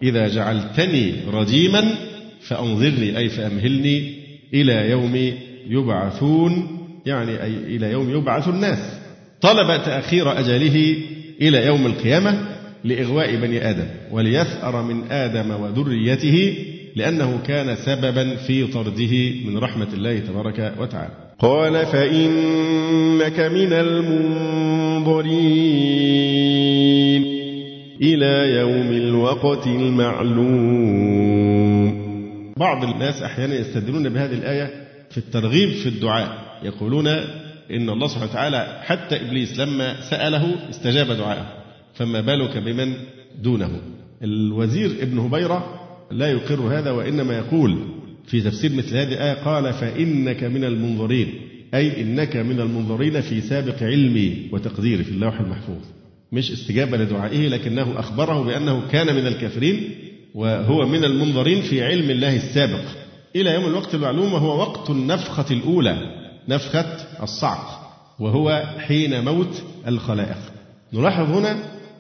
إذا 0.04 0.28
جعلتني 0.28 1.16
رجيما 1.34 1.96
فأنظرني 2.42 3.18
أي 3.18 3.30
فأمهلني 3.30 4.24
إلى 4.54 4.90
يوم 4.90 5.34
يبعثون 5.68 6.80
يعني 7.06 7.44
أي 7.44 7.54
إلى 7.54 7.92
يوم 7.92 8.10
يبعث 8.10 8.48
الناس. 8.48 9.00
طلب 9.42 9.84
تأخير 9.84 10.40
أجله 10.40 10.96
إلى 11.42 11.66
يوم 11.66 11.86
القيامة 11.86 12.40
لإغواء 12.84 13.36
بني 13.36 13.70
آدم 13.70 13.86
وليثأر 14.12 14.84
من 14.84 15.04
آدم 15.12 15.52
وذريته 15.52 16.56
لأنه 16.96 17.40
كان 17.48 17.76
سببا 17.76 18.36
في 18.36 18.68
طرده 18.68 19.32
من 19.46 19.58
رحمة 19.58 19.88
الله 19.94 20.20
تبارك 20.20 20.74
وتعالى. 20.80 21.14
قال 21.40 21.86
فإنك 21.86 23.40
من 23.40 23.74
المنظرين 23.74 25.44
إلى 28.02 28.60
يوم 28.60 28.92
الوقت 28.92 29.68
المعلوم. 29.68 30.94
بعض 32.58 32.84
الناس 32.84 33.22
أحيانا 33.22 33.56
يستدلون 33.56 34.10
بهذه 34.10 34.34
الآية 34.34 34.70
في 35.10 35.18
الترغيب 35.18 35.70
في 35.70 35.90
الدعاء 35.90 36.60
يقولون 36.64 37.08
إن 37.72 37.90
الله 37.90 38.08
سبحانه 38.08 38.32
وتعالى 38.32 38.82
حتى 38.84 39.22
إبليس 39.22 39.60
لما 39.60 40.02
سأله 40.10 40.70
استجاب 40.70 41.12
دعاءه 41.12 41.64
فما 41.94 42.22
بالك 42.22 42.58
بمن 42.58 42.94
دونه؟ 43.42 43.82
الوزير 44.24 44.92
ابن 45.02 45.20
هبيرة 45.20 45.80
لا 46.12 46.32
يقر 46.32 46.80
هذا 46.80 46.92
وإنما 46.92 47.38
يقول 47.38 47.78
في 48.28 48.42
تفسير 48.42 48.74
مثل 48.74 48.98
هذه 48.98 49.14
الآية 49.14 49.34
قال 49.34 49.74
فإنك 49.74 50.44
من 50.44 50.64
المنظرين. 50.64 51.34
أي 51.74 52.02
إنك 52.02 52.36
من 52.36 52.60
المنظرين 52.60 53.22
في 53.22 53.42
سابق 53.42 53.84
علمي 53.84 54.50
وتقديري 54.52 55.04
في 55.04 55.12
اللوح 55.12 55.40
المحفوظ. 55.40 55.82
مش 56.32 56.52
استجابة 56.52 56.98
لدعائه 56.98 57.48
لكنه 57.48 58.00
أخبره 58.00 58.44
بأنه 58.44 58.82
كان 58.92 59.16
من 59.16 59.28
الكافرين 59.28 59.90
وهو 60.34 60.88
من 60.88 61.04
المنظرين 61.04 61.62
في 61.62 61.84
علم 61.84 62.10
الله 62.10 62.36
السابق. 62.36 62.84
إلى 63.36 63.54
يوم 63.54 63.66
الوقت 63.66 63.96
المعلوم 63.96 64.34
وهو 64.34 64.60
وقت 64.60 64.90
النفخة 64.90 65.54
الأولى. 65.54 66.23
نفخة 66.48 66.98
الصعق 67.24 67.96
وهو 68.20 68.64
حين 68.78 69.26
موت 69.26 69.64
الخلائق. 69.88 70.38
نلاحظ 70.94 71.32
هنا 71.32 71.58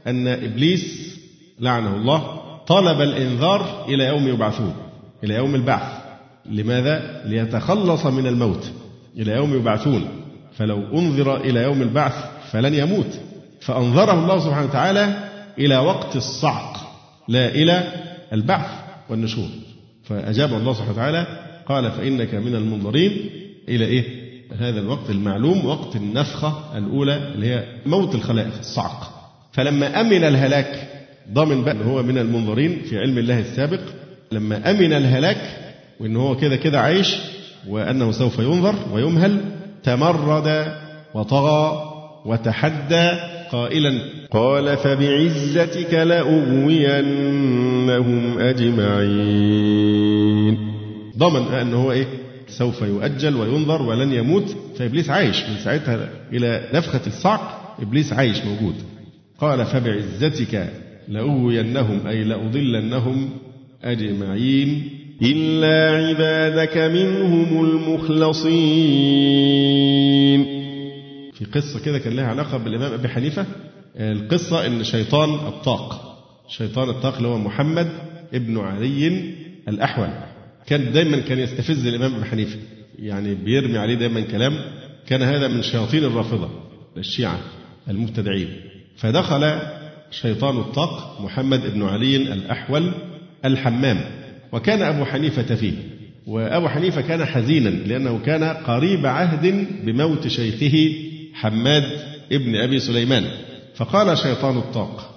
أن 0.08 0.28
إبليس 0.28 1.16
لعنه 1.60 1.96
الله 1.96 2.42
طلب 2.68 3.02
الإنذار 3.02 3.86
إلى 3.90 4.04
يوم 4.04 4.28
يبعثون 4.28 4.76
إلى 5.24 5.34
يوم 5.34 5.56
البعث. 5.56 6.04
لماذا؟ 6.46 7.22
ليتخلص 7.26 8.06
من 8.06 8.28
الموت 8.28 8.72
إلى 9.18 9.32
يوم 9.32 9.56
يبعثون. 9.56 10.08
فلو 10.58 11.00
أنذر 11.00 11.38
إلى 11.38 11.64
يوم 11.64 11.82
البعث 11.82 12.14
فلن 12.52 12.74
يموت. 12.74 13.20
فأنظره 13.62 14.14
الله 14.14 14.40
سبحانه 14.40 14.66
وتعالى 14.68 15.30
إلى 15.60 15.78
وقت 15.78 16.16
الصعق 16.16 16.78
لا 17.28 17.50
إلى 17.50 17.92
البعث 18.34 18.70
والنشور. 19.10 19.50
فأجاب 20.04 20.54
الله 20.54 20.74
سبحانه 20.74 20.92
وتعالى 20.92 21.28
قال 21.66 21.92
فإنك 21.92 22.36
من 22.36 22.56
المنظرين. 22.56 23.30
إلى 23.70 23.86
إيه؟ 23.86 24.23
هذا 24.60 24.80
الوقت 24.80 25.10
المعلوم 25.10 25.66
وقت 25.66 25.96
النفخة 25.96 26.78
الأولى 26.78 27.18
اللي 27.18 27.48
هي 27.48 27.64
موت 27.86 28.16
الخلائق 28.16 28.58
الصعق. 28.60 29.10
فلما 29.52 30.02
أمن 30.02 30.24
الهلاك 30.24 30.88
ضمن 31.34 31.64
بقى 31.64 31.86
هو 31.86 32.04
من 32.04 32.18
المنظرين 32.18 32.82
في 32.90 32.98
علم 33.00 33.18
الله 33.18 33.40
السابق 33.40 33.80
لما 34.32 34.72
أمن 34.72 34.94
الهلاك 34.94 35.58
وإن 36.00 36.16
هو 36.16 36.36
كده 36.38 36.56
كده 36.56 36.82
عايش 36.82 37.16
وأنه 37.68 38.12
سوف 38.12 38.40
ينظر 38.40 38.76
ويمهل 38.94 39.42
تمرد 39.84 40.74
وطغى 41.14 41.84
وتحدى 42.26 43.10
قائلا 43.52 44.00
قال 44.32 44.78
فبعزتك 44.78 45.94
لأغوينهم 47.14 48.40
أجمعين. 49.34 50.58
ضمن 51.18 51.54
أنه 51.54 51.78
هو 51.84 51.92
إيه؟ 51.92 52.06
سوف 52.58 52.82
يؤجل 52.82 53.36
وينظر 53.36 53.82
ولن 53.82 54.14
يموت. 54.14 54.56
فإبليس 54.78 55.10
عايش. 55.10 55.44
من 55.50 55.58
ساعتها 55.64 56.10
إلى 56.34 56.70
نفخة 56.74 57.02
الصعق 57.08 57.76
إبليس 57.82 58.14
عايش 58.14 58.38
موجود. 58.46 58.76
قال 59.40 59.66
فبعزتك 59.66 60.70
لأغوينهم 61.08 62.08
أي 62.08 62.24
لأضلنهم 62.24 63.30
أجمعين. 63.84 64.90
إلا 65.22 66.08
عبادك 66.08 66.78
منهم 66.78 67.66
المخلصين. 67.66 68.54
في 71.34 71.46
قصة 71.46 71.80
كده 71.86 72.00
كان 72.00 72.16
لها 72.16 72.26
علاقة 72.26 72.58
بالإمام 72.58 72.94
أبي 72.94 73.08
حنيفة. 73.08 73.46
القصة 73.96 74.66
إن 74.68 74.84
شيطان 74.84 75.30
الطاق. 75.30 76.14
شيطان 76.50 76.90
الطاق 76.90 77.16
اللي 77.16 77.28
هو 77.28 77.38
محمد 77.38 77.90
ابن 78.34 78.58
علي 78.58 79.34
الأحول. 79.68 80.10
كان 80.66 80.92
دايما 80.92 81.20
كان 81.20 81.40
يستفز 81.40 81.88
الإمام 81.88 82.16
أبي 82.16 82.26
حنيفة. 82.26 82.58
يعني 83.00 83.36
بيرمي 83.36 83.78
عليه 83.78 83.96
دايما 83.96 84.22
كلام 84.22 84.54
كان 85.08 85.22
هذا 85.22 85.48
من 85.48 85.62
شياطين 85.62 86.04
الرافضة 86.04 86.50
الشيعة 86.98 87.40
المبتدعين. 87.90 88.48
فدخل 88.98 89.60
شيطان 90.12 90.58
الطاق 90.58 91.22
محمد 91.22 91.74
بن 91.74 91.84
علي 91.84 92.16
الأحول 92.16 92.92
الحمام 93.46 94.02
وكان 94.52 94.82
أبو 94.82 95.06
حنيفة 95.06 95.56
فيه 95.56 95.74
وأبو 96.28 96.68
حنيفة 96.68 97.02
كان 97.02 97.26
حزينا 97.26 97.70
لأنه 97.70 98.20
كان 98.26 98.44
قريب 98.44 99.06
عهد 99.06 99.68
بموت 99.86 100.28
شيخه 100.28 100.94
حماد 101.34 101.84
ابن 102.32 102.56
أبي 102.56 102.80
سليمان. 102.80 103.24
فقال 103.76 104.18
شيطان 104.18 104.58
الطاق 104.58 105.10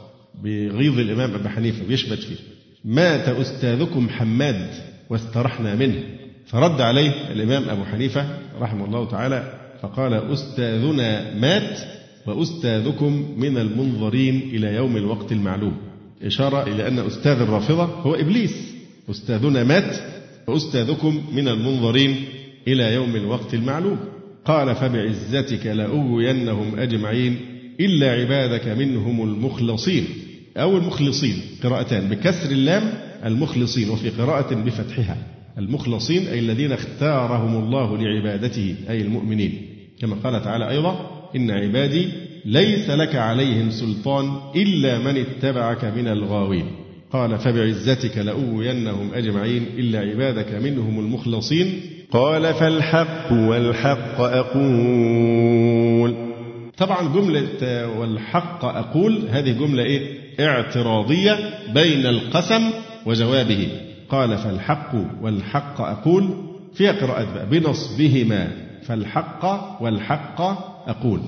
بغيظ 0.45 0.99
الإمام 0.99 1.35
أبي 1.35 1.49
حنيفة 1.49 1.85
بيشبت 1.89 2.19
فيه 2.19 2.37
مات 2.85 3.29
أستاذكم 3.29 4.09
حماد 4.09 4.71
واسترحنا 5.11 5.75
منه. 5.75 6.03
فرد 6.47 6.81
عليه 6.81 7.11
الإمام 7.33 7.69
أبو 7.69 7.85
حنيفة 7.85 8.27
رحمه 8.61 8.85
الله 8.85 9.09
تعالى 9.09 9.53
فقال 9.83 10.15
أستاذنا 10.15 11.35
مات 11.35 11.79
وأستاذكم 12.27 13.35
من 13.37 13.59
المنظرين 13.59 14.41
إلى 14.53 14.75
يوم 14.75 14.97
الوقت 14.97 15.33
المعلوم. 15.33 15.77
إشارة 16.23 16.63
إلى 16.63 16.89
أن 16.89 16.99
أستاذ 16.99 17.41
الرافضة 17.41 17.85
هو 17.85 18.15
إبليس. 18.15 18.75
أستاذنا 19.11 19.65
مات 19.65 19.97
وأستاذكم 20.47 21.23
من 21.33 21.49
المنظرين 21.49 22.25
إلى 22.69 22.95
يوم 22.95 23.17
الوقت 23.17 23.55
المعلوم. 23.55 23.99
قال 24.45 24.75
فبعزتك 24.75 25.67
لأغوينهم 25.67 26.79
أجمعين 26.79 27.37
إلا 27.81 28.11
عبادك 28.13 28.69
منهم 28.69 29.23
المخلصين. 29.23 30.05
أو 30.57 30.77
المخلصين 30.77 31.43
قراءتان 31.63 32.09
بكسر 32.09 32.51
اللام 32.51 33.06
المخلصين 33.27 33.91
وفي 33.91 34.11
قراءة 34.11 34.55
بفتحها 34.55 35.17
المخلصين 35.59 36.27
أي 36.27 36.39
الذين 36.39 36.73
اختارهم 36.73 37.65
الله 37.65 37.99
لعبادته 37.99 38.75
أي 38.91 39.01
المؤمنين. 39.01 39.63
كما 40.01 40.17
قال 40.25 40.43
تعالى 40.43 40.71
أيضا 40.71 41.11
إن 41.37 41.51
عبادي 41.51 42.09
ليس 42.45 42.91
لك 42.91 43.15
عليهم 43.17 43.71
سلطان 43.71 44.37
إلا 44.57 44.99
من 44.99 45.17
اتبعك 45.17 45.85
من 45.85 46.09
الغاوين. 46.09 46.67
قال 47.13 47.39
فبعزتك 47.39 48.19
لأغوينهم 48.19 49.15
أجمعين 49.15 49.67
إلا 49.79 49.99
عبادك 49.99 50.55
منهم 50.55 51.01
المخلصين. 51.01 51.81
قال 52.11 52.55
فالحق 52.55 53.33
والحق 53.33 54.21
أقول. 54.21 56.15
طبعا 56.77 57.15
جملة 57.15 57.89
والحق 57.99 58.65
أقول 58.65 59.23
هذه 59.31 59.53
جملة 59.53 59.83
إيه؟ 59.83 60.27
اعتراضية 60.41 61.39
بين 61.75 62.07
القسم 62.07 62.63
وجوابه 63.07 63.69
قال 64.09 64.39
فالحق 64.39 64.95
والحق 65.23 65.81
أقول. 65.81 66.29
فيها 66.75 66.93
قراءة 66.93 67.35
بقى 67.35 67.47
بنصبهما 67.47 68.49
فالحق 68.83 69.45
والحق 69.83 70.41
أقول. 70.89 71.21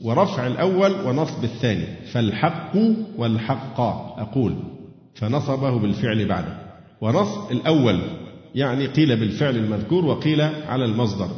ورفع 0.00 0.46
الأول 0.46 0.92
ونصب 1.06 1.44
الثاني 1.44 1.84
فالحق 2.12 2.72
والحق 3.18 3.80
أقول. 4.20 4.54
فنصبه 5.14 5.78
بالفعل 5.78 6.28
بعده. 6.28 6.58
ونصب 7.00 7.52
الأول 7.52 8.00
يعني 8.54 8.86
قيل 8.86 9.16
بالفعل 9.16 9.56
المذكور 9.56 10.04
وقيل 10.04 10.40
على 10.68 10.84
المصدر. 10.84 11.28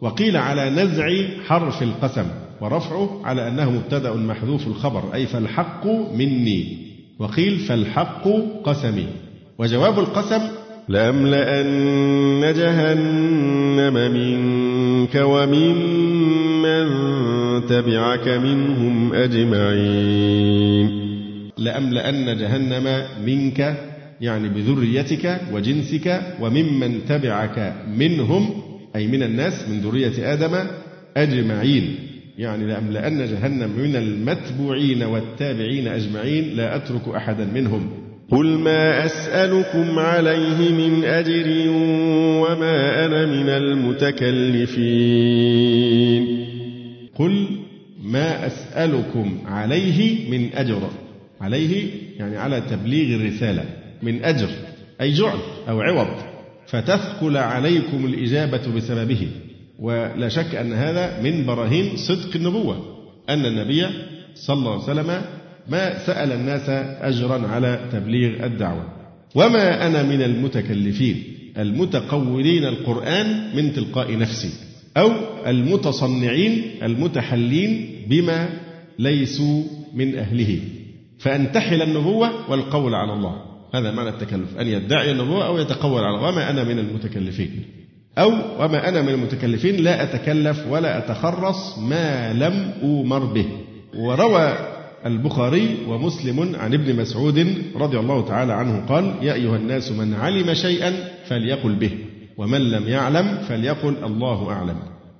وقيل 0.00 0.36
على 0.36 0.70
نزع 0.70 1.08
حرف 1.46 1.82
القسم 1.82 2.26
ورفعه 2.60 3.20
على 3.24 3.48
أنه 3.48 3.70
مبتدأ 3.70 4.14
محذوف 4.14 4.66
الخبر 4.66 5.14
أي 5.14 5.26
فالحق 5.26 5.86
مني. 6.14 6.86
وقيل 7.18 7.58
فالحق 7.58 8.28
قسمي. 8.64 9.06
وجواب 9.58 9.98
القسم 9.98 10.40
لأملأن 10.88 12.54
جهنم 12.54 13.94
منك 14.12 15.14
ومن 15.14 15.76
من 16.62 16.86
تبعك 17.66 18.28
منهم 18.28 19.14
أجمعين. 19.14 20.90
لأملأن 21.58 22.38
جهنم 22.38 23.02
منك 23.26 23.76
يعني 24.20 24.48
بذريتك 24.48 25.40
وجنسك 25.52 26.20
وممن 26.40 27.04
تبعك 27.08 27.74
منهم 27.96 28.50
أي 28.96 29.06
من 29.06 29.22
الناس 29.22 29.68
من 29.68 29.80
ذرية 29.80 30.32
آدم 30.32 30.56
أجمعين. 31.16 31.94
يعني 32.38 32.66
لأملأن 32.66 33.18
جهنم 33.18 33.70
من 33.78 33.96
المتبوعين 33.96 35.02
والتابعين 35.02 35.88
أجمعين 35.88 36.56
لا 36.56 36.76
أترك 36.76 37.08
أحدا 37.08 37.44
منهم. 37.54 38.05
قل 38.30 38.46
ما 38.46 39.06
أسألكم 39.06 39.98
عليه 39.98 40.70
من 40.72 41.04
أجر 41.04 41.70
وما 42.42 43.04
أنا 43.06 43.26
من 43.26 43.48
المتكلفين 45.26 46.46
قل 47.18 47.46
ما 48.02 48.46
أسألكم 48.46 49.38
عليه 49.46 50.30
من 50.30 50.54
أجر 50.54 50.90
عليه 51.40 51.90
يعني 52.18 52.36
على 52.36 52.60
تبليغ 52.60 53.16
الرسالة 53.20 53.64
من 54.02 54.24
أجر 54.24 54.48
أي 55.00 55.12
جعل 55.12 55.38
أو 55.68 55.80
عوض 55.80 56.08
فتثقل 56.66 57.36
عليكم 57.36 58.06
الإجابة 58.06 58.62
بسببه 58.76 59.28
ولا 59.78 60.28
شك 60.28 60.54
أن 60.54 60.72
هذا 60.72 61.22
من 61.22 61.46
براهين 61.46 61.96
صدق 61.96 62.36
النبوة 62.36 62.96
أن 63.28 63.46
النبي 63.46 63.86
صلى 64.34 64.56
الله 64.56 64.72
عليه 64.72 64.82
وسلم 64.82 65.22
ما 65.68 66.06
سأل 66.06 66.32
الناس 66.32 66.68
أجرا 67.00 67.46
على 67.48 67.80
تبليغ 67.92 68.44
الدعوة. 68.44 68.84
وما 69.34 69.86
أنا 69.86 70.02
من 70.02 70.22
المتكلفين 70.22 71.22
المتقولين 71.58 72.64
القرآن 72.64 73.56
من 73.56 73.72
تلقاء 73.72 74.18
نفسي 74.18 74.50
أو 74.96 75.12
المتصنعين 75.46 76.62
المتحلين 76.82 78.02
بما 78.08 78.48
ليسوا 78.98 79.62
من 79.94 80.18
أهله. 80.18 80.58
فأنتحل 81.18 81.82
النبوة 81.82 82.50
والقول 82.50 82.94
على 82.94 83.12
الله. 83.12 83.42
هذا 83.74 83.90
معنى 83.90 84.08
التكلف. 84.08 84.58
أن 84.60 84.66
يدعي 84.66 85.10
النبوة 85.10 85.46
أو 85.46 85.58
يتقول 85.58 86.04
على 86.04 86.16
الله. 86.16 86.28
وما 86.28 86.50
أنا 86.50 86.64
من 86.64 86.78
المتكلفين. 86.78 87.64
أو 88.18 88.30
وما 88.58 88.88
أنا 88.88 89.02
من 89.02 89.08
المتكلفين 89.08 89.76
لا 89.76 90.02
أتكلف 90.02 90.66
ولا 90.70 90.98
أتخرص 90.98 91.78
ما 91.78 92.32
لم 92.32 92.72
أومر 92.82 93.24
به. 93.24 93.46
وروى 93.94 94.75
البخاري 95.06 95.76
ومسلم 95.88 96.56
عن 96.56 96.74
ابن 96.74 96.96
مسعود 96.96 97.54
رضي 97.76 97.98
الله 97.98 98.26
تعالى 98.28 98.52
عنه 98.52 98.86
قال 98.86 99.14
يا 99.22 99.34
أيها 99.34 99.56
الناس 99.56 99.92
من 99.92 100.14
علم 100.14 100.54
شيئا 100.54 100.92
فليقل 101.26 101.74
به 101.74 101.90
ومن 102.36 102.60
لم 102.70 102.88
يعلم 102.88 103.38
فليقل 103.48 103.94
الله 104.04 104.50
أعلم. 104.50 104.76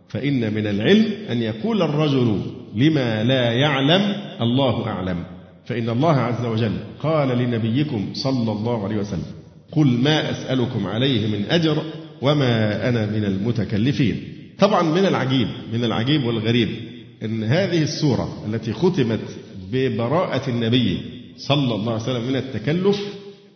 فإن 0.09 0.55
من 0.55 0.67
العلم 0.67 1.13
أن 1.31 1.43
يقول 1.43 1.83
الرجل 1.83 2.41
لما 2.75 3.25
لا 3.25 3.53
يعلم 3.53 4.03
الله 4.41 4.87
أعلم؟ 4.87 5.25
فإن 5.67 5.89
الله 5.89 6.17
عز 6.17 6.45
وجل 6.45 6.77
قال 7.03 7.29
لنبيكم 7.39 8.07
صلى 8.15 8.53
الله 8.53 8.85
عليه 8.85 8.97
وسلم 8.97 9.25
قل 9.73 9.87
ما 9.87 10.31
أسألكم 10.31 10.87
عليه 10.87 11.27
من 11.27 11.45
أجر 11.51 11.83
وما 12.23 12.89
أنا 12.89 13.07
من 13.07 13.25
المتكلفين. 13.25 14.23
طبعا 14.59 14.83
من 14.83 15.07
العجيب 15.07 15.49
من 15.73 15.85
العجيب 15.85 16.25
والغريب 16.25 16.69
أن 17.23 17.45
هذه 17.45 17.83
السورة 17.83 18.45
التي 18.47 18.73
ختمت 18.73 19.21
ببراءة 19.73 20.51
النبي 20.51 21.01
صلى 21.37 21.75
الله 21.75 21.93
عليه 21.93 22.03
وسلم 22.03 22.29
من 22.29 22.37
التكلف 22.37 23.01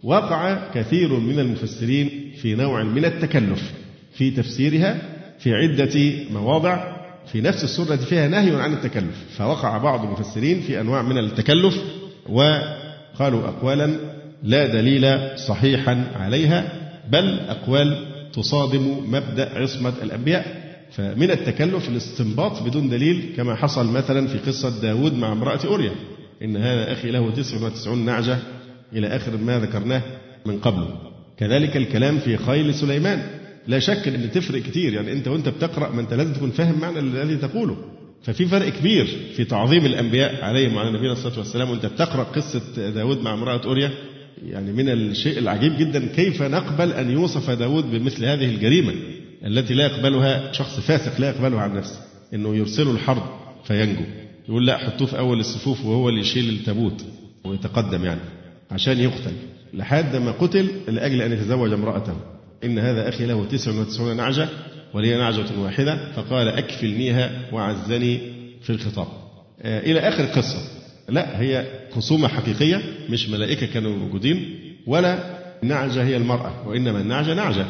وقع 0.03 0.71
كثير 0.75 1.13
من 1.13 1.39
المفسرين 1.39 2.33
في 2.43 2.55
نوع 2.55 2.83
من 2.83 3.05
التكلف 3.05 3.73
في 4.13 4.31
تفسيرها 4.31 5.03
في 5.39 5.55
عدة 5.55 6.13
مواضع 6.31 7.01
في 7.33 7.41
نفس 7.41 7.65
السورة 7.65 7.97
فيها 7.97 8.29
نهي 8.29 8.63
عن 8.63 8.73
التكلف 8.73 9.25
فوقع 9.37 9.79
بعض 9.79 10.05
المفسرين 10.05 10.61
في 10.61 10.81
أنواع 10.81 11.03
من 11.03 11.19
التكلف 11.19 11.83
وقالوا 12.29 13.49
أقوالا 13.49 13.97
لا 14.43 14.67
دليل 14.67 15.39
صحيحا 15.39 16.05
عليها 16.17 16.73
بل 17.11 17.41
أقوال 17.49 18.07
تصادم 18.33 18.97
مبدأ 19.09 19.59
عصمة 19.59 19.93
الأنبياء. 20.03 20.60
فمن 20.93 21.31
التكلف 21.31 21.89
الاستنباط 21.89 22.63
بدون 22.63 22.89
دليل 22.89 23.33
كما 23.37 23.55
حصل 23.55 23.93
مثلا 23.93 24.27
في 24.27 24.39
قصة 24.39 24.81
داود 24.83 25.15
مع 25.15 25.33
امرأة 25.33 25.61
أوريا. 25.67 25.93
إن 26.43 26.57
هذا 26.57 26.93
أخي 26.93 27.11
له 27.11 27.31
تسع 27.31 27.67
وتسعون 27.67 28.05
نعجة 28.05 28.39
إلى 28.93 29.07
آخر 29.07 29.37
ما 29.37 29.59
ذكرناه 29.59 30.03
من 30.47 30.59
قبل. 30.59 30.85
كذلك 31.39 31.77
الكلام 31.77 32.19
في 32.19 32.37
خيل 32.37 32.75
سليمان. 32.75 33.23
لا 33.67 33.79
شك 33.79 34.09
إن 34.09 34.31
تفرق 34.31 34.63
كتير. 34.63 34.95
يعني 34.95 35.13
أنت 35.13 35.29
وأنت 35.29 35.49
بتقرأ 35.49 35.93
ما 35.93 36.01
أنت 36.01 36.15
لازم 36.15 36.33
تكون 36.33 36.51
فاهم 36.51 36.81
معنى 36.81 36.99
الذي 36.99 37.37
تقوله. 37.37 37.77
ففي 38.23 38.47
فرق 38.47 38.69
كبير 38.69 39.07
في 39.37 39.45
تعظيم 39.45 39.87
الأنبياء 39.87 40.45
عليهم 40.45 40.77
وعلى 40.77 40.93
نبينا 40.93 41.13
الصلاه 41.13 41.39
والسلام 41.39 41.71
وأنت 41.71 41.87
بتقرأ 41.87 42.23
قصة 42.23 42.91
داود 42.91 43.23
مع 43.23 43.35
امرأة 43.35 43.61
أوريا. 43.65 43.91
يعني 44.47 44.73
من 44.73 44.89
الشيء 44.89 45.39
العجيب 45.39 45.77
جدا 45.79 46.07
كيف 46.07 46.43
نقبل 46.43 46.93
أن 46.93 47.11
يوصف 47.11 47.51
داود 47.51 47.91
بمثل 47.91 48.25
هذه 48.25 48.45
الجريمة. 48.45 48.93
التي 49.45 49.75
لا 49.75 49.87
يقبلها 49.87 50.53
شخص 50.53 50.81
فاسق 50.81 51.21
لا 51.21 51.29
يقبلها 51.29 51.61
عن 51.61 51.77
نفسه. 51.77 52.01
إنه 52.35 52.57
يرسله 52.57 52.91
الحرب 52.91 53.23
فينجو. 53.65 54.05
يقول 54.49 54.67
لا 54.67 54.79
حطوه 54.79 55.07
في 55.07 55.19
أول 55.19 55.41
الصفوف 55.41 55.85
وهو 55.85 56.09
اللي 56.09 56.21
يشيل 56.21 56.49
التابوت 56.49 57.05
ويتقدم 57.45 58.05
يعني 58.05 58.21
عشان 58.71 59.01
يقتل. 59.01 59.33
لحد 59.75 60.17
ما 60.17 60.31
قتل 60.31 60.71
لأجل 60.89 61.23
أن 61.23 61.33
يتزوج 61.33 61.73
امرأته. 61.73 62.17
إن 62.65 62.79
هذا 62.79 63.09
أخي 63.09 63.27
له 63.27 63.45
تسع 63.45 63.81
وتسعون 63.81 64.17
نعجة 64.17 64.49
ولي 64.95 65.17
نعجة 65.17 65.59
واحدة. 65.59 66.13
فقال 66.13 66.49
اكفلنيها 66.49 67.31
وعزني 67.53 68.21
في 68.63 68.71
الخطاب. 68.71 69.07
آه، 69.63 69.81
إلى 69.81 70.01
آخر 70.01 70.25
القصة 70.25 70.59
لا 71.09 71.41
هي 71.41 71.67
خصومة 71.95 72.29
حقيقية 72.29 72.83
مش 73.11 73.29
ملائكة 73.29 73.67
كانوا 73.67 73.97
موجودين 73.97 74.59
ولا 74.87 75.39
نعجة 75.63 76.05
هي 76.05 76.17
المرأة 76.17 76.69
وإنما 76.69 77.01
النعجة 77.01 77.35
نعجة. 77.35 77.67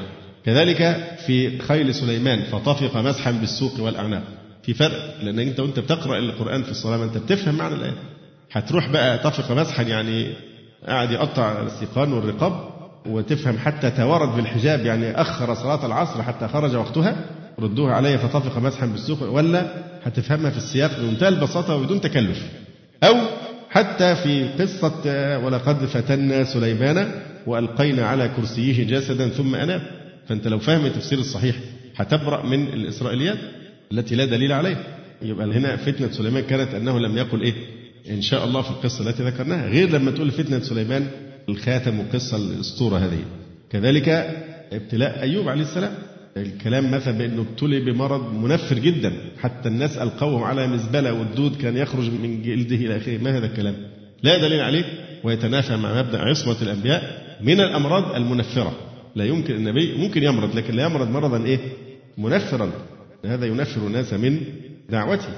كذلك 0.47 0.97
في 1.27 1.59
خيل 1.59 1.95
سليمان 1.95 2.43
فطفق 2.43 2.97
مسحا 2.97 3.31
بالسوق 3.31 3.81
والأعناق. 3.81 4.23
في 4.63 4.75
فرق 4.75 5.15
لأن 5.23 5.39
أنت 5.39 5.61
وأنت 5.61 5.79
بتقرأ 5.79 6.19
القرآن 6.19 6.63
في 6.63 6.71
الصلاة 6.71 7.05
أنت 7.05 7.19
بتفهم 7.19 7.55
معنى 7.55 7.75
الآية. 7.75 7.95
هتروح 8.53 8.89
بقى 8.89 9.19
طفق 9.19 9.53
مسحا 9.53 9.83
يعني 9.83 10.33
قاعد 10.87 11.11
يقطع 11.11 11.63
السيقان 11.63 12.13
والرقاب 12.13 12.71
وتفهم 13.07 13.59
حتى 13.59 13.91
توارد 13.91 14.37
بالحجاب 14.37 14.87
يعني 14.87 15.21
أخر 15.21 15.55
صلاة 15.55 15.87
العصر 15.87 16.23
حتى 16.23 16.49
خرج 16.49 16.77
وقتها 16.77 17.17
ردوها 17.61 17.95
علي 17.95 18.19
فطفق 18.19 18.59
مسحا 18.59 18.87
بالسوق 18.87 19.23
ولا 19.23 19.67
هتفهمها 20.05 20.51
في 20.51 20.57
السياق 20.57 21.01
بمنتهى 21.01 21.29
البساطة 21.29 21.77
وبدون 21.77 22.01
تكلف. 22.01 22.43
أو 23.05 23.15
حتى 23.71 24.15
في 24.17 24.49
قصة 24.49 25.39
ولقد 25.45 25.85
فتنا 25.85 26.45
سليمان 26.45 27.11
وألقينا 27.47 28.07
على 28.07 28.29
كرسيه 28.37 28.85
جسدا 28.87 29.29
ثم 29.29 29.55
أناب. 29.55 30.00
فأنت 30.31 30.49
لو 30.49 30.59
فاهم 30.59 30.87
التفسير 30.87 31.19
الصحيح 31.19 31.57
هتبرأ 31.97 32.47
من 32.47 32.69
الإسرائيليات 32.69 33.39
التي 33.93 34.15
لا 34.15 34.25
دليل 34.25 34.53
عليها. 34.53 34.85
يبقى 35.23 35.47
هنا 35.47 35.77
فتنة 35.77 36.11
سليمان 36.11 36.43
كانت 36.43 36.75
أنه 36.75 36.99
لم 36.99 37.17
يقل 37.17 37.43
إيه؟ 37.43 37.55
إن 38.11 38.23
شاء 38.23 38.45
الله 38.45 38.63
في 38.63 38.71
القصة 38.71 39.09
التي 39.09 39.23
ذكرناها 39.23 39.67
غير 39.69 39.91
لما 39.91 40.11
تقول 40.11 40.31
فتنة 40.31 40.61
سليمان 40.61 41.07
الخاتم 41.49 42.01
وقصة 42.01 42.37
الأسطورة 42.37 42.99
هذه. 42.99 43.19
كذلك 43.71 44.09
ابتلاء 44.73 45.23
أيوب 45.23 45.49
عليه 45.49 45.63
السلام. 45.63 45.95
الكلام 46.37 46.91
مثلا 46.91 47.19
بأنه 47.19 47.47
ابتلي 47.51 47.81
بمرض 47.81 48.35
منفر 48.35 48.79
جدا 48.79 49.13
حتى 49.39 49.69
الناس 49.69 49.99
ألقوه 49.99 50.47
على 50.47 50.67
مزبلة 50.67 51.13
والدود 51.13 51.57
كان 51.57 51.77
يخرج 51.77 52.11
من 52.11 52.43
جلده 52.43 52.77
إلى 52.77 52.97
آخره. 52.97 53.19
ما 53.19 53.39
هذا 53.39 53.47
الكلام؟ 53.47 53.75
لا 54.23 54.39
دليل 54.39 54.61
عليه. 54.61 54.85
ويتنافى 55.25 55.77
مع 55.77 56.03
مبدأ 56.03 56.19
عصمة 56.19 56.63
الأنبياء 56.63 57.23
من 57.41 57.61
الأمراض 57.61 58.15
المنفرة. 58.15 58.90
لا 59.15 59.25
يمكن 59.25 59.55
النبي 59.55 59.95
ممكن 59.97 60.23
يمرض 60.23 60.57
لكن 60.57 60.75
لا 60.75 60.85
يمرض 60.85 61.11
مرضا 61.11 61.45
إيه؟ 61.45 61.59
منفرا. 62.19 62.73
هذا 63.25 63.47
ينفر 63.47 63.87
الناس 63.87 64.13
من 64.13 64.41
دعوته. 64.89 65.29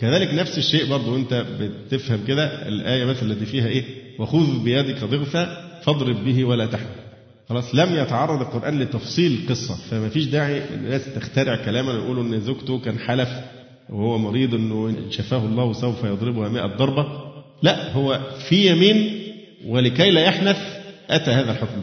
كذلك 0.00 0.34
نفس 0.34 0.58
الشيء 0.58 0.90
برضه 0.90 1.12
وأنت 1.12 1.46
بتفهم 1.60 2.20
كده 2.26 2.68
الآية 2.68 3.04
مثلا 3.04 3.32
التي 3.32 3.46
فيها 3.46 3.66
إيه؟ 3.66 3.84
وخذ 4.18 4.64
بيدك 4.64 5.04
ضغثا 5.04 5.68
فاضرب 5.82 6.24
به 6.24 6.44
ولا 6.44 6.66
تحمل 6.66 7.08
خلاص 7.48 7.74
لم 7.74 7.96
يتعرض 7.96 8.40
القرآن 8.40 8.78
لتفصيل 8.78 9.40
القصة 9.42 9.74
فما 9.90 10.08
فيش 10.08 10.24
داعي 10.24 10.74
الناس 10.74 11.14
تخترع 11.14 11.56
كلاما 11.64 11.92
ويقولوا 11.92 12.22
إن 12.22 12.40
زوجته 12.40 12.78
كان 12.78 12.98
حلف 12.98 13.28
وهو 13.88 14.18
مريض 14.18 14.54
إنه 14.54 14.88
إن 14.88 15.10
شفاه 15.10 15.46
الله 15.46 15.72
سوف 15.72 16.04
يضربها 16.04 16.48
100 16.48 16.66
ضربة. 16.66 17.06
لا 17.62 17.92
هو 17.92 18.20
في 18.48 18.70
يمين 18.70 19.22
ولكي 19.66 20.10
لا 20.10 20.20
يحنث 20.20 20.58
أتى 21.10 21.30
هذا 21.30 21.50
الحكم. 21.52 21.80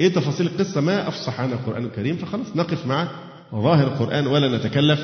إيه 0.00 0.08
تفاصيل 0.08 0.46
القصة؟ 0.46 0.80
ما 0.80 1.08
أفصح 1.08 1.40
عنها 1.40 1.54
القرآن 1.54 1.84
الكريم 1.84 2.16
فخلاص 2.16 2.56
نقف 2.56 2.86
مع 2.86 3.08
ظاهر 3.54 3.86
القرآن 3.86 4.26
ولا 4.26 4.56
نتكلف. 4.58 5.00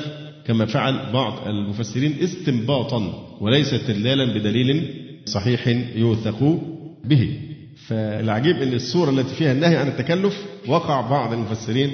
كما 0.47 0.65
فعل 0.65 1.11
بعض 1.13 1.47
المفسرين 1.47 2.15
استنباطا 2.23 3.27
وليس 3.41 3.73
استدلالا 3.73 4.33
بدليل 4.33 4.89
صحيح 5.25 5.67
يوثق 5.95 6.59
به. 7.05 7.39
فالعجيب 7.87 8.55
إن 8.55 8.73
السورة 8.73 9.09
التي 9.09 9.35
فيها 9.35 9.51
النهي 9.51 9.75
عن 9.75 9.87
التكلف 9.87 10.45
وقع 10.67 11.01
بعض 11.01 11.33
المفسرين 11.33 11.91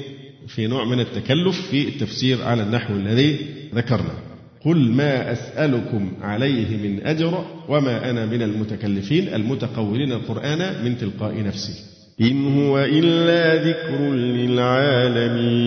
في 0.47 0.67
نوع 0.67 0.85
من 0.85 0.99
التكلف 0.99 1.61
في 1.71 1.87
التفسير 1.87 2.43
على 2.43 2.63
النحو 2.63 2.93
الذي 2.93 3.37
ذكرنا. 3.75 4.13
قل 4.65 4.77
ما 4.91 5.31
أسألكم 5.31 6.11
عليه 6.21 6.77
من 6.77 7.07
أجر 7.07 7.45
وما 7.69 8.09
أنا 8.09 8.25
من 8.25 8.41
المتكلفين 8.41 9.33
المتقولين 9.33 10.11
القرآن 10.11 10.85
من 10.85 10.97
تلقاء 10.97 11.43
نفسي. 11.43 11.90
إن 12.21 12.57
هو 12.57 12.79
إلا 12.79 13.55
ذكر 13.55 14.13
للعالمين. 14.13 15.61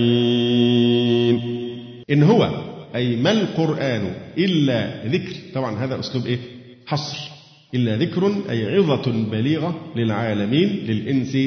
إن 2.11 2.23
هو 2.23 2.51
أي 2.95 3.17
ما 3.17 3.33
القرآن 3.33 4.15
إلا 4.39 5.07
ذكر. 5.07 5.33
طبعا 5.55 5.85
هذا 5.85 6.01
أسلوب 6.01 6.27
إيه؟ 6.27 6.39
حصر. 6.87 7.17
إلا 7.75 7.97
ذكر 7.97 8.33
أي 8.51 8.77
عظة 8.77 9.13
بليغة 9.31 9.81
للعالمين 9.97 10.69
للإنس 10.69 11.39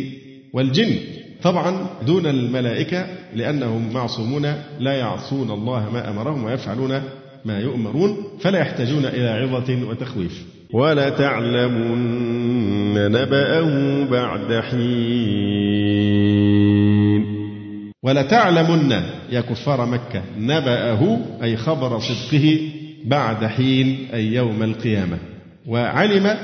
والجن. 0.54 0.96
طبعا 1.44 1.90
دون 2.06 2.26
الملائكة 2.26 3.08
لأنهم 3.36 3.94
معصومون 3.94 4.54
لا 4.80 4.94
يعصون 4.94 5.52
الله 5.52 5.90
ما 5.94 6.10
أمرهم 6.10 6.44
ويفعلون 6.44 7.02
ما 7.46 7.60
يؤمرون 7.60 8.18
فلا 8.40 8.60
يحتاجون 8.60 9.06
إلى 9.06 9.30
عظة 9.30 9.90
وتخويف. 9.90 10.57
ولا 10.74 11.10
تعلمن 11.10 12.94
نبأه 13.12 14.04
بعد 14.12 14.62
حين. 14.64 14.78
ولا 18.04 18.22
تعلمن 18.22 18.92
يا 19.32 19.42
كفار 19.42 19.86
مكة 19.86 20.22
نبأه 20.38 21.20
أي 21.44 21.58
خبر 21.58 22.00
صدقه 22.00 22.60
بعد 23.06 23.46
حين 23.46 24.08
أي 24.14 24.34
يوم 24.34 24.64
القيامة. 24.64 25.18
وعلم 25.68 26.38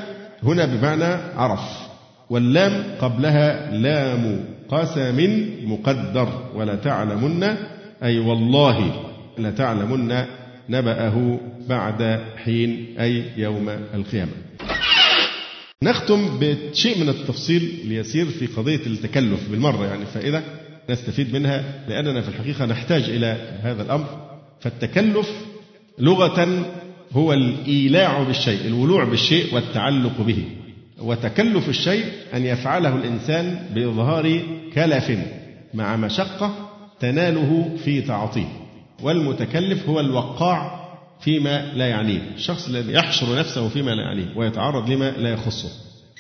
هنا 0.43 0.65
بمعنى 0.65 1.17
عرف. 1.36 1.88
واللام 2.30 2.84
قبلها 3.01 3.71
لام 3.71 4.45
قسم 4.69 5.45
مقدر. 5.65 6.28
ولا 6.55 6.76
تعلمن 6.76 7.43
أي 8.03 8.19
والله 8.19 8.91
لتعلمن 9.38 10.26
نبأه 10.70 11.39
بعد 11.70 12.20
حين 12.43 12.95
أي 12.99 13.24
يوم 13.38 13.70
القيامة. 13.70 14.32
نختم 15.84 16.39
بشيء 16.39 17.03
من 17.03 17.09
التفصيل 17.09 17.80
اليسير 17.84 18.26
في 18.26 18.47
قضية 18.47 18.86
التكلف 18.88 19.49
بالمرة 19.49 19.86
يعني 19.86 20.05
فائدة 20.05 20.43
نستفيد 20.89 21.34
منها 21.34 21.64
لأننا 21.89 22.22
في 22.22 22.30
الحقيقة 22.30 22.66
نحتاج 22.66 23.03
إلى 23.03 23.59
هذا 23.64 23.84
الأمر. 23.84 24.05
فالتكلف 24.59 25.30
لغة 25.99 26.66
هو 27.11 27.34
الإيلاع 27.34 28.24
بالشيء 28.24 28.68
الولوع 28.68 29.03
بالشيء 29.03 29.55
والتعلق 29.55 30.22
به. 30.22 30.43
وتكلف 31.01 31.70
الشيء 31.70 32.05
أن 32.34 32.45
يفعله 32.45 32.95
الإنسان 32.95 33.59
بإظهار 33.76 34.41
كلف 34.74 35.11
مع 35.74 35.95
مشقة 35.95 36.70
تناله 36.99 37.78
في 37.86 38.01
تعاطيه. 38.01 38.62
والمتكلف 39.03 39.89
هو 39.89 39.99
الوقاع 39.99 40.83
فيما 41.19 41.73
لا 41.73 41.87
يعنيه. 41.87 42.21
الشخص 42.35 42.67
الذي 42.67 42.93
يحشر 42.93 43.39
نفسه 43.39 43.69
فيما 43.69 43.91
لا 43.91 44.01
يعنيه 44.01 44.37
ويتعرض 44.37 44.89
لما 44.89 45.11
لا 45.11 45.29
يخصه. 45.29 45.69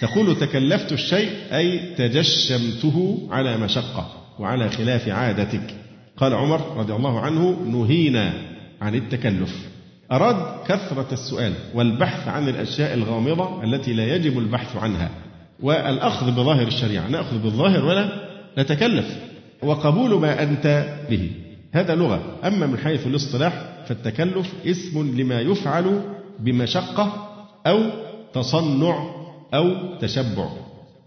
تقول 0.01 0.35
تكلفت 0.35 0.91
الشيء 0.91 1.29
أي 1.53 1.95
تجشمته 1.95 3.27
على 3.31 3.57
مشقة 3.57 4.07
وعلى 4.39 4.69
خلاف 4.69 5.09
عادتك. 5.09 5.75
قال 6.17 6.33
عمر 6.33 6.77
رضي 6.77 6.93
الله 6.93 7.19
عنه 7.19 7.49
نهينا 7.65 8.33
عن 8.81 8.95
التكلف. 8.95 9.55
أراد 10.11 10.67
كثرة 10.67 11.07
السؤال 11.11 11.53
والبحث 11.73 12.27
عن 12.27 12.49
الأشياء 12.49 12.93
الغامضة 12.93 13.63
التي 13.63 13.93
لا 13.93 14.15
يجب 14.15 14.39
البحث 14.39 14.75
عنها. 14.75 15.09
والأخذ 15.59 16.31
بظاهر 16.31 16.67
الشريعة 16.67 17.07
نأخذ 17.07 17.37
بالظاهر 17.37 17.85
ولا 17.85 18.09
نتكلف. 18.57 19.05
وقبول 19.61 20.19
ما 20.21 20.43
أنت 20.43 20.95
به. 21.09 21.31
هذا 21.73 21.95
لغة. 21.95 22.39
أما 22.43 22.67
من 22.67 22.77
حيث 22.77 23.07
الاصطلاح 23.07 23.53
فالتكلف 23.87 24.53
اسم 24.65 25.17
لما 25.17 25.41
يفعل 25.41 26.01
بمشقة 26.39 27.29
أو 27.67 27.79
تصنع 28.33 29.15
أو 29.53 29.97
تشبع. 29.99 30.49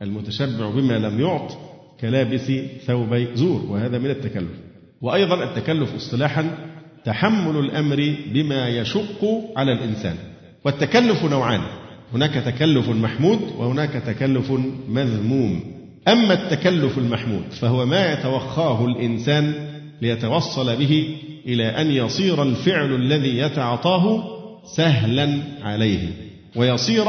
المتشبع 0.03 0.71
بما 0.71 0.99
لم 0.99 1.21
يعط 1.21 1.59
كلابس 2.01 2.53
ثوبي 2.87 3.29
زور 3.35 3.67
وهذا 3.69 3.99
من 3.99 4.11
التكلف. 4.11 4.51
وأيضا 5.01 5.45
التكلف 5.45 5.95
اصطلاحا 5.95 6.51
تحمل 7.05 7.57
الأمر 7.57 8.17
بما 8.33 8.69
يشق 8.69 9.25
على 9.57 9.73
الإنسان. 9.73 10.17
والتكلف 10.65 11.25
نوعان 11.25 11.61
هناك 12.15 12.35
تكلف 12.35 12.89
محمود 12.89 13.41
وهناك 13.59 14.03
تكلف 14.07 14.53
مذموم. 14.89 15.61
أما 16.09 16.35
التكلف 16.35 16.99
المحمود 16.99 17.45
فهو 17.61 17.87
ما 17.87 18.13
يتوخاه 18.13 18.85
الإنسان 18.85 19.76
ليتوصل 20.03 20.77
به 20.77 21.17
إلى 21.47 21.69
أن 21.69 21.91
يصير 21.91 22.43
الفعل 22.43 22.95
الذي 22.95 23.39
يتعاطاه 23.39 24.37
سهلا 24.77 25.39
عليه 25.63 26.09
ويصير 26.57 27.05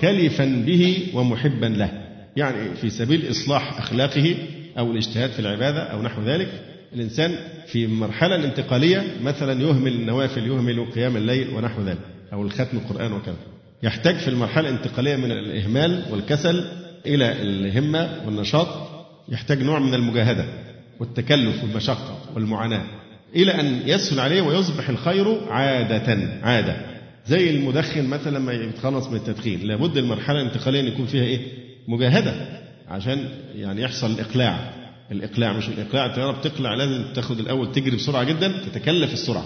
كلفا 0.00 0.44
به 0.66 1.06
ومحبا 1.14 1.66
له. 1.66 1.90
يعني 2.36 2.74
في 2.74 2.90
سبيل 2.90 3.30
إصلاح 3.30 3.78
أخلاقه 3.78 4.34
أو 4.78 4.90
الاجتهاد 4.92 5.30
في 5.30 5.38
العبادة 5.38 5.82
أو 5.82 6.02
نحو 6.02 6.22
ذلك 6.22 6.48
الإنسان 6.94 7.34
في 7.66 7.86
مرحلة 7.86 8.34
الانتقالية 8.34 9.02
مثلا 9.22 9.62
يهمل 9.62 9.92
النوافل 9.92 10.46
يهمل 10.46 10.90
قيام 10.94 11.16
الليل 11.16 11.48
ونحو 11.54 11.82
ذلك 11.82 11.98
أو 12.32 12.42
الختم 12.42 12.78
القرآن 12.78 13.12
وكذا. 13.12 13.36
يحتاج 13.82 14.16
في 14.16 14.28
المرحلة 14.28 14.68
الانتقالية 14.68 15.16
من 15.16 15.32
الإهمال 15.32 16.04
والكسل 16.10 16.64
إلى 17.06 17.42
الهمة 17.42 18.22
والنشاط 18.26 18.68
يحتاج 19.28 19.62
نوع 19.62 19.78
من 19.78 19.94
المجاهدة. 19.94 20.44
والتكلف 21.00 21.62
والمشقة 21.64 22.18
والمعاناة 22.34 22.82
إلى 23.36 23.60
أن 23.60 23.82
يسهل 23.86 24.20
عليه 24.20 24.42
ويصبح 24.42 24.88
الخير 24.88 25.52
عادة 25.52 26.38
عادة. 26.42 26.76
زي 27.26 27.50
المدخن 27.50 28.06
مثلا 28.06 28.38
لما 28.38 28.52
يتخلص 28.52 29.06
من 29.06 29.16
التدخين 29.16 29.60
لابد 29.60 29.96
المرحلة 29.96 30.40
الانتقالية 30.40 30.80
أن 30.80 30.86
يكون 30.86 31.06
فيها 31.06 31.22
إيه؟ 31.22 31.40
مجاهدة 31.88 32.34
عشان 32.88 33.28
يعني 33.56 33.82
يحصل 33.82 34.10
الإقلاع 34.10 34.72
الإقلاع 35.12 35.52
مش 35.52 35.68
الإقلاع 35.68 36.06
الطيارة 36.06 36.32
بتقلع 36.38 36.74
لازم 36.74 37.12
تاخد 37.14 37.38
الأول 37.38 37.72
تجري 37.72 37.96
بسرعة 37.96 38.24
جدا 38.24 38.48
تتكلف 38.48 39.12
السرعة 39.12 39.44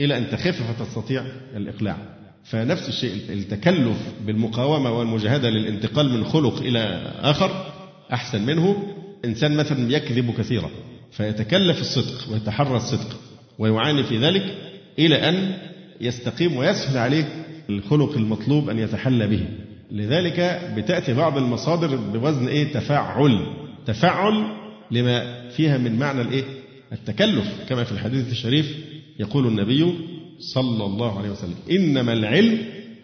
إلى 0.00 0.18
أن 0.18 0.30
تخف 0.30 0.62
فتستطيع 0.62 1.24
الإقلاع. 1.56 1.96
فنفس 2.44 2.88
الشيء 2.88 3.12
التكلف 3.30 3.96
بالمقاومة 4.26 4.98
والمجاهدة 4.98 5.50
للانتقال 5.50 6.10
من 6.10 6.24
خلق 6.24 6.58
إلى 6.58 6.78
آخر 7.20 7.72
أحسن 8.12 8.46
منه. 8.46 8.94
إنسان 9.24 9.56
مثلا 9.56 9.92
يكذب 9.92 10.34
كثيرا. 10.38 10.70
فيتكلف 11.16 11.80
الصدق 11.80 12.32
ويتحرى 12.32 12.76
الصدق 12.76 13.16
ويعاني 13.58 14.02
في 14.02 14.18
ذلك 14.18 14.54
إلى 14.98 15.28
أن 15.28 15.58
يستقيم 16.00 16.56
ويسهل 16.56 16.98
عليه 16.98 17.44
الخلق 17.70 18.16
المطلوب 18.16 18.70
أن 18.70 18.78
يتحلى 18.78 19.26
به. 19.26 19.40
لذلك 19.90 20.70
بتأتي 20.76 21.14
بعض 21.14 21.38
المصادر 21.38 21.96
بوزن 21.96 22.48
إيه؟ 22.48 22.72
تفاعل 22.72 23.46
تفاعل 23.86 24.44
لما 24.90 25.48
فيها 25.50 25.78
من 25.78 25.98
معنى 25.98 26.20
الإيه؟ 26.20 26.44
التكلف. 26.92 27.44
كما 27.68 27.84
في 27.84 27.92
الحديث 27.92 28.30
الشريف 28.30 28.76
يقول 29.18 29.46
النبي 29.46 29.94
صلى 30.38 30.84
الله 30.84 31.18
عليه 31.18 31.30
وسلم 31.30 31.54
إنما 31.70 32.12
العلم 32.12 32.58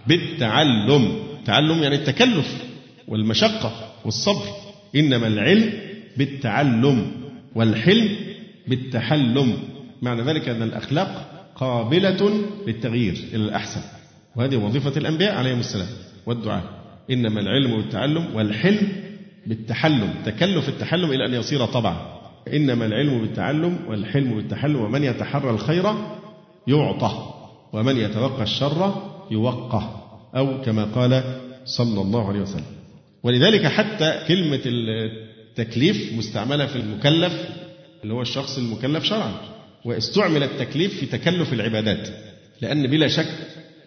بالتعلم. 0.06 1.12
تعلم 1.46 1.82
يعني 1.82 1.94
التكلف 1.94 2.64
والمشقة 3.08 3.72
والصبر. 4.04 4.44
إنما 4.96 5.26
العلم 5.26 5.72
بالتعلم. 6.16 7.06
والحلم 7.54 8.16
بالتحلم. 8.68 9.52
معنى 10.02 10.22
ذلك 10.22 10.48
أن 10.48 10.62
الأخلاق 10.62 11.26
قابلة 11.54 12.32
للتغيير 12.66 13.12
إلى 13.12 13.44
الأحسن. 13.44 13.80
وهذه 14.36 14.56
وظيفة 14.56 14.92
الأنبياء 14.96 15.34
عليهم 15.34 15.58
السلام 15.58 15.88
والدعاء. 16.26 16.64
إنما 17.10 17.40
العلم 17.40 17.76
بالتعلم 17.76 18.34
والحلم 18.34 18.88
بالتحلم. 19.46 20.14
تكلف 20.24 20.68
التحلم 20.68 21.10
إلى 21.10 21.26
أن 21.26 21.34
يصير 21.34 21.66
طبعا. 21.66 21.96
إنما 22.52 22.86
العلم 22.86 23.20
بالتعلم 23.20 23.78
والحلم 23.88 24.34
بالتحلم. 24.36 24.76
ومن 24.76 25.04
يتحرى 25.04 25.50
الخير 25.50 25.84
يعطى 26.66 27.34
ومن 27.72 27.96
يتوقى 27.96 28.42
الشر 28.42 28.94
يوقى. 29.30 29.82
أو 30.36 30.62
كما 30.62 30.84
قال 30.84 31.22
صلى 31.64 32.00
الله 32.00 32.28
عليه 32.28 32.40
وسلم. 32.40 32.64
ولذلك 33.22 33.66
حتى 33.66 34.24
كلمة 34.28 34.60
التكليف 35.50 36.12
مستعملة 36.12 36.66
في 36.66 36.76
المكلف 36.76 37.48
اللي 38.02 38.14
هو 38.14 38.22
الشخص 38.22 38.58
المكلف 38.58 39.04
شرعا. 39.04 39.32
واستعمل 39.84 40.42
التكليف 40.42 41.00
في 41.00 41.06
تكلف 41.06 41.52
العبادات. 41.52 42.08
لأن 42.60 42.86
بلا 42.86 43.08
شك 43.08 43.34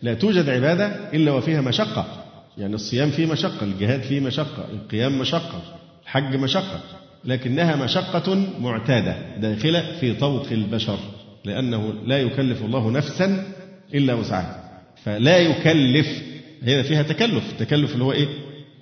لا 0.02 0.14
توجد 0.14 0.50
عبادة 0.50 0.86
إلا 1.14 1.32
وفيها 1.32 1.62
مشقة. 1.62 2.24
يعني 2.58 2.76
الصيام 2.76 3.10
فيه 3.10 3.26
مشقة 3.26 3.64
الجهاد 3.64 4.02
فيه 4.02 4.20
مشقة 4.20 4.66
القيام 4.74 5.20
مشقة 5.20 5.62
الحج 6.04 6.36
مشقة. 6.36 6.80
لكنها 7.26 7.76
مشقة 7.76 8.48
معتادة 8.60 9.38
داخلة 9.38 9.96
في 10.00 10.14
طوق 10.14 10.48
البشر. 10.52 11.00
لأنه 11.46 11.94
لا 12.06 12.22
يكلف 12.22 12.62
الله 12.62 12.92
نفسا 12.92 13.54
إلا 13.94 14.14
وسعها. 14.14 14.82
فلا 15.04 15.38
يكلف 15.38 16.24
هي 16.64 16.84
فيها 16.84 17.04
تكلف. 17.04 17.44
التكلف 17.52 17.94
اللي 17.94 18.04
هو 18.04 18.12
إيه؟ 18.12 18.28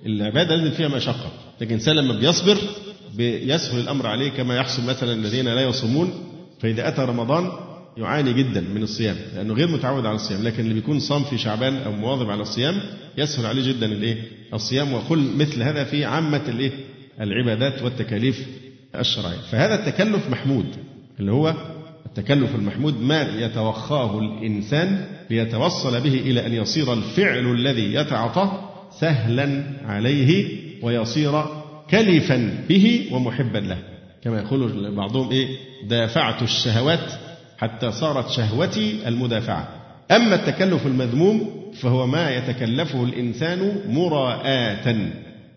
العبادة 0.06 0.56
لازم 0.56 0.70
فيها 0.70 0.88
مشقة. 0.88 1.30
لكن 1.60 1.70
الإنسان 1.70 1.96
لما 1.96 2.14
بيصبر 2.14 2.58
بيسهل 3.16 3.80
الأمر 3.80 4.06
عليه 4.06 4.28
كما 4.30 4.56
يحصل 4.56 4.84
مثلا 4.84 5.12
الذين 5.12 5.44
لا 5.44 5.60
يصومون 5.62 6.12
فإذا 6.60 6.88
أتى 6.88 7.02
رمضان 7.02 7.50
يعاني 7.96 8.32
جدا 8.32 8.60
من 8.60 8.82
الصيام 8.82 9.16
لأنه 9.34 9.54
غير 9.54 9.68
متعود 9.68 10.06
على 10.06 10.14
الصيام 10.16 10.42
لكن 10.42 10.62
اللي 10.62 10.74
بيكون 10.74 11.00
صام 11.00 11.24
في 11.24 11.38
شعبان 11.38 11.76
أو 11.76 11.92
مواظب 11.92 12.30
على 12.30 12.42
الصيام 12.42 12.80
يسهل 13.18 13.46
عليه 13.46 13.72
جدا 13.72 13.86
الإيه؟ 13.86 14.16
الصيام 14.54 14.92
وكل 14.92 15.18
مثل 15.36 15.62
هذا 15.62 15.84
في 15.84 16.04
عامة 16.04 16.42
الإيه؟ 16.48 16.72
العبادات 17.20 17.82
والتكاليف 17.82 18.46
الشرعية. 18.94 19.38
فهذا 19.50 19.74
التكلف 19.74 20.30
محمود 20.30 20.66
اللي 21.20 21.32
هو 21.32 21.54
التكلف 22.06 22.54
المحمود 22.54 23.00
ما 23.00 23.22
يتوخاه 23.22 24.18
الإنسان 24.18 25.06
ليتوصل 25.30 26.00
به 26.00 26.14
إلى 26.14 26.46
أن 26.46 26.52
يصير 26.52 26.92
الفعل 26.92 27.52
الذي 27.52 27.94
يتعاطاه 27.94 28.70
سهلا 29.00 29.62
عليه 29.84 30.61
ويصير 30.82 31.44
كلفا 31.90 32.64
به 32.68 33.08
ومحبا 33.12 33.58
له. 33.58 33.78
كما 34.24 34.40
يقول 34.40 34.94
بعضهم 34.96 35.30
إيه؟ 35.30 35.48
دافعت 35.88 36.42
الشهوات 36.42 37.12
حتى 37.58 37.92
صارت 37.92 38.30
شهوتي 38.30 39.08
المدافعة. 39.08 39.68
أما 40.10 40.34
التكلف 40.34 40.86
المذموم 40.86 41.50
فهو 41.74 42.06
ما 42.06 42.30
يتكلفه 42.30 43.04
الإنسان 43.04 43.80
مراءة 43.88 44.96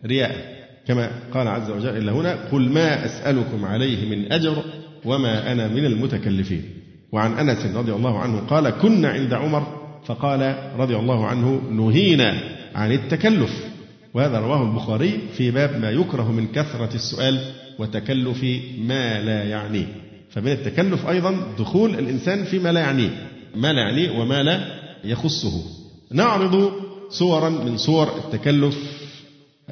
رياء. 0.06 0.56
كما 0.88 1.10
قال 1.34 1.48
عز 1.48 1.70
وجل 1.70 1.98
إلا 1.98 2.12
هنا 2.12 2.36
قل 2.52 2.70
ما 2.70 3.06
أسألكم 3.06 3.66
عليه 3.66 4.10
من 4.10 4.32
أجر 4.34 4.64
وما 5.06 5.52
أنا 5.52 5.68
من 5.68 5.86
المتكلفين. 5.86 6.64
وعن 7.12 7.50
أنس 7.50 7.76
رضي 7.76 7.92
الله 7.92 8.20
عنه 8.20 8.40
قال 8.40 8.70
كنا 8.70 9.10
عند 9.10 9.34
عمر 9.34 9.68
فقال 10.06 10.56
رضي 10.78 10.96
الله 10.96 11.28
عنه 11.28 11.62
نهينا 11.72 12.34
عن 12.76 12.92
التكلف. 12.92 13.75
وهذا 14.16 14.40
رواه 14.40 14.64
البخاري 14.64 15.20
في 15.38 15.52
باب 15.52 15.82
ما 15.82 15.92
يكره 15.92 16.32
من 16.32 16.48
كثرة 16.48 16.96
السؤال 16.96 17.40
وتكلف 17.80 18.44
ما 18.80 19.22
لا 19.22 19.44
يعنيه. 19.44 19.88
فمن 20.30 20.52
التكلف 20.52 21.08
أيضا 21.08 21.36
دخول 21.60 21.90
الإنسان 21.90 22.44
فيما 22.44 22.72
لا 22.72 22.80
يعنيه. 22.80 23.28
ما 23.56 23.74
لا 23.74 23.82
يعنيه 23.82 24.20
وما 24.20 24.44
لا 24.44 24.68
يخصه. 25.04 25.64
نعرض 26.12 26.72
صورا 27.10 27.50
من 27.50 27.78
صور 27.78 28.18
التكلف 28.18 28.78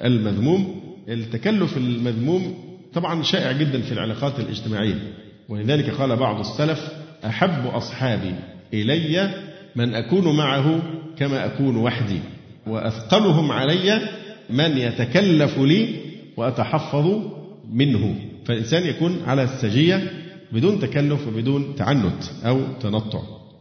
المذموم. 0.04 0.82
التكلف 1.10 1.78
المذموم 1.78 2.56
طبعا 2.94 3.24
شائع 3.24 3.52
جدا 3.52 3.82
في 3.82 3.92
العلاقات 3.92 4.40
الاجتماعية. 4.40 5.14
ولذلك 5.50 5.90
قال 5.90 6.16
بعض 6.16 6.40
السلف 6.40 6.92
أحب 7.26 7.68
أصحابي 7.68 8.36
إلي 8.74 9.30
من 9.76 9.96
أكون 9.96 10.38
معه 10.38 10.82
كما 11.18 11.46
أكون 11.46 11.78
وحدي 11.78 12.20
وأثقلهم 12.68 13.52
علي 13.52 14.23
من 14.50 14.78
يتكلف 14.78 15.58
لي 15.58 15.96
وأتحفظ 16.38 17.20
منه. 17.74 18.16
فالإنسان 18.46 18.86
يكون 18.86 19.22
على 19.26 19.44
السجية 19.44 20.12
بدون 20.52 20.80
تكلف 20.80 21.28
وبدون 21.28 21.76
تعنت 21.76 22.24
أو 22.46 22.62
تنطع. 22.82 23.20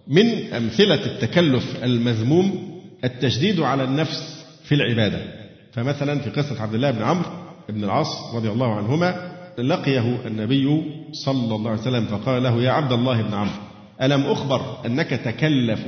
من 0.08 0.52
أمثلة 0.52 1.06
التكلف 1.06 1.84
المذموم 1.84 2.78
التشديد 3.04 3.60
على 3.60 3.84
النفس 3.84 4.44
في 4.64 4.74
العبادة. 4.74 5.42
فمثلا 5.72 6.18
في 6.18 6.30
قصة 6.30 6.62
عبد 6.62 6.74
الله 6.74 6.90
بن 6.90 7.02
عمرو 7.02 7.30
بن 7.68 7.84
العاص 7.84 8.34
رضي 8.34 8.48
الله 8.48 8.74
عنهما 8.74 9.32
لقيه 9.58 10.26
النبي 10.26 10.82
صلى 11.12 11.54
الله 11.54 11.70
عليه 11.70 11.80
وسلم 11.80 12.04
فقال 12.04 12.42
له 12.42 12.62
يا 12.62 12.70
عبد 12.70 12.92
الله 12.92 13.22
بن 13.22 13.34
عمرو 13.34 13.62
ألم 14.02 14.22
أخبر 14.22 14.86
أنك 14.86 15.10
تكلف 15.10 15.80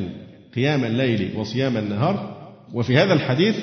قيام 0.54 0.84
الليل 0.84 1.32
وصيام 1.36 1.76
النهار؟ 1.76 2.36
وفي 2.74 2.96
هذا 2.98 3.12
الحديث 3.12 3.56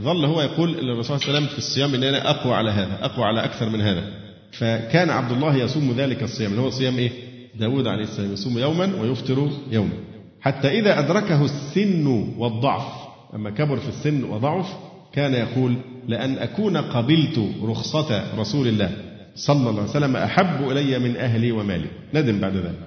ظل 0.00 0.24
هو 0.24 0.42
يقول 0.42 0.72
للرسول 0.72 1.04
صلى 1.04 1.14
الله 1.16 1.28
عليه 1.28 1.38
وسلم 1.38 1.52
في 1.52 1.58
الصيام 1.58 1.94
إن 1.94 2.02
أنا 2.04 2.30
أقوى 2.30 2.54
على 2.54 2.70
هذا، 2.70 2.98
أقوى 3.04 3.24
على 3.24 3.44
أكثر 3.44 3.68
من 3.68 3.80
هذا. 3.80 4.04
فكان 4.52 5.10
عبد 5.10 5.32
الله 5.32 5.56
يصوم 5.56 5.94
ذلك 5.96 6.22
الصيام 6.22 6.50
اللي 6.50 6.62
هو 6.62 6.70
صيام 6.70 6.98
إيه؟ 6.98 7.10
داود 7.58 7.86
عليه 7.86 8.04
السلام 8.04 8.32
يصوم 8.32 8.58
يوما 8.58 9.00
ويفطر 9.00 9.50
يوما. 9.70 9.92
حتى 10.40 10.68
إذا 10.68 10.98
أدركه 10.98 11.44
السن 11.44 12.06
والضعف 12.38 12.86
أما 13.34 13.50
كبر 13.50 13.76
في 13.76 13.88
السن 13.88 14.24
وضعف 14.24 14.66
كان 15.12 15.34
يقول 15.34 15.76
لأن 16.08 16.38
أكون 16.38 16.76
قبلت 16.76 17.50
رخصة 17.62 18.24
رسول 18.38 18.68
الله 18.68 18.90
صلى 19.34 19.70
الله 19.70 19.80
عليه 19.80 19.90
وسلم 19.90 20.16
أحب 20.16 20.70
إلي 20.70 20.98
من 20.98 21.16
أهلي 21.16 21.52
ومالي 21.52 21.86
ندم 22.14 22.40
بعد 22.40 22.56
ذلك 22.56 22.78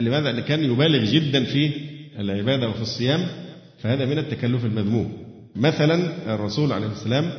لماذا؟ 0.00 0.32
لأن 0.32 0.40
كان 0.40 0.64
يبالغ 0.72 1.04
جدا 1.04 1.44
في 1.44 1.70
العبادة 2.18 2.68
وفي 2.68 2.82
الصيام 2.82 3.26
فهذا 3.78 4.04
من 4.04 4.18
التكلف 4.18 4.64
المذموم 4.64 5.12
مثلا 5.56 6.12
الرسول 6.34 6.72
عليه 6.72 6.86
السلام 6.86 7.32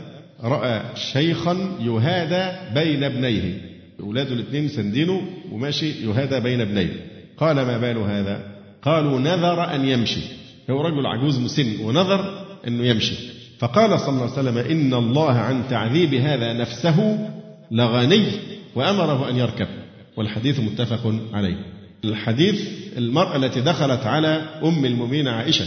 رأى 0.43 0.81
شيخا 0.95 1.77
يهادى 1.79 2.73
بين 2.73 3.03
ابنيه. 3.03 3.61
أولاده 3.99 4.33
الاثنين 4.33 4.67
سندينه 4.67 5.21
وماشي 5.51 5.89
يهادى 6.07 6.39
بين 6.39 6.61
ابنيه. 6.61 7.05
قال 7.37 7.55
ما 7.55 7.77
بال 7.77 7.97
هذا؟ 7.97 8.45
قالوا 8.81 9.19
نذر 9.19 9.75
أن 9.75 9.85
يمشي. 9.85 10.21
هو 10.69 10.81
رجل 10.81 11.05
عجوز 11.05 11.39
مسن 11.39 11.81
ونذر 11.81 12.45
أنه 12.67 12.85
يمشي. 12.85 13.15
فقال 13.59 13.99
صلى 13.99 14.09
الله 14.09 14.21
عليه 14.21 14.31
وسلم 14.31 14.57
إن 14.57 14.93
الله 14.93 15.31
عن 15.31 15.63
تعذيب 15.69 16.13
هذا 16.13 16.53
نفسه 16.53 17.29
لغني 17.71 18.25
وأمره 18.75 19.29
أن 19.29 19.35
يركب. 19.35 19.67
والحديث 20.17 20.59
متفق 20.59 21.15
عليه. 21.33 21.65
الحديث 22.05 22.67
المرأة 22.97 23.35
التي 23.35 23.61
دخلت 23.61 24.05
على 24.05 24.27
أم 24.63 24.85
المؤمنين 24.85 25.27
عائشة. 25.27 25.65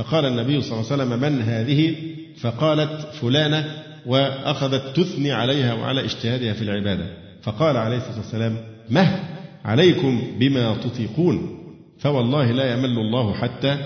فقال 0.00 0.24
النبي 0.24 0.60
صلى 0.60 0.72
الله 0.72 0.92
عليه 0.92 1.02
وسلم 1.02 1.20
من 1.20 1.42
هذه؟ 1.42 1.94
فقالت 2.40 3.00
فلانة 3.00 3.64
وأخذت 4.06 4.96
تثني 4.96 5.32
عليها 5.32 5.74
وعلى 5.74 6.04
اجتهادها 6.04 6.52
في 6.52 6.62
العبادة. 6.62 7.06
فقال 7.42 7.76
عليه 7.76 7.96
الصلاة 7.96 8.16
والسلام 8.16 8.56
مه 8.90 9.20
عليكم 9.64 10.22
بما 10.38 10.74
تطيقون. 10.74 11.58
فوالله 11.98 12.52
لا 12.52 12.72
يمل 12.72 12.98
الله 12.98 13.34
حتى 13.34 13.76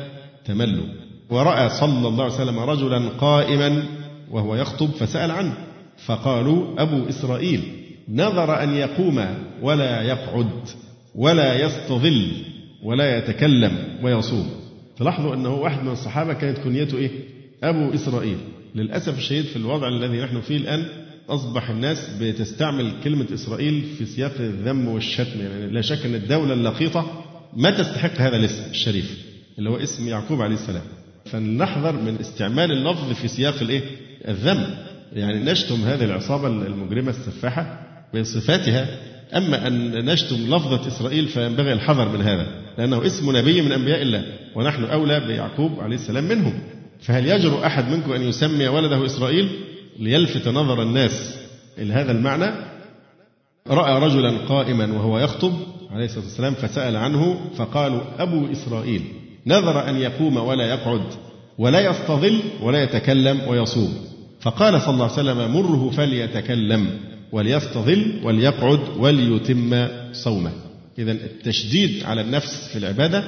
تملوا. 0.44 0.86
ورأى 1.30 1.68
صلى 1.68 2.08
الله 2.08 2.24
عليه 2.24 2.34
وسلم 2.34 2.58
رجلا 2.58 3.08
قائما 3.08 3.82
وهو 4.30 4.56
يخطب 4.56 4.90
فسأل 4.90 5.30
عنه. 5.30 5.54
فقالوا 6.06 6.82
أبو 6.82 7.08
إسرائيل 7.08 7.62
نظر 8.08 8.62
أن 8.62 8.74
يقوم 8.74 9.26
ولا 9.62 10.02
يقعد 10.02 10.50
ولا 11.14 11.54
يستظل 11.64 12.32
ولا 12.82 13.18
يتكلم 13.18 13.98
ويصوم. 14.02 14.63
تلاحظوا 14.98 15.34
أنه 15.34 15.54
واحد 15.54 15.82
من 15.82 15.92
الصحابة 15.92 16.32
كانت 16.32 16.58
كنيته 16.58 16.98
إيه؟ 16.98 17.10
أبو 17.62 17.94
إسرائيل. 17.94 18.36
للأسف 18.74 19.18
الشديد 19.18 19.44
في 19.44 19.56
الوضع 19.56 19.88
الذي 19.88 20.20
نحن 20.20 20.40
فيه 20.40 20.56
الآن 20.56 20.86
أصبح 21.28 21.70
الناس 21.70 22.10
بتستعمل 22.20 22.92
كلمة 23.04 23.26
إسرائيل 23.34 23.82
في 23.98 24.06
سياق 24.06 24.32
الذم 24.40 24.88
والشتم. 24.88 25.40
يعني 25.40 25.66
لا 25.66 25.80
شك 25.80 26.06
أن 26.06 26.14
الدولة 26.14 26.52
اللقيطة 26.52 27.24
ما 27.56 27.70
تستحق 27.70 28.20
هذا 28.20 28.36
الاسم 28.36 28.70
الشريف 28.70 29.24
اللي 29.58 29.70
هو 29.70 29.76
اسم 29.76 30.08
يعقوب 30.08 30.42
عليه 30.42 30.54
السلام. 30.54 30.82
فلنحذر 31.24 31.92
من 31.92 32.16
استعمال 32.20 32.72
اللفظ 32.72 33.12
في 33.12 33.28
سياق 33.28 33.54
الإيه؟ 33.62 33.82
الذم. 34.28 34.74
يعني 35.12 35.44
نشتم 35.44 35.74
هذه 35.74 36.04
العصابة 36.04 36.48
المجرمة 36.48 37.10
السفاحة 37.10 37.80
بصفاتها 38.14 38.88
أما 39.36 39.66
أن 39.66 40.04
نشتم 40.04 40.36
لفظة 40.36 40.88
إسرائيل 40.88 41.26
فينبغي 41.26 41.72
الحذر 41.72 42.08
من 42.08 42.22
هذا 42.22 42.46
لأنه 42.78 43.06
اسم 43.06 43.36
نبي 43.36 43.62
من 43.62 43.72
أنبياء 43.72 44.02
الله 44.02 44.24
ونحن 44.54 44.84
أولى 44.84 45.20
بيعقوب 45.20 45.80
عليه 45.80 45.96
السلام 45.96 46.24
منهم. 46.24 46.60
فهل 47.00 47.26
يجرؤ 47.26 47.66
أحد 47.66 47.90
منكم 47.90 48.12
أن 48.12 48.22
يسمي 48.22 48.68
ولده 48.68 49.06
إسرائيل 49.06 49.48
ليلفت 49.98 50.48
نظر 50.48 50.82
الناس 50.82 51.34
إلى 51.78 51.92
هذا 51.92 52.12
المعنى؟ 52.12 52.50
رأى 53.68 54.00
رجلا 54.00 54.38
قائما 54.48 54.92
وهو 54.92 55.18
يخطب 55.18 55.52
عليه 55.90 56.04
الصلاة 56.04 56.24
والسلام 56.24 56.54
فسأل 56.54 56.96
عنه 56.96 57.40
فقالوا 57.56 58.00
أبو 58.18 58.52
إسرائيل 58.52 59.02
نذر 59.46 59.88
أن 59.88 59.96
يقوم 59.96 60.36
ولا 60.36 60.66
يقعد 60.66 61.04
ولا 61.58 61.80
يستظل 61.90 62.40
ولا 62.62 62.82
يتكلم 62.82 63.40
ويصوم. 63.48 63.94
فقال 64.40 64.82
صلى 64.82 64.94
الله 64.94 65.04
عليه 65.04 65.12
وسلم 65.12 65.52
مره 65.52 65.90
فليتكلم. 65.90 66.90
وليستظل 67.34 68.20
وليقعد 68.22 68.80
وليتم 68.98 69.88
صومه. 70.12 70.52
إذا 70.98 71.12
التشديد 71.12 72.04
على 72.04 72.20
النفس 72.20 72.68
في 72.72 72.78
العبادة 72.78 73.18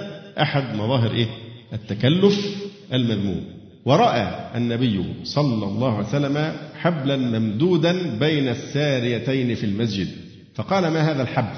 أحد 0.42 0.76
مظاهر 0.76 1.10
إيه؟ 1.10 1.26
التكلف 1.72 2.56
المذموم. 2.92 3.44
ورأى 3.84 4.50
النبي 4.54 5.04
صلى 5.24 5.64
الله 5.64 5.96
عليه 5.96 6.08
وسلم 6.08 6.52
حبلا 6.74 7.16
ممدودا 7.16 8.18
بين 8.18 8.48
الساريتين 8.48 9.54
في 9.54 9.66
المسجد. 9.66 10.08
فقال 10.54 10.88
ما 10.88 11.12
هذا 11.12 11.22
الحبل؟ 11.22 11.56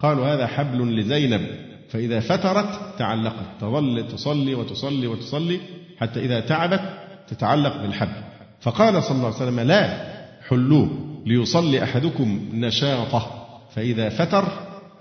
قالوا 0.00 0.34
هذا 0.34 0.46
حبل 0.46 0.98
لزينب. 0.98 1.46
فإذا 1.88 2.20
فترت 2.20 2.98
تعلقت. 2.98 3.60
تظل 3.60 4.08
تصلي 4.08 4.54
وتصلي 4.54 5.06
وتصلي 5.06 5.60
حتى 5.98 6.20
إذا 6.20 6.40
تعبت 6.40 6.80
تتعلق 7.28 7.82
بالحبل. 7.82 8.22
فقال 8.60 9.02
صلى 9.02 9.16
الله 9.16 9.26
عليه 9.26 9.36
وسلم 9.36 9.60
لا 9.60 10.10
حلوة. 10.48 11.09
ليصلي 11.30 11.82
أحدكم 11.84 12.40
نشاطه 12.54 13.26
فإذا 13.74 14.08
فتر 14.08 14.44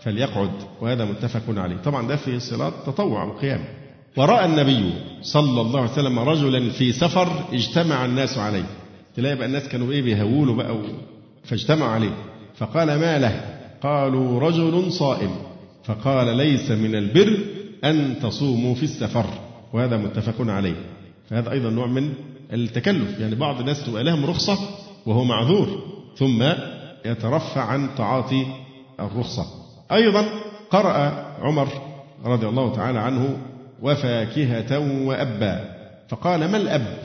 فليقعد 0.03 0.51
وهذا 0.81 1.05
متفق 1.05 1.59
عليه. 1.59 1.77
طبعا 1.77 2.07
ده 2.07 2.15
في 2.15 2.39
صلاة 2.39 2.73
تطوع 2.85 3.23
القيام 3.23 3.63
ورأى 4.17 4.45
النبي 4.45 4.93
صلى 5.21 5.61
الله 5.61 5.81
عليه 5.81 5.91
وسلم 5.91 6.19
رجلا 6.19 6.69
في 6.69 6.91
سفر 6.91 7.43
اجتمع 7.53 8.05
الناس 8.05 8.37
عليه. 8.37 8.65
تلاقي 9.15 9.35
بقى 9.35 9.45
الناس 9.45 9.67
كانوا 9.67 9.91
إيه 9.91 10.01
بيهولوا 10.01 10.55
بقى 10.55 10.75
فاجتمعوا 11.43 11.91
عليه. 11.91 12.13
فقال 12.57 12.87
ما 12.99 13.19
له؟ 13.19 13.41
قالوا 13.83 14.39
رجل 14.39 14.91
صائم. 14.91 15.31
فقال 15.83 16.37
ليس 16.37 16.71
من 16.71 16.95
البر 16.95 17.37
أن 17.83 18.15
تصوموا 18.21 18.75
في 18.75 18.83
السفر 18.83 19.25
وهذا 19.73 19.97
متفق 19.97 20.35
عليه. 20.51 20.75
فهذا 21.29 21.51
أيضا 21.51 21.69
نوع 21.69 21.87
من 21.87 22.13
التكلف. 22.53 23.19
يعني 23.19 23.35
بعض 23.35 23.59
الناس 23.59 23.85
تبقى 23.85 24.03
لهم 24.03 24.25
رخصة 24.25 24.57
وهو 25.05 25.23
معذور. 25.23 25.88
ثم 26.19 26.43
يترفع 27.05 27.61
عن 27.61 27.89
تعاطي 27.97 28.45
الرخصة. 28.99 29.45
أيضا 29.91 30.25
قرأ 30.69 31.25
عمر 31.41 31.67
رضي 32.25 32.47
الله 32.47 32.75
تعالى 32.75 32.99
عنه 32.99 33.37
وفاكهة 33.81 34.79
وأبا. 35.07 35.59
فقال 36.09 36.51
ما 36.51 36.57
الأب؟ 36.57 36.97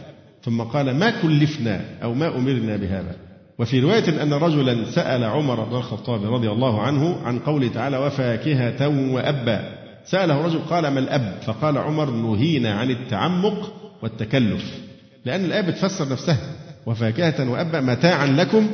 ثم 0.43 0.63
قال 0.63 0.97
ما 0.97 1.11
كلفنا 1.23 1.85
أو 2.03 2.15
ما 2.15 2.37
أمرنا 2.37 2.77
بهذا. 2.77 3.17
وفي 3.59 3.81
رواية 3.81 4.23
أن 4.23 4.33
رجلا 4.33 4.91
سأل 4.91 5.25
عمر 5.25 5.65
بن 5.65 5.77
الخطاب 5.77 6.35
رضي 6.35 6.51
الله 6.51 6.83
عنه 6.83 7.17
عن 7.25 7.39
قوله 7.39 7.69
تعالى 7.69 7.99
وفاكهة 7.99 9.13
وأبا. 9.13 9.75
سأله 10.05 10.45
رجل 10.47 10.59
قال 10.59 10.89
ما 10.89 11.01
الأب؟ 11.01 11.39
فقال 11.47 11.79
عمر 11.79 12.11
نهينا 12.11 12.75
عن 12.75 12.91
التعمق 12.91 13.73
والتكلف. 14.03 14.79
لأن 15.25 15.45
الآية 15.45 15.61
بتفسر 15.61 16.09
نفسها 16.09 16.39
وفاكهة 16.87 17.51
وأبا 17.51 17.81
متاعا 17.81 18.27
لكم 18.27 18.67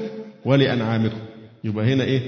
ولأنعامكم. 0.44 1.18
يبقى 1.64 1.94
هنا 1.94 2.04
إيه؟ 2.04 2.20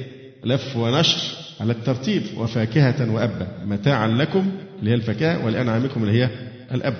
لف 0.44 0.76
ونشر 0.76 1.18
على 1.60 1.72
الترتيب 1.72 2.22
وفاكهة 2.36 3.12
وأبا. 3.14 3.48
متاعا 3.64 4.08
لكم 4.08 4.50
اللي 4.78 4.90
هي 4.90 4.94
الفاكهة 4.94 5.46
ولأنعامكم 5.46 6.02
اللي 6.02 6.22
هي 6.22 6.28
الأب. 6.74 6.96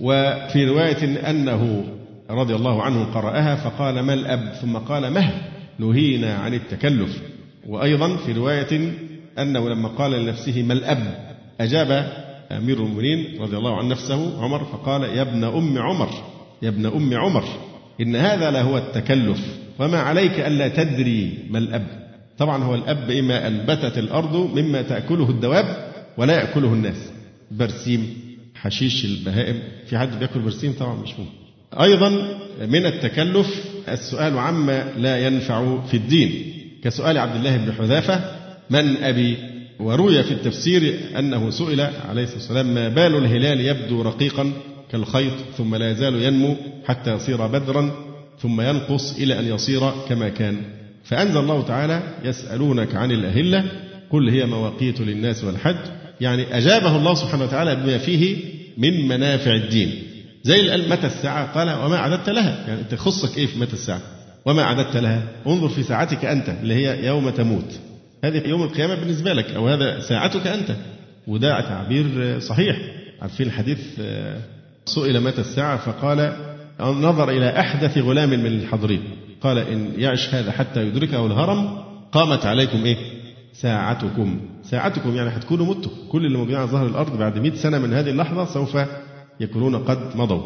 وفي 0.00 0.64
رواية 0.64 1.30
أنه 1.30 1.84
رضي 2.30 2.54
الله 2.54 2.82
عنه 2.82 3.04
قرأها 3.04 3.56
فقال 3.56 4.00
ما 4.00 4.14
الأب؟ 4.14 4.52
ثم 4.60 4.76
قال 4.76 5.12
مه 5.12 5.30
نهينا 5.78 6.34
عن 6.34 6.54
التكلف. 6.54 7.22
وأيضا 7.66 8.16
في 8.16 8.32
رواية 8.32 8.92
أنه 9.38 9.68
لما 9.68 9.88
قال 9.88 10.12
لنفسه 10.12 10.62
ما 10.62 10.72
الأب؟ 10.72 11.26
أجاب 11.60 12.12
أمير 12.52 12.76
المؤمنين 12.76 13.40
رضي 13.40 13.56
الله 13.56 13.78
عنه 13.78 13.88
نفسه 13.88 14.42
عمر 14.42 14.64
فقال 14.64 15.02
يا 15.02 15.22
ابن 15.22 15.44
أم 15.44 15.78
عمر 15.78 16.08
يا 16.62 16.68
ابن 16.68 16.86
أم 16.86 17.14
عمر 17.14 17.44
إن 18.00 18.16
هذا 18.16 18.50
لهو 18.50 18.78
التكلف. 18.78 19.40
وما 19.78 19.98
عليك 19.98 20.40
ألا 20.40 20.68
تدري 20.68 21.38
ما 21.50 21.58
الأب. 21.58 21.86
طبعا 22.38 22.64
هو 22.64 22.74
الأب 22.74 23.10
إما 23.10 23.46
أنبتت 23.46 23.98
الأرض 23.98 24.36
مما 24.58 24.82
تأكله 24.82 25.30
الدواب 25.30 25.92
ولا 26.16 26.34
يأكله 26.34 26.72
الناس. 26.72 27.10
برسيم 27.50 28.16
حشيش 28.54 29.04
البهائم. 29.04 29.58
في 29.86 29.98
حد 29.98 30.18
بيأكل 30.18 30.40
برسيم؟ 30.40 30.72
طبعا 30.72 30.94
مش 30.94 31.10
ممكن 31.10 31.30
أيضا 31.80 32.10
من 32.66 32.86
التكلف 32.86 33.64
السؤال 33.88 34.38
عما 34.38 34.92
لا 34.98 35.26
ينفع 35.26 35.86
في 35.86 35.96
الدين. 35.96 36.52
كسؤال 36.82 37.18
عبد 37.18 37.36
الله 37.36 37.56
بن 37.56 37.72
حذافة 37.72 38.20
من 38.70 38.96
أبي؟ 38.96 39.36
وروي 39.80 40.22
في 40.22 40.30
التفسير 40.30 40.94
أنه 41.18 41.50
سئل 41.50 41.80
عليه 41.80 42.22
الصلاة 42.22 42.38
والسلام 42.38 42.74
ما 42.74 42.88
بال 42.88 43.16
الهلال 43.16 43.60
يبدو 43.60 44.02
رقيقا 44.02 44.52
كالخيط 44.92 45.32
ثم 45.58 45.74
لا 45.74 45.90
يزال 45.90 46.22
ينمو 46.22 46.56
حتى 46.86 47.14
يصير 47.14 47.46
بدرا 47.46 48.05
ثم 48.40 48.60
ينقص 48.60 49.16
إلى 49.18 49.38
أن 49.38 49.44
يصير 49.44 49.90
كما 50.08 50.28
كان. 50.28 50.56
فأنزل 51.04 51.38
الله 51.38 51.62
تعالى 51.62 52.02
يسألونك 52.24 52.94
عن 52.94 53.10
الأهلة 53.10 53.64
قل 54.10 54.28
هي 54.28 54.46
مواقيت 54.46 55.00
للناس 55.00 55.44
والحج. 55.44 55.76
يعني 56.20 56.58
أجابه 56.58 56.96
الله 56.96 57.14
سبحانه 57.14 57.44
وتعالى 57.44 57.76
بما 57.76 57.98
فيه 57.98 58.36
من 58.78 59.08
منافع 59.08 59.54
الدين. 59.54 60.02
زي 60.42 60.70
قال 60.70 60.88
متى 60.88 61.06
الساعة؟ 61.06 61.52
قال 61.52 61.84
وما 61.84 61.96
أعددت 61.96 62.28
لها. 62.28 62.64
يعني 62.68 62.80
أنت 62.80 62.94
خصك 62.94 63.38
إيه 63.38 63.46
في 63.46 63.58
متى 63.58 63.72
الساعة؟ 63.72 64.00
وما 64.44 64.62
أعددت 64.62 64.96
لها. 64.96 65.22
انظر 65.46 65.68
في 65.68 65.82
ساعتك 65.82 66.24
أنت 66.24 66.48
اللي 66.48 66.74
هي 66.74 67.06
يوم 67.06 67.30
تموت. 67.30 67.80
هذه 68.24 68.48
يوم 68.48 68.62
القيامة 68.62 68.94
بالنسبة 68.94 69.32
لك 69.32 69.50
أو 69.50 69.68
هذا 69.68 70.00
ساعتك 70.00 70.46
أنت. 70.46 70.76
وده 71.26 71.60
تعبير 71.60 72.38
صحيح. 72.40 72.76
عارفين 73.22 73.46
الحديث 73.46 73.78
آه، 74.00 74.38
سئل 74.84 75.20
متى 75.20 75.40
الساعة؟ 75.40 75.76
فقال 75.76 76.36
نظر 76.80 77.30
إلى 77.30 77.60
أحدث 77.60 77.98
غلام 77.98 78.28
من 78.28 78.46
الحاضرين. 78.46 79.02
قال 79.40 79.58
إن 79.58 79.92
يعش 79.96 80.34
هذا 80.34 80.52
حتى 80.52 80.86
يدركه 80.86 81.26
الهرم 81.26 81.78
قامت 82.12 82.46
عليكم 82.46 82.84
إيه؟ 82.84 82.96
ساعتكم. 83.52 84.40
ساعتكم 84.62 85.14
يعني 85.14 85.30
هتكونوا 85.30 85.66
متوا. 85.66 85.92
كل 86.12 86.26
اللي 86.26 86.38
موجودين 86.38 86.56
على 86.56 86.68
ظهر 86.68 86.86
الأرض 86.86 87.18
بعد 87.18 87.38
100 87.38 87.54
سنة 87.54 87.78
من 87.78 87.92
هذه 87.92 88.10
اللحظة 88.10 88.44
سوف 88.44 88.78
يكونون 89.40 89.76
قد 89.76 90.16
مضوا 90.16 90.42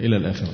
إلى 0.00 0.16
الآخرة. 0.16 0.48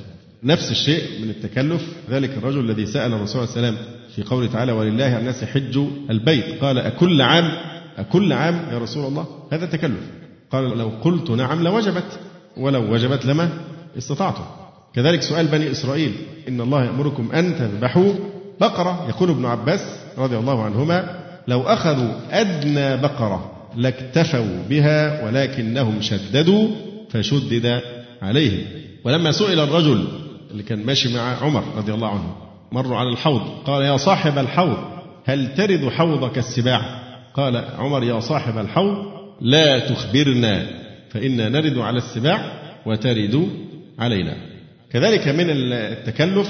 نفس 0.44 0.70
الشيء 0.70 1.22
من 1.22 1.30
التكلف 1.30 1.82
ذلك 2.10 2.30
الرجل 2.38 2.60
الذي 2.60 2.86
سأل 2.86 3.12
الرسول 3.12 3.48
صلى 3.48 3.56
الله 3.56 3.68
عليه 3.68 3.78
وسلم 3.78 4.00
في 4.16 4.22
قوله 4.22 4.46
تعالى 4.46 4.72
ولله 4.72 5.18
الناس 5.18 5.44
حج 5.44 5.78
البيت 6.10 6.64
قال 6.64 6.78
أكل 6.78 7.22
عام؟ 7.22 7.50
أكل 7.98 8.32
عام 8.32 8.68
يا 8.72 8.78
رسول 8.78 9.06
الله؟ 9.06 9.26
هذا 9.52 9.66
تكلف 9.66 10.00
قال 10.50 10.78
لو 10.78 10.88
قلت 10.88 11.30
نعم 11.30 11.62
لوجبت 11.62 12.20
ولو 12.56 12.92
وجبت 12.94 13.26
لما 13.26 13.48
استطعتم 13.98 14.44
كذلك 14.94 15.22
سؤال 15.22 15.46
بني 15.46 15.70
إسرائيل 15.70 16.12
إن 16.48 16.60
الله 16.60 16.84
يأمركم 16.84 17.32
أن 17.32 17.56
تذبحوا 17.56 18.12
بقرة 18.60 19.06
يقول 19.08 19.30
ابن 19.30 19.44
عباس 19.44 19.80
رضي 20.18 20.36
الله 20.36 20.62
عنهما 20.62 21.20
لو 21.48 21.62
أخذوا 21.62 22.12
أدنى 22.30 22.96
بقرة 22.96 23.52
لاكتفوا 23.76 24.62
بها 24.70 25.24
ولكنهم 25.26 26.00
شددوا 26.00 26.68
فشدد 27.10 27.80
عليهم. 28.22 28.64
ولما 29.04 29.32
سئل 29.32 29.60
الرجل 29.60 30.08
اللي 30.50 30.62
كان 30.62 30.86
ماشي 30.86 31.14
مع 31.14 31.42
عمر 31.42 31.64
رضي 31.76 31.94
الله 31.94 32.08
عنه 32.08 32.34
مروا 32.72 32.96
على 32.96 33.08
الحوض 33.08 33.40
قال 33.64 33.82
يا 33.82 33.96
صاحب 33.96 34.38
الحوض 34.38 34.76
هل 35.24 35.54
ترد 35.54 35.88
حوضك 35.88 36.38
السباع؟ 36.38 37.00
قال 37.34 37.64
عمر 37.78 38.04
يا 38.04 38.20
صاحب 38.20 38.58
الحوض 38.58 38.96
لا 39.40 39.78
تخبرنا 39.78 40.66
فإنا 41.10 41.48
نرد 41.48 41.78
على 41.78 41.98
السباع 41.98 42.52
وترد 42.86 43.48
علينا. 43.98 44.49
كذلك 44.92 45.28
من 45.28 45.46
التكلف 45.50 46.48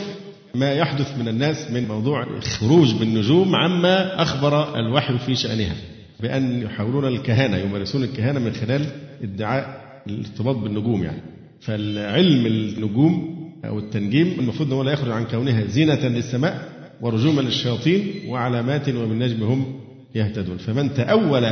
ما 0.55 0.73
يحدث 0.73 1.19
من 1.19 1.29
الناس 1.29 1.71
من 1.71 1.89
موضوع 1.89 2.23
الخروج 2.23 2.95
بالنجوم 2.95 3.57
عما 3.57 4.23
أخبر 4.23 4.79
الوحي 4.79 5.19
في 5.19 5.35
شأنها. 5.35 5.77
بأن 6.21 6.63
يحاولون 6.63 7.07
الكهانة 7.07 7.57
يمارسون 7.57 8.05
الكهانة 8.05 8.41
من 8.41 8.53
خلال 8.53 8.87
ادعاء 9.23 9.81
الارتباط 10.07 10.57
بالنجوم 10.57 11.05
يعني. 11.05 11.23
فالعلم 11.61 12.47
النجوم 12.47 13.41
أو 13.65 13.79
التنجيم 13.79 14.37
المفروض 14.39 14.73
أنه 14.73 14.85
لا 14.85 14.93
يخرج 14.93 15.11
عن 15.11 15.25
كونها 15.25 15.65
زينة 15.67 16.09
للسماء 16.09 16.69
ورجوما 17.01 17.41
للشياطين 17.41 18.13
وعلامات 18.27 18.89
وبالنجم 18.89 19.43
هم 19.43 19.81
يهتدون. 20.15 20.57
فمن 20.57 20.95
تأول 20.95 21.43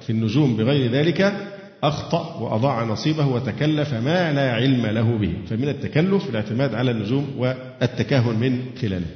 في 0.00 0.10
النجوم 0.10 0.56
بغير 0.56 0.90
ذلك 0.90 1.47
أخطأ 1.82 2.36
وأضاع 2.40 2.84
نصيبه 2.84 3.26
وتكلف 3.26 3.94
ما 3.94 4.32
لا 4.32 4.52
علم 4.52 4.86
له 4.86 5.18
به. 5.18 5.32
فمن 5.50 5.68
التكلف 5.68 6.28
الاعتماد 6.28 6.74
على 6.74 6.90
النجوم 6.90 7.26
والتكهن 7.38 8.34
من 8.38 8.64
خلاله. 8.80 9.06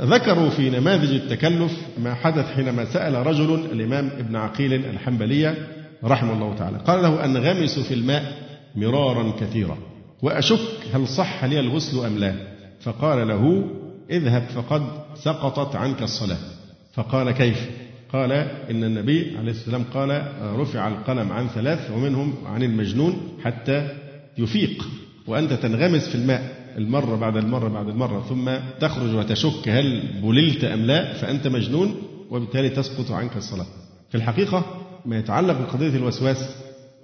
ذكروا 0.00 0.50
في 0.50 0.70
نماذج 0.70 1.14
التكلف 1.14 1.72
ما 1.98 2.14
حدث 2.14 2.54
حينما 2.54 2.84
سأل 2.84 3.26
رجل 3.26 3.54
الإمام 3.54 4.10
ابن 4.18 4.36
عقيل 4.36 4.72
الحنبلية 4.74 5.54
رحمه 6.04 6.32
الله 6.32 6.54
تعالى. 6.54 6.78
قال 6.78 7.02
له 7.02 7.24
أنغمس 7.24 7.78
في 7.78 7.94
الماء 7.94 8.32
مرارا 8.76 9.32
كثيرا 9.40 9.78
وأشك 10.22 10.60
هل 10.94 11.08
صح 11.08 11.44
لي 11.44 11.60
الغسل 11.60 12.04
أم 12.06 12.18
لا؟ 12.18 12.34
فقال 12.80 13.28
له 13.28 13.64
اذهب 14.10 14.42
فقد 14.42 14.82
سقطت 15.14 15.76
عنك 15.76 16.02
الصلاة. 16.02 16.38
فقال 16.92 17.30
كيف؟ 17.30 17.70
قال 18.12 18.32
إن 18.70 18.84
النبي 18.84 19.36
عليه 19.38 19.50
السلام 19.50 19.84
قال 19.94 20.32
رفع 20.42 20.88
القلم 20.88 21.32
عن 21.32 21.48
ثلاث 21.48 21.90
ومنهم 21.90 22.34
عن 22.46 22.62
المجنون 22.62 23.38
حتى 23.44 23.88
يفيق 24.38 24.88
وأنت 25.26 25.52
تنغمس 25.52 26.08
في 26.08 26.14
الماء 26.14 26.60
المرة 26.78 27.16
بعد 27.16 27.36
المرة 27.36 27.68
بعد 27.68 27.88
المرة 27.88 28.24
ثم 28.28 28.50
تخرج 28.80 29.14
وتشك 29.14 29.68
هل 29.68 30.02
بللت 30.22 30.64
أم 30.64 30.80
لا 30.80 31.12
فأنت 31.12 31.46
مجنون 31.46 31.94
وبالتالي 32.30 32.68
تسقط 32.68 33.10
عنك 33.10 33.36
الصلاة. 33.36 33.66
في 34.10 34.14
الحقيقة 34.14 34.64
ما 35.06 35.18
يتعلق 35.18 35.58
بقضية 35.58 35.96
الوسواس 35.96 36.56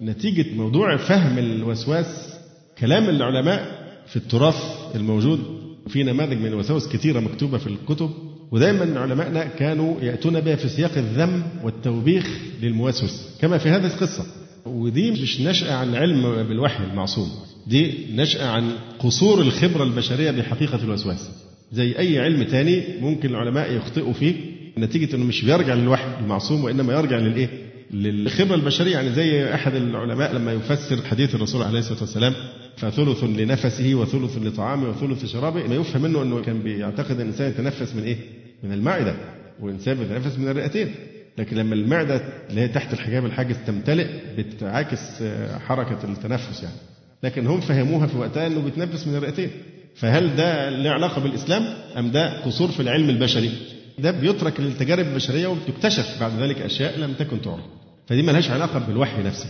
نتيجة 0.02 0.54
موضوع 0.54 0.96
فهم 0.96 1.38
الوسواس 1.38 2.34
كلام 2.78 3.08
العلماء 3.08 3.86
في 4.06 4.16
التراث 4.16 4.56
الموجود 4.94 5.40
في 5.88 6.02
نماذج 6.02 6.38
من 6.38 6.46
الوساوس 6.46 6.88
كثيرة 6.88 7.20
مكتوبة 7.20 7.58
في 7.58 7.66
الكتب. 7.66 8.10
ودائما 8.50 9.00
علمائنا 9.00 9.44
كانوا 9.44 10.00
يأتون 10.00 10.40
بها 10.40 10.56
في 10.56 10.68
سياق 10.68 10.92
الذم 10.98 11.42
والتوبيخ 11.64 12.26
للموسوس 12.62 13.28
كما 13.40 13.58
في 13.58 13.68
هذه 13.68 13.86
القصة 13.86 14.26
ودي 14.66 15.10
مش 15.10 15.40
نشأة 15.40 15.74
عن 15.74 15.94
علم 15.94 16.22
بالوحي 16.48 16.84
المعصوم 16.84 17.28
دي 17.66 17.94
نشأة 18.14 18.46
عن 18.46 18.70
قصور 18.98 19.40
الخبرة 19.40 19.82
البشرية 19.84 20.30
بحقيقة 20.30 20.84
الوسواس 20.84 21.30
زي 21.72 21.98
أي 21.98 22.18
علم 22.18 22.42
تاني 22.42 22.82
ممكن 23.00 23.30
العلماء 23.30 23.72
يخطئوا 23.72 24.12
فيه 24.12 24.34
نتيجة 24.78 25.16
أنه 25.16 25.24
مش 25.24 25.44
بيرجع 25.44 25.74
للوحي 25.74 26.18
المعصوم 26.20 26.64
وإنما 26.64 26.92
يرجع 26.92 27.16
للإيه؟ 27.18 27.48
للخبرة 27.90 28.54
البشرية 28.54 28.92
يعني 28.92 29.12
زي 29.12 29.54
أحد 29.54 29.74
العلماء 29.74 30.32
لما 30.34 30.52
يفسر 30.52 31.02
حديث 31.06 31.34
الرسول 31.34 31.62
عليه 31.62 31.78
الصلاة 31.78 32.00
والسلام 32.00 32.34
فثلث 32.76 33.24
لنفسه 33.24 33.94
وثلث 33.94 34.38
لطعامه 34.38 34.88
وثلث 34.88 35.24
لشرابه 35.24 35.66
ما 35.66 35.74
يفهم 35.74 36.02
منه 36.02 36.22
أنه 36.22 36.42
كان 36.42 36.62
بيعتقد 36.62 37.10
أن 37.10 37.20
الإنسان 37.20 37.50
يتنفس 37.50 37.94
من 37.94 38.02
إيه؟ 38.02 38.16
من 38.62 38.72
المعدة 38.72 39.14
والإنسان 39.60 39.96
بيتنفس 39.96 40.38
من 40.38 40.48
الرئتين. 40.48 40.94
لكن 41.38 41.56
لما 41.56 41.74
المعدة 41.74 42.20
اللي 42.50 42.60
هي 42.60 42.68
تحت 42.68 42.92
الحجاب 42.92 43.24
الحاجز 43.26 43.56
تمتلئ 43.66 44.06
بتعاكس 44.38 45.22
حركة 45.66 45.98
التنفس 46.04 46.62
يعني. 46.62 46.74
لكن 47.22 47.46
هم 47.46 47.60
فهموها 47.60 48.06
في 48.06 48.16
وقتها 48.18 48.46
أنه 48.46 48.60
بيتنفس 48.60 49.06
من 49.06 49.16
الرئتين. 49.16 49.50
فهل 49.94 50.36
ده 50.36 50.70
له 50.70 50.90
علاقة 50.90 51.20
بالإسلام 51.20 51.62
أم 51.98 52.10
ده 52.10 52.40
قصور 52.42 52.68
في 52.68 52.80
العلم 52.80 53.10
البشري؟ 53.10 53.50
ده 53.98 54.10
بيترك 54.10 54.60
للتجارب 54.60 55.06
البشرية 55.06 55.46
وبتكتشف 55.46 56.20
بعد 56.20 56.32
ذلك 56.40 56.60
أشياء 56.62 56.98
لم 56.98 57.12
تكن 57.12 57.42
تعرف. 57.42 57.64
فدي 58.06 58.22
ملهاش 58.22 58.50
علاقة 58.50 58.78
بالوحي 58.78 59.22
نفسه. 59.22 59.46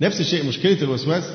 نفس 0.00 0.20
الشيء 0.20 0.46
مشكلة 0.46 0.82
الوسواس 0.82 1.32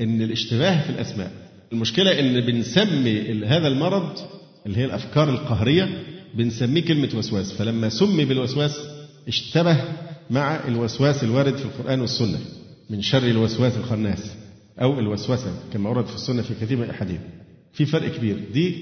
إن 0.00 0.22
الاشتباه 0.22 0.80
في 0.82 0.90
الأسماء. 0.90 1.30
المشكلة 1.72 2.20
إن 2.20 2.40
بنسمي 2.40 3.44
هذا 3.46 3.68
المرض 3.68 4.18
اللي 4.66 4.78
هي 4.78 4.84
الأفكار 4.84 5.28
القهرية 5.28 5.88
بنسميه 6.34 6.80
كلمة 6.82 7.08
وسواس. 7.14 7.52
فلما 7.52 7.88
سمي 7.88 8.24
بالوسواس 8.24 8.76
اشتبه 9.28 9.84
مع 10.30 10.60
الوسواس 10.68 11.24
الوارد 11.24 11.56
في 11.56 11.64
القرآن 11.64 12.00
والسنة 12.00 12.38
من 12.90 13.02
شر 13.02 13.22
الوسواس 13.22 13.76
الخناس 13.76 14.30
أو 14.82 14.98
الوسوسة 14.98 15.52
كما 15.72 15.90
ورد 15.90 16.06
في 16.06 16.14
السنة 16.14 16.42
في 16.42 16.54
كثير 16.60 16.76
من 16.76 16.84
الأحاديث. 16.84 17.20
في 17.72 17.84
فرق 17.86 18.16
كبير. 18.16 18.36
دي 18.52 18.74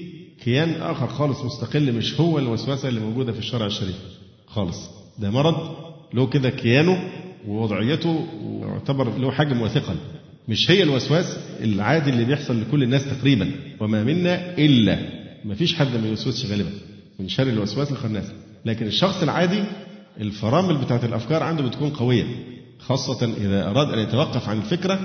كيان 0.43 0.69
آخر 0.81 1.07
خالص 1.07 1.41
مستقل 1.41 1.91
مش 1.93 2.19
هو 2.19 2.39
الوسوسة 2.39 2.89
اللي 2.89 2.99
موجودة 2.99 3.31
في 3.31 3.39
الشرع 3.39 3.65
الشريف 3.65 3.95
خالص. 4.47 4.77
ده 5.19 5.31
مرض 5.31 5.75
له 6.13 6.27
كده 6.27 6.49
كيانه 6.49 7.11
ووضعيته 7.47 8.27
ويعتبر 8.43 9.17
له 9.17 9.31
حجم 9.31 9.61
وثقل 9.61 9.95
مش 10.47 10.71
هي 10.71 10.83
الوسواس 10.83 11.37
العادي 11.61 12.09
اللي 12.09 12.25
بيحصل 12.25 12.61
لكل 12.61 12.83
الناس 12.83 13.05
تقريبا. 13.05 13.51
وما 13.79 14.03
منا 14.03 14.57
إلا 14.57 14.99
ما 15.45 15.55
فيش 15.55 15.75
حد 15.75 15.95
ما 15.95 16.07
يوسوسش 16.07 16.45
غالبا. 16.45 16.71
من 17.19 17.29
شر 17.29 17.47
الوسواس 17.47 17.91
الخناس. 17.91 18.25
لكن 18.65 18.87
الشخص 18.87 19.23
العادي 19.23 19.63
الفرامل 20.21 20.77
بتاعت 20.77 21.03
الأفكار 21.03 21.43
عنده 21.43 21.63
بتكون 21.63 21.89
قوية 21.89 22.25
خاصة 22.79 23.33
إذا 23.37 23.69
أراد 23.69 23.93
أن 23.93 23.99
يتوقف 23.99 24.49
عن 24.49 24.57
الفكرة 24.57 24.99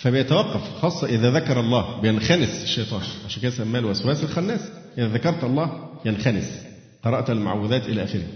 فبيتوقف 0.00 0.60
خاصة 0.82 1.06
إذا 1.06 1.30
ذكر 1.30 1.60
الله 1.60 2.00
بينخنس 2.00 2.62
الشيطان. 2.62 3.00
عشان 3.26 3.42
كده 3.42 3.50
سماه 3.50 3.78
الوسواس 3.78 4.24
الخناس. 4.24 4.60
إذا 4.98 5.08
ذكرت 5.08 5.44
الله 5.44 5.88
ينخنس. 6.04 6.58
قرأت 7.04 7.30
المعوذات 7.30 7.88
إلى 7.88 8.04
آخره. 8.04 8.26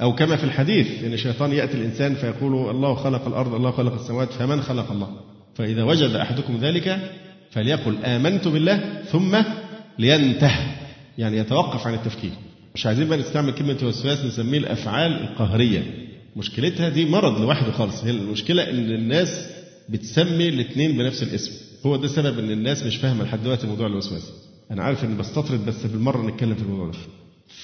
أو 0.00 0.14
كما 0.14 0.36
في 0.36 0.44
الحديث 0.44 1.04
أن 1.04 1.12
الشيطان 1.12 1.52
يأتي 1.52 1.74
الإنسان 1.74 2.14
فيقول 2.14 2.70
الله 2.70 2.94
خلق 2.94 3.26
الأرض 3.26 3.54
الله 3.54 3.70
خلق 3.70 3.94
السماوات 3.94 4.32
فمن 4.32 4.62
خلق 4.62 4.92
الله؟ 4.92 5.08
فإذا 5.54 5.82
وجد 5.82 6.14
أحدكم 6.14 6.56
ذلك 6.56 7.10
فليقل 7.50 8.04
آمنت 8.04 8.48
بالله 8.48 9.02
ثم 9.12 9.42
لينته 9.98 10.52
يعني 11.18 11.36
يتوقف 11.36 11.86
عن 11.86 11.94
التفكير. 11.94 12.32
مش 12.74 12.86
عايزين 12.86 13.08
بقى 13.08 13.18
نستعمل 13.18 13.52
كلمة 13.52 13.76
الوسواس 13.82 14.24
نسميه 14.24 14.58
الأفعال 14.58 15.12
القهرية. 15.12 16.08
مشكلتها 16.36 16.88
دي 16.88 17.04
مرض 17.06 17.40
لوحده 17.40 17.72
خالص. 17.72 18.04
هي 18.04 18.10
المشكلة 18.10 18.70
إن 18.70 18.90
الناس 18.90 19.46
بتسمي 19.88 20.48
الاثنين 20.48 20.98
بنفس 20.98 21.22
الاسم. 21.22 21.52
هو 21.86 21.96
ده 21.96 22.08
سبب 22.08 22.38
إن 22.38 22.50
الناس 22.50 22.82
مش 22.82 22.96
فاهمة 22.96 23.24
لحد 23.24 23.42
دلوقتي 23.42 23.66
موضوع 23.66 23.86
الوسواس. 23.86 24.32
أنا 24.70 24.82
عارف 24.82 25.04
إني 25.04 25.14
بستطرد 25.18 25.66
بس 25.66 25.86
بالمرة 25.86 26.26
نتكلم 26.30 26.54
في 26.54 26.62
الموضوع 26.62 26.86
ده. 26.90 26.98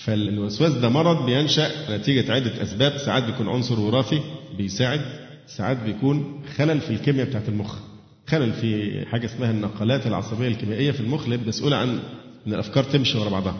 فالوسواس 0.04 0.72
ده 0.72 0.88
مرض 0.88 1.26
بينشأ 1.26 1.96
نتيجة 1.96 2.32
عدة 2.32 2.62
أسباب. 2.62 2.96
ساعات 2.98 3.22
بيكون 3.24 3.48
عنصر 3.48 3.80
وراثي 3.80 4.20
بيساعد 4.58 5.00
ساعات 5.46 5.76
بيكون 5.82 6.40
خلل 6.56 6.80
في 6.80 6.90
الكيمياء 6.90 7.26
بتاعت 7.26 7.48
المخ. 7.48 7.78
خلل 8.26 8.52
في 8.52 9.02
حاجة 9.06 9.26
اسمها 9.26 9.50
النقلات 9.50 10.06
العصبية 10.06 10.48
الكيميائية 10.48 10.90
في 10.90 11.00
المخ 11.00 11.24
اللي 11.24 11.36
مسؤولة 11.46 11.76
عن 11.76 11.98
إن 12.46 12.52
الأفكار 12.54 12.84
تمشي 12.84 13.18
ورا 13.18 13.30
بعضها. 13.30 13.56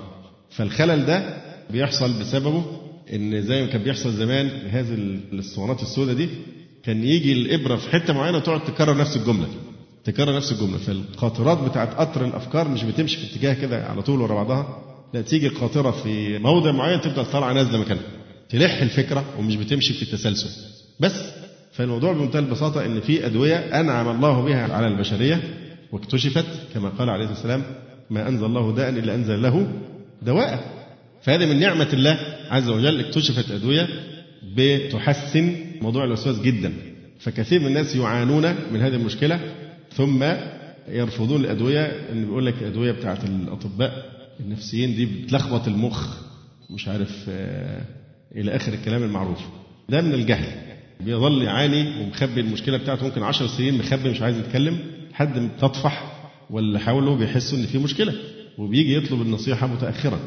فالخلل 0.58 1.06
ده 1.06 1.36
بيحصل 1.70 2.20
بسببه 2.20 2.64
إن 3.14 3.42
زي 3.42 3.60
ما 3.62 3.66
كان 3.66 3.82
بيحصل 3.82 4.12
زمان 4.12 4.46
هذه 4.70 4.94
الاسطوانات 5.32 5.82
السوداء 5.82 6.14
دي 6.14 6.28
كان 6.84 7.04
يجي 7.04 7.32
الإبرة 7.32 7.76
في 7.76 7.90
حتة 7.90 8.12
معينة 8.12 8.36
وتقعد 8.38 8.64
تكرر 8.64 8.96
نفس 8.96 9.16
الجملة 9.16 9.46
تكرر 10.04 10.36
نفس 10.36 10.52
الجملة. 10.52 10.78
فالقاطرات 10.78 11.58
بتاعت 11.70 11.94
قطر 11.94 12.24
الأفكار 12.24 12.68
مش 12.68 12.84
بتمشي 12.84 13.16
في 13.18 13.32
اتجاه 13.36 13.54
كده 13.54 13.84
على 13.86 14.02
طول 14.02 14.20
ورا 14.20 14.34
بعضها 14.34 14.82
لا 15.14 15.20
تيجي 15.22 15.46
القاطرة 15.46 15.90
في 15.90 16.38
موضع 16.38 16.72
معين 16.72 17.00
تفضل 17.00 17.26
طالعة 17.26 17.52
نازلة 17.52 17.78
مكانها 17.80 18.02
تلح 18.48 18.82
الفكرة 18.82 19.24
ومش 19.38 19.56
بتمشي 19.56 19.92
في 19.94 20.02
التسلسل. 20.02 20.50
بس 21.00 21.12
فالموضوع 21.72 22.12
بمنتهى 22.12 22.38
البساطة 22.40 22.86
إن 22.86 23.00
في 23.00 23.26
أدوية 23.26 23.56
أنعم 23.80 24.08
الله 24.08 24.40
بها 24.42 24.72
على 24.74 24.86
البشرية 24.88 25.40
واكتشفت 25.92 26.46
كما 26.74 26.88
قال 26.88 27.10
عليه 27.10 27.30
السلام 27.30 27.62
ما 28.10 28.28
أنزل 28.28 28.44
الله 28.44 28.74
داء 28.74 28.88
إلا 28.88 29.14
أنزل 29.14 29.42
له 29.42 29.68
دواء. 30.22 30.78
فهذه 31.22 31.46
من 31.46 31.58
نعمة 31.60 31.88
الله 31.92 32.18
عز 32.50 32.68
وجل 32.68 33.00
اكتشفت 33.00 33.50
أدوية 33.50 33.88
بتحسن 34.56 35.54
موضوع 35.82 36.04
الوسواس 36.04 36.38
جدا. 36.40 36.72
فكثير 37.20 37.60
من 37.60 37.66
الناس 37.66 37.96
يعانون 37.96 38.54
من 38.72 38.80
هذه 38.80 38.94
المشكلة 38.94 39.40
ثم 39.94 40.24
يرفضون 40.88 41.40
الأدوية. 41.40 41.92
إن 42.12 42.24
بيقول 42.24 42.46
لك 42.46 42.54
الأدوية 42.62 42.92
بتاعت 42.92 43.24
الأطباء 43.24 44.18
النفسيين 44.40 44.94
دي 44.94 45.06
بتلخبط 45.06 45.68
المخ 45.68 46.16
مش 46.70 46.88
عارف 46.88 47.24
آه، 47.28 47.82
إلى 48.36 48.56
آخر 48.56 48.72
الكلام 48.72 49.02
المعروف. 49.02 49.38
ده 49.88 50.00
من 50.00 50.14
الجهل. 50.14 50.48
بيظل 51.00 51.42
يعاني 51.42 52.00
ومخبي 52.02 52.40
المشكلة 52.40 52.76
بتاعته. 52.76 53.06
ممكن 53.06 53.22
10 53.22 53.46
سنين 53.46 53.78
مخبي 53.78 54.08
مش 54.10 54.22
عايز 54.22 54.38
يتكلم 54.38 54.78
لحد 55.10 55.48
تطفح 55.60 56.12
واللي 56.50 56.78
حوله 56.80 57.16
بيحسوا 57.16 57.58
إن 57.58 57.66
في 57.66 57.78
مشكلة. 57.78 58.14
وبيجي 58.58 58.96
يطلب 58.96 59.22
النصيحة 59.22 59.66
متأخرا. 59.66 60.18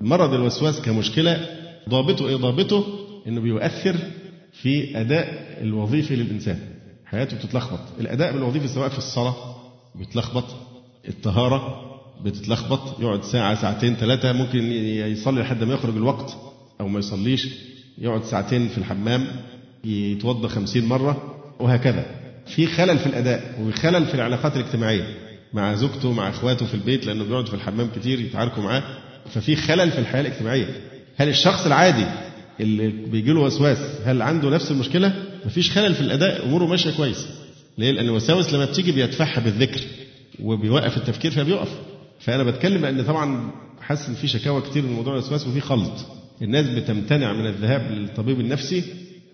مرض 0.00 0.34
الوسواس 0.34 0.80
كمشكلة 0.80 1.46
ضابطه 1.88 2.28
إيه؟ 2.28 2.36
ضابطه 2.36 2.84
إنه 3.26 3.40
بيؤثر 3.40 3.96
في 4.52 5.00
أداء 5.00 5.58
الوظيفي 5.62 6.16
للإنسان. 6.16 6.58
حياته 7.06 7.36
بتتلخبط، 7.36 7.80
الأداء 8.00 8.34
الوظيفي 8.34 8.68
سواء 8.68 8.88
في 8.88 8.98
الصلاة 8.98 9.34
بيتلخبط، 9.94 10.44
الطهارة 11.08 11.90
بتتلخبط، 12.24 13.00
يقعد 13.00 13.24
ساعة 13.24 13.62
ساعتين 13.62 13.94
ثلاثة 13.94 14.32
ممكن 14.32 14.72
يصلي 14.72 15.40
لحد 15.40 15.64
ما 15.64 15.74
يخرج 15.74 15.96
الوقت 15.96 16.36
أو 16.80 16.88
ما 16.88 16.98
يصليش، 16.98 17.48
يقعد 17.98 18.24
ساعتين 18.24 18.68
في 18.68 18.78
الحمام 18.78 19.26
يتوضا 19.84 20.48
خمسين 20.48 20.86
مرة 20.86 21.42
وهكذا 21.60 22.06
في 22.46 22.66
خلل 22.66 22.98
في 22.98 23.06
الأداء 23.06 23.60
وخلل 23.62 24.06
في 24.06 24.14
العلاقات 24.14 24.56
الاجتماعية 24.56 25.29
مع 25.52 25.74
زوجته 25.74 26.12
مع 26.12 26.28
اخواته 26.28 26.66
في 26.66 26.74
البيت 26.74 27.06
لأنه 27.06 27.24
بيقعد 27.24 27.48
في 27.48 27.54
الحمام 27.54 27.88
كتير 27.96 28.20
يتعاركوا 28.20 28.62
معاه. 28.62 28.82
ففي 29.34 29.56
خلل 29.56 29.90
في 29.90 29.98
الحياة 29.98 30.20
الاجتماعية. 30.20 30.66
هل 31.16 31.28
الشخص 31.28 31.66
العادي 31.66 32.06
اللي 32.60 32.88
بيجي 32.88 33.32
له 33.32 33.40
وسواس 33.40 33.78
هل 34.04 34.22
عنده 34.22 34.50
نفس 34.50 34.70
المشكلة؟ 34.70 35.14
مفيش 35.46 35.70
خلل 35.70 35.94
في 35.94 36.00
الأداء 36.00 36.46
أموره 36.46 36.66
ماشية 36.66 36.90
كويس. 36.90 37.26
ليه؟ 37.78 37.90
لأن 37.90 38.04
الوساوس 38.04 38.52
لما 38.52 38.64
بتيجي 38.64 38.92
بيدفعها 38.92 39.40
بالذكر 39.40 39.80
وبيوقف 40.42 40.96
التفكير 40.96 41.30
فبيقف. 41.30 41.68
فأنا 42.20 42.42
بتكلم 42.42 42.82
لأن 42.82 43.04
طبعا 43.04 43.50
حاسس 43.80 44.08
إن 44.08 44.14
في 44.14 44.28
شكاوى 44.28 44.60
كتير 44.60 44.82
من 44.82 44.92
موضوع 44.92 45.12
الوسواس 45.12 45.46
وفي 45.46 45.60
خلط. 45.60 45.92
الناس 46.42 46.66
بتمتنع 46.66 47.32
من 47.32 47.46
الذهاب 47.46 47.90
للطبيب 47.90 48.40
النفسي 48.40 48.84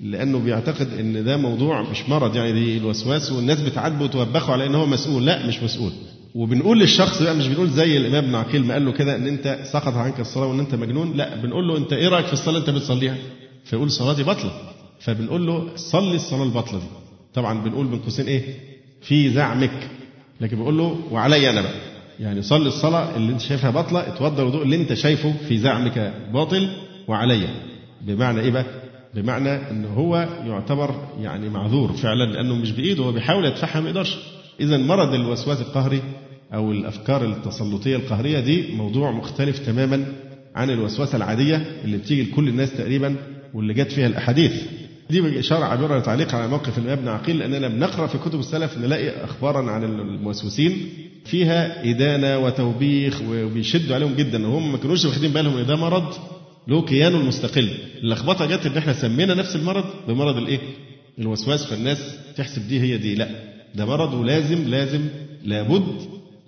لأنه 0.01 0.39
بيعتقد 0.39 0.89
إن 0.99 1.25
ده 1.25 1.37
موضوع 1.37 1.83
مش 1.91 2.09
مرض 2.09 2.37
يعني 2.37 2.53
دي 2.53 2.77
الوسواس 2.79 3.33
والناس 3.33 3.61
بتعاتبه 3.61 4.05
وتوبخه 4.05 4.53
على 4.53 4.67
إن 4.67 4.75
هو 4.75 4.87
مسؤول. 4.87 5.27
لا 5.27 5.47
مش 5.47 5.63
مسؤول. 5.63 5.93
وبنقول 6.35 6.81
للشخص 6.81 7.23
بقى 7.23 7.35
مش 7.35 7.47
بنقول 7.49 7.69
زي 7.71 7.97
الإمام 7.97 8.25
ابن 8.25 8.35
عقيل 8.35 8.65
ما 8.65 8.75
قال 8.75 8.85
له 8.85 8.93
كده 8.93 9.17
إن 9.17 9.27
أنت 9.27 9.59
سقط 9.73 9.95
عنك 9.95 10.21
الصلاة 10.21 10.47
وإن 10.47 10.59
أنت 10.61 10.75
مجنون. 10.75 11.17
لا 11.17 11.37
بنقول 11.37 11.69
له 11.69 11.77
أنت 11.77 11.93
إيه 11.93 12.09
رأيك 12.09 12.27
في 12.27 12.33
الصلاة 12.33 12.59
أنت 12.59 12.71
بتصليها؟ 12.71 13.17
فيقول 13.65 13.91
صلاتي 13.91 14.23
بطله 14.23 14.51
فبنقول 15.01 15.47
له 15.47 15.69
صلي 15.77 16.15
الصلاة 16.15 16.43
البطله 16.45 16.79
دي. 16.79 16.87
طبعا 17.35 17.61
بنقول 17.65 17.87
بين 17.87 17.99
قوسين 17.99 18.27
إيه؟ 18.27 18.43
في 19.03 19.31
زعمك. 19.31 19.89
لكن 20.41 20.57
بقول 20.59 20.79
له 20.79 20.99
وعلي 21.11 21.51
أنا 21.51 21.61
بقى. 21.63 21.73
يعني 22.21 22.43
صلي 22.43 22.69
الصلاة 22.69 23.17
اللي 23.17 23.33
أنت 23.33 23.41
شايفها 23.41 23.71
باطلة 23.71 24.01
اتوضى 24.09 24.43
الوضوء 24.43 24.63
اللي 24.63 24.77
أنت 24.77 24.95
شايفه 24.95 25.35
في 25.49 25.59
زعمك 25.59 26.15
باطل 26.33 26.69
وعلي. 27.09 27.49
بمعنى 28.01 28.41
إيه 28.41 28.51
بقى؟ 28.51 28.65
بمعنى 29.17 29.71
إن 29.71 29.85
هو 29.85 30.29
يعتبر 30.47 30.95
يعني 31.21 31.49
معذور 31.49 31.93
فعلا 31.93 32.33
لأنه 32.33 32.55
مش 32.55 32.73
بإيده 32.73 33.05
هو 33.05 33.13
بيحاول 33.13 33.45
يدفعها 33.45 33.81
ما 33.81 33.89
يقدرش. 33.89 34.17
اذا 34.61 34.77
مرض 34.77 35.15
الوسواس 35.15 35.61
القهري 35.61 36.03
أو 36.55 36.73
الأفكار 36.73 37.25
التسلطية 37.25 37.97
القهرية 37.97 38.41
دي 38.41 38.65
موضوع 38.77 39.11
مختلف 39.11 39.59
تماما 39.59 40.05
عن 40.55 40.71
الوسوسه 40.71 41.17
العادية 41.17 41.67
اللي 41.85 41.97
بتيجي 41.97 42.23
لكل 42.23 42.49
الناس 42.49 42.73
تقريبا 42.77 43.17
واللي 43.55 43.75
جت 43.75 43.93
فيها 43.93 44.07
الأحاديث. 44.07 44.53
دي 45.11 45.39
إشارة 45.39 45.65
عبارة 45.65 46.01
تعليق 46.01 46.35
على 46.35 46.49
موقف 46.49 46.79
الإمام 46.79 46.99
ابن 46.99 47.09
عقيل 47.09 47.39
لأننا 47.39 47.69
بنقرأ 47.69 48.07
في 48.07 48.19
كتب 48.19 48.39
السلف 48.41 48.79
نلاقي 48.79 49.25
أخبارا 49.25 49.71
عن 49.71 49.85
الموسوسين 49.85 50.89
فيها 51.25 51.91
إدانة 51.91 52.39
وتوبيخ 52.39 53.21
وبيشدوا 53.31 53.95
عليهم 53.95 54.15
جدا. 54.15 54.47
وهم 54.47 54.73
ما 54.73 54.79
كانوش 54.79 55.05
واخدين 55.05 55.31
بالهم 55.33 55.57
إن 55.57 55.67
ده 55.67 55.77
مرض 55.77 56.05
له 56.69 56.83
كيانه 56.83 57.17
المستقل 57.21 57.69
اللخبطة 58.03 58.47
جت 58.47 58.67
إن 58.67 58.77
إحنا 58.77 58.93
سمينا 58.93 59.35
نفس 59.35 59.57
المرض 59.57 59.85
بمرض 60.09 60.37
الإيه؟ 60.37 60.59
الوسواس 61.19 61.65
فالناس 61.67 61.99
تحسب 62.37 62.69
دي 62.69 62.81
هي 62.81 62.99
دي. 62.99 63.15
لا 63.15 63.29
ده 63.75 63.87
مرض 63.87 64.15
ولازم 64.15 64.69
لازم 64.69 65.01
لابد 65.45 66.01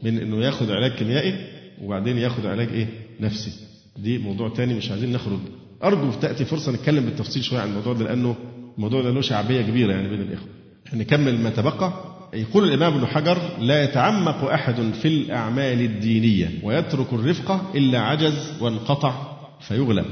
من 0.03 0.19
إنه 0.19 0.45
ياخد 0.45 0.71
علاج 0.71 0.93
كيميائي 0.93 1.35
وبعدين 1.83 2.19
ياخد 2.19 2.47
علاج 2.47 2.69
إيه؟ 2.69 2.87
نفسي. 3.21 3.51
دي 3.97 4.19
موضوع 4.19 4.49
تاني 4.49 4.75
مش 4.75 4.91
عايزين 4.91 5.13
نخرج. 5.13 5.39
أرجو 5.85 6.11
تأتي 6.13 6.45
فرصة 6.45 6.73
نتكلم 6.73 7.05
بالتفصيل 7.05 7.45
شوية 7.45 7.61
عن 7.61 7.69
الموضوع 7.69 7.93
ده 7.93 8.05
لأنه 8.05 8.37
الموضوع 8.77 9.03
ده 9.03 9.11
له 9.11 9.21
شعبية 9.21 9.63
كبيرة 9.63 9.93
يعني 9.93 10.09
بين 10.09 10.21
الإخوة. 10.21 10.49
نكمل 10.95 11.39
ما 11.41 11.51
تبقى. 11.51 11.93
يقول 12.35 12.65
الإمام 12.65 12.95
ابن 12.95 13.07
حجر 13.07 13.39
لا 13.61 13.85
يتعمق 13.85 14.45
أحد 14.45 14.93
في 15.03 15.09
الأعمال 15.09 15.81
الدينية 15.81 16.51
ويترك 16.63 17.13
الرفقة 17.13 17.71
إلا 17.75 18.01
عجز 18.01 18.53
وانقطع 18.61 19.38
فيغلب. 19.61 20.05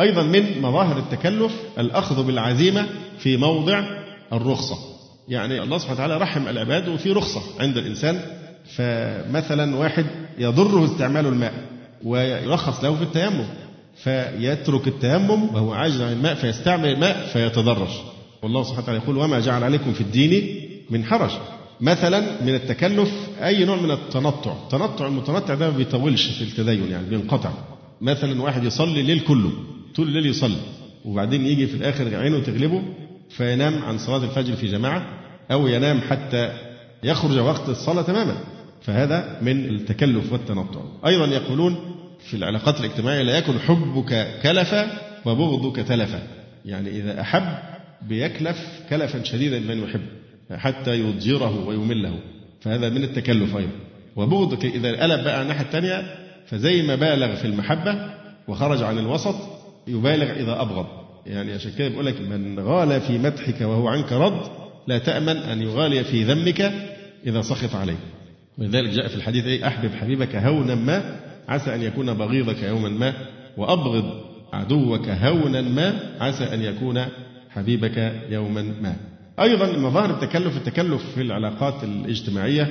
أيضا 0.00 0.22
من 0.22 0.62
مظاهر 0.62 0.98
التكلف 0.98 1.52
الأخذ 1.78 2.26
بالعزيمة 2.26 2.86
في 3.18 3.36
موضع 3.36 3.84
الرخصة. 4.32 4.76
يعني 5.28 5.62
الله 5.62 5.78
سبحانه 5.78 5.94
وتعالى 5.94 6.16
رحم 6.16 6.48
العباد 6.48 6.88
وفي 6.88 7.12
رخصة 7.12 7.40
عند 7.60 7.76
الإنسان. 7.76 8.20
فمثلا 8.76 9.76
واحد 9.76 10.06
يضره 10.38 10.84
استعمال 10.84 11.26
الماء 11.26 11.52
ويرخص 12.04 12.84
له 12.84 12.94
في 12.94 13.02
التيمم 13.02 13.44
فيترك 13.96 14.88
التيمم 14.88 15.54
وهو 15.54 15.72
عاجز 15.72 16.00
عن 16.00 16.12
الماء 16.12 16.34
فيستعمل 16.34 16.88
الماء 16.88 17.26
فيتضرر. 17.32 17.88
والله 18.42 18.62
سبحانه 18.62 18.82
وتعالى 18.82 19.00
يقول 19.02 19.16
وما 19.16 19.40
جعل 19.40 19.64
عليكم 19.64 19.92
في 19.92 20.00
الدين 20.00 20.60
من 20.90 21.04
حرج. 21.04 21.30
مثلا 21.80 22.42
من 22.42 22.54
التكلف 22.54 23.12
أي 23.42 23.64
نوع 23.64 23.76
من 23.76 23.90
التنطع. 23.90 24.52
التنطع 24.52 25.06
المتنطع 25.06 25.54
ده 25.54 25.70
ما 25.70 25.76
بيطولش 25.76 26.26
في 26.26 26.42
التدين 26.42 26.90
يعني 26.90 27.08
بينقطع. 27.08 27.50
مثلا 28.00 28.42
واحد 28.42 28.64
يصلي 28.64 29.00
الليل 29.00 29.20
كله 29.20 29.52
طول 29.94 30.08
الليل 30.08 30.26
يصلي 30.26 30.60
وبعدين 31.04 31.46
يجي 31.46 31.66
في 31.66 31.74
الآخر 31.74 32.16
عينه 32.16 32.40
تغلبه 32.40 32.82
فينام 33.30 33.82
عن 33.82 33.98
صلاة 33.98 34.24
الفجر 34.24 34.56
في 34.56 34.66
جماعة 34.66 35.06
أو 35.52 35.66
ينام 35.66 36.00
حتى 36.00 36.52
يخرج 37.02 37.38
وقت 37.38 37.68
الصلاة 37.68 38.02
تماما. 38.02 38.36
فهذا 38.82 39.38
من 39.42 39.68
التكلف 39.68 40.32
والتنطع. 40.32 40.80
أيضا 41.06 41.26
يقولون 41.26 41.76
في 42.30 42.34
العلاقات 42.34 42.80
الاجتماعية 42.80 43.22
لا 43.22 43.38
يكن 43.38 43.58
حبك 43.58 44.40
كلفا 44.42 44.90
وبغضك 45.24 45.76
تلفا. 45.76 46.22
يعني 46.64 46.90
إذا 46.90 47.20
أحب 47.20 47.58
بيكلف 48.08 48.58
كلفا 48.90 49.24
شديدا 49.24 49.58
من 49.58 49.82
يحب 49.82 50.00
حتى 50.56 51.00
يضجره 51.00 51.66
ويمله. 51.66 52.18
فهذا 52.60 52.88
من 52.88 53.04
التكلف 53.04 53.56
أيضا. 53.56 53.70
وبغضك 54.16 54.64
إذا 54.64 55.02
قلب 55.02 55.24
بقى 55.24 55.42
الناحية 55.42 55.64
الثانية 55.64 56.25
فزي 56.46 56.82
ما 56.82 56.94
بالغ 56.94 57.34
في 57.34 57.44
المحبة 57.44 58.10
وخرج 58.48 58.82
عن 58.82 58.98
الوسط 58.98 59.34
يبالغ 59.86 60.30
إذا 60.30 60.60
أبغض. 60.62 60.86
يعني 61.26 61.52
عشان 61.52 61.72
كده 61.78 61.88
بيقول 61.88 62.06
لك 62.06 62.20
من 62.20 62.60
غال 62.60 63.00
في 63.00 63.18
مدحك 63.18 63.60
وهو 63.60 63.88
عنك 63.88 64.12
رد 64.12 64.40
لا 64.86 64.98
تأمن 64.98 65.36
أن 65.36 65.62
يغالي 65.62 66.04
في 66.04 66.24
ذمك 66.24 66.72
إذا 67.26 67.42
سخط 67.42 67.74
عليه 67.74 67.96
ولذلك 68.58 68.90
جاء 68.90 69.08
في 69.08 69.14
الحديث 69.14 69.44
إيه؟ 69.44 69.66
أحبب 69.66 69.90
حبيبك 69.94 70.36
هونا 70.36 70.74
ما 70.74 71.20
عسى 71.48 71.74
أن 71.74 71.82
يكون 71.82 72.14
بغيضك 72.14 72.62
يوما 72.62 72.88
ما 72.88 73.14
وأبغض 73.56 74.24
عدوك 74.52 75.08
هونا 75.08 75.60
ما 75.60 76.00
عسى 76.20 76.44
أن 76.44 76.62
يكون 76.62 77.04
حبيبك 77.50 78.22
يوما 78.30 78.62
ما. 78.62 78.96
أيضا 79.40 79.78
مظاهر 79.78 80.10
التكلف 80.10 80.56
التكلف 80.56 81.02
في 81.14 81.22
العلاقات 81.22 81.84
الاجتماعية 81.84 82.68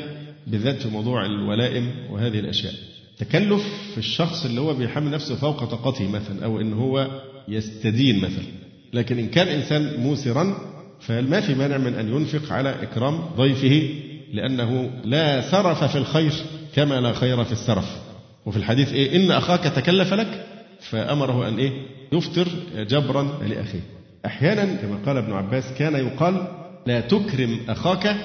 بالذات 0.48 0.82
في 0.82 0.90
موضوع 0.90 1.26
الولائم 1.26 1.92
وهذه 2.12 2.40
الأشياء. 2.40 2.74
تكلف 3.18 3.64
في 3.92 3.98
الشخص 3.98 4.46
اللي 4.46 4.62
هو 4.62 4.74
بيحمل 4.74 5.12
نفسه 5.12 5.36
فوق 5.36 5.64
طاقته 5.64 6.10
مثلا 6.10 6.46
أو 6.46 6.62
إن 6.62 6.74
هو 6.74 7.22
يستدين 7.48 8.18
مثلا. 8.18 8.46
لكن 8.94 9.20
إن 9.20 9.28
كان 9.28 9.48
إنسان 9.48 10.00
موسرا 10.00 10.58
فما 11.00 11.42
في 11.42 11.56
مانع 11.56 11.78
من 11.78 11.94
أن 11.94 12.10
ينفق 12.10 12.54
على 12.54 12.84
إكرام 12.84 13.18
ضيفه 13.38 13.90
لأنه 14.34 14.92
لا 15.04 15.52
سرف 15.52 15.84
في 15.84 15.98
الخير 15.98 16.32
كما 16.76 16.96
لا 17.02 17.14
خير 17.14 17.44
في 17.44 17.52
السرف 17.52 17.98
وفي 18.46 18.58
الحديث 18.58 18.94
إيه؟ 18.94 19.16
إن 19.16 19.32
أخاك 19.32 19.64
تكلف 19.64 20.14
لك 20.14 20.46
فأمره 20.80 21.48
أن 21.48 21.58
إيه؟ 21.58 21.72
يفطر 22.14 22.48
جبرا 22.76 23.40
لأخيه. 23.48 23.80
أحيانا 24.26 24.66
كما 24.76 25.00
قال 25.06 25.18
ابن 25.18 25.34
عباس 25.34 25.74
كان 25.78 25.96
يقال 25.96 26.48
لا 26.88 27.02
تكرم 27.02 27.60
أخاك 27.70 28.16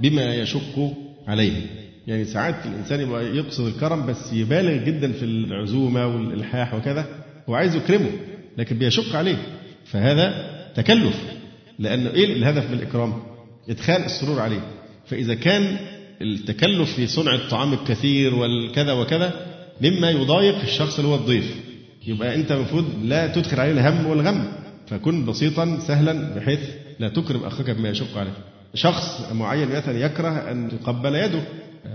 بما 0.00 0.34
يشق 0.34 0.92
عليه. 1.26 1.66
يعني 2.08 2.24
ساعات 2.24 2.66
الإنسان 2.66 3.00
يبقى 3.00 3.24
يقصد 3.36 3.66
الكرم 3.66 4.06
بس 4.06 4.32
يبالغ 4.32 4.84
جدا 4.84 5.12
في 5.12 5.24
العزومة 5.24 6.06
والإلحاح 6.06 6.74
وكذا 6.74 7.06
هو 7.48 7.54
عايز 7.54 7.74
يكرمه 7.76 8.10
لكن 8.58 8.78
بيشق 8.78 9.16
عليه. 9.16 9.36
فهذا 9.84 10.50
تكلف 10.74 11.22
لأنه 11.78 12.10
إيه 12.10 12.24
الهدف 12.36 12.70
من 12.70 12.78
الإكرام؟ 12.78 13.14
إدخال 13.68 14.04
السرور 14.04 14.40
عليه. 14.40 14.60
فإذا 15.06 15.34
كان 15.34 15.76
التكلف 16.22 16.94
في 16.94 17.06
صنع 17.06 17.34
الطعام 17.34 17.72
الكثير 17.72 18.34
والكذا 18.34 18.92
وكذا 18.92 19.46
مما 19.82 20.10
يضايق 20.10 20.60
الشخص 20.62 20.98
اللي 20.98 21.10
هو 21.10 21.14
الضيف. 21.14 21.56
يبقى 22.06 22.34
أنت 22.34 22.52
المفروض 22.52 22.84
لا 23.04 23.26
تدخل 23.26 23.60
عليه 23.60 23.72
الهم 23.72 24.06
والغم. 24.06 24.52
فكن 24.86 25.26
بسيطا 25.26 25.78
سهلا 25.86 26.34
بحيث 26.34 26.60
لا 26.98 27.08
تكرم 27.08 27.44
أخاك 27.44 27.70
بما 27.70 27.88
يشق 27.88 28.18
عليه 28.18 28.32
شخص 28.74 29.32
معين 29.32 29.68
مثلا 29.68 29.98
يكره 29.98 30.28
أن 30.50 30.68
تقبل 30.82 31.14
يده. 31.14 31.42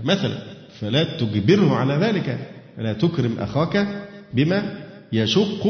مثلا 0.02 0.38
فلا 0.80 1.16
تجبره 1.16 1.76
على 1.76 1.94
ذلك. 1.94 2.50
لا 2.78 2.92
تكرم 2.92 3.38
أخاك 3.38 4.06
بما 4.34 4.84
يشق 5.12 5.66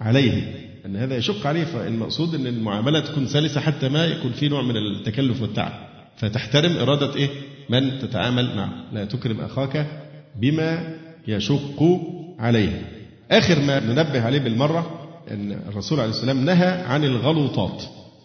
عليه. 0.00 0.54
أن 0.86 0.96
هذا 0.96 1.16
يشق 1.16 1.46
عليه 1.46 1.64
فالمقصود 1.64 2.34
أن 2.34 2.46
المعاملة 2.46 3.00
تكون 3.00 3.26
سلسة 3.26 3.60
حتى 3.60 3.88
ما 3.88 4.06
يكون 4.06 4.32
في 4.32 4.48
نوع 4.48 4.62
من 4.62 4.76
التكلف 4.76 5.42
والتعب. 5.42 5.72
فتحترم 6.16 6.76
إرادة 6.76 7.14
إيه؟ 7.14 7.28
من 7.70 7.98
تتعامل 7.98 8.56
معه. 8.56 8.72
لا 8.92 9.04
تكرم 9.04 9.40
أخاك 9.40 9.86
بما 10.40 10.96
يشق 11.28 12.00
عليه. 12.38 12.82
آخر 13.30 13.60
ما 13.60 13.80
ننبه 13.80 14.22
عليه 14.22 14.38
بالمرة 14.38 15.08
أن 15.30 15.52
الرسول 15.68 16.00
عليه 16.00 16.10
السلام 16.10 16.44
نهى 16.44 16.68
عن 16.68 17.04
الغلوطات. 17.04 17.82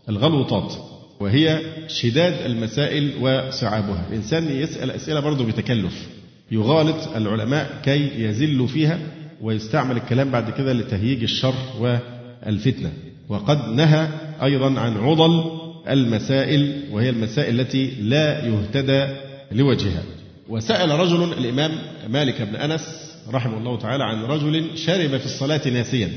الغلوطات. 0.09 0.73
وهي 1.21 1.61
شداد 1.87 2.33
المسائل 2.45 3.11
وصعابها. 3.21 4.05
الإنسان 4.09 4.49
يسأل 4.49 4.91
أسئلة 4.91 5.19
برضه 5.19 5.45
بتكلف. 5.45 6.07
يغالط 6.51 7.15
العلماء 7.15 7.81
كي 7.83 8.23
يزلوا 8.23 8.67
فيها 8.67 8.99
ويستعمل 9.41 9.97
الكلام 9.97 10.31
بعد 10.31 10.49
كده 10.49 10.73
لتهييج 10.73 11.23
الشر 11.23 11.53
والفتنة. 11.79 12.91
وقد 13.29 13.69
نهى 13.69 14.07
أيضا 14.43 14.79
عن 14.79 14.97
عضل 14.97 15.59
المسائل 15.89 16.83
وهي 16.91 17.09
المسائل 17.09 17.59
التي 17.59 17.91
لا 18.01 18.45
يهتدى 18.45 19.07
لوجهها. 19.51 20.03
وسأل 20.49 20.89
رجل 20.89 21.33
الإمام 21.33 21.71
مالك 22.09 22.41
بن 22.41 22.55
أنس 22.55 23.11
رحمه 23.31 23.57
الله 23.57 23.77
تعالى 23.77 24.03
عن 24.03 24.23
رجل 24.23 24.77
شرب 24.77 25.17
في 25.17 25.25
الصلاة 25.25 25.67
ناسيا. 25.67 26.09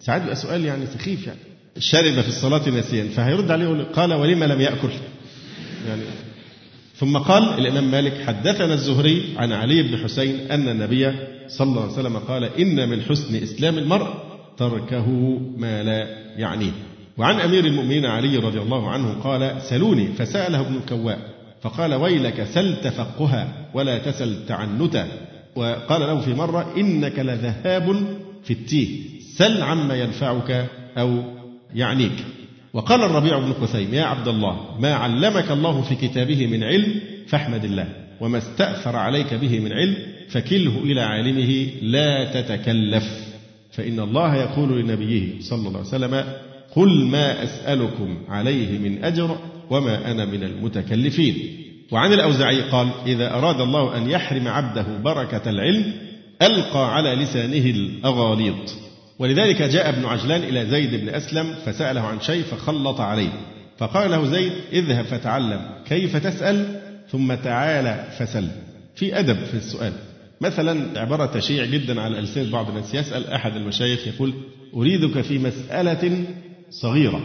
ساعات 0.00 0.20
بيبقى 0.20 0.36
سؤال 0.36 0.64
يعني 0.64 0.86
سخيف 0.86 1.26
يعني. 1.26 1.38
شرب 1.78 2.20
في 2.20 2.28
الصلاة 2.28 2.68
ناسيا 2.68 3.08
فهيرد 3.08 3.50
عليه 3.50 3.82
قال 3.82 4.14
ولما 4.14 4.44
لم 4.44 4.60
يأكل؟ 4.60 4.88
يعني 5.88 6.02
ثم 6.96 7.18
قال 7.18 7.58
الإمام 7.58 7.90
مالك 7.90 8.22
حدثنا 8.26 8.74
الزهري 8.74 9.34
عن 9.36 9.52
علي 9.52 9.82
بن 9.82 9.96
حسين 9.96 10.50
أن 10.50 10.68
النبي 10.68 11.12
صلى 11.48 11.68
الله 11.68 11.82
عليه 11.82 11.92
وسلم 11.92 12.16
قال 12.16 12.44
إن 12.44 12.88
من 12.88 13.02
حسن 13.02 13.42
إسلام 13.42 13.78
المرء 13.78 14.14
تركه 14.56 15.08
ما 15.56 15.82
لا 15.82 16.06
يعنيه 16.36 16.72
وعن 17.18 17.40
أمير 17.40 17.64
المؤمنين 17.64 18.06
علي 18.06 18.36
رضي 18.36 18.58
الله 18.58 18.90
عنه 18.90 19.12
قال 19.12 19.62
سلوني 19.62 20.06
فسأله 20.06 20.60
ابن 20.60 20.76
الكواء 20.76 21.18
فقال 21.62 21.94
ويلك 21.94 22.44
سل 22.44 22.76
تفقها 22.84 23.68
ولا 23.74 23.98
تسل 23.98 24.46
تعنتا. 24.46 25.08
وقال 25.56 26.00
له 26.00 26.20
في 26.20 26.34
مرة 26.34 26.72
إنك 26.76 27.18
لذهاب 27.18 28.16
في 28.44 28.52
التيه 28.52 29.00
سل 29.36 29.62
عما 29.62 29.94
ينفعك 29.94 30.66
أو 30.98 31.22
يعنيك. 31.74 32.24
وقال 32.72 33.02
الربيع 33.02 33.38
بن 33.38 33.52
قثيم 33.52 33.94
يا 33.94 34.02
عبد 34.02 34.28
الله 34.28 34.80
ما 34.80 34.94
علمك 34.94 35.50
الله 35.50 35.82
في 35.82 35.94
كتابه 35.94 36.46
من 36.46 36.64
علم 36.64 37.00
فاحمد 37.26 37.64
الله 37.64 37.88
وما 38.20 38.38
استأثر 38.38 38.96
عليك 38.96 39.34
به 39.34 39.60
من 39.60 39.72
علم 39.72 39.96
فكله 40.28 40.78
إلى 40.78 41.00
عالمه 41.00 41.66
لا 41.82 42.40
تتكلف. 42.40 43.04
فإن 43.72 44.00
الله 44.00 44.36
يقول 44.36 44.80
لنبيه 44.80 45.40
صلى 45.40 45.68
الله 45.68 45.78
عليه 45.78 45.88
وسلم 45.88 46.24
قل 46.76 47.04
ما 47.04 47.42
أسألكم 47.44 48.18
عليه 48.28 48.78
من 48.78 49.04
أجر 49.04 49.38
وما 49.70 50.10
أنا 50.10 50.24
من 50.24 50.42
المتكلفين. 50.42 51.36
وعن 51.90 52.12
الأوزعي 52.12 52.60
قال 52.60 52.88
إذا 53.06 53.34
أراد 53.34 53.60
الله 53.60 53.96
أن 53.96 54.10
يحرم 54.10 54.48
عبده 54.48 54.86
بركة 55.04 55.50
العلم 55.50 55.92
ألقى 56.42 56.94
على 56.94 57.14
لسانه 57.14 57.70
الأغاليط. 57.70 58.74
ولذلك 59.22 59.62
جاء 59.62 59.88
ابن 59.88 60.04
عجلان 60.04 60.42
إلى 60.42 60.66
زيد 60.66 60.94
بن 60.94 61.08
أسلم 61.08 61.54
فسأله 61.66 62.00
عن 62.00 62.20
شيء 62.20 62.42
فخلط 62.42 63.00
عليه. 63.00 63.32
فقال 63.78 64.10
له 64.10 64.26
زيد 64.26 64.52
اذهب 64.72 65.04
فتعلم 65.04 65.60
كيف 65.88 66.16
تسأل؟ 66.16 66.80
ثم 67.10 67.34
تعالى 67.34 68.08
فسل. 68.18 68.48
في 68.94 69.18
أدب 69.18 69.44
في 69.44 69.54
السؤال. 69.54 69.92
مثلا 70.40 71.00
عبارة 71.00 71.26
تشيع 71.26 71.64
جدا 71.64 72.00
على 72.00 72.18
ألسنة 72.18 72.52
بعض 72.52 72.68
الناس 72.68 72.94
يسأل 72.94 73.30
أحد 73.30 73.56
المشايخ 73.56 74.06
يقول 74.06 74.34
أريدك 74.74 75.20
في 75.20 75.38
مسألة 75.38 76.24
صغيرة. 76.70 77.20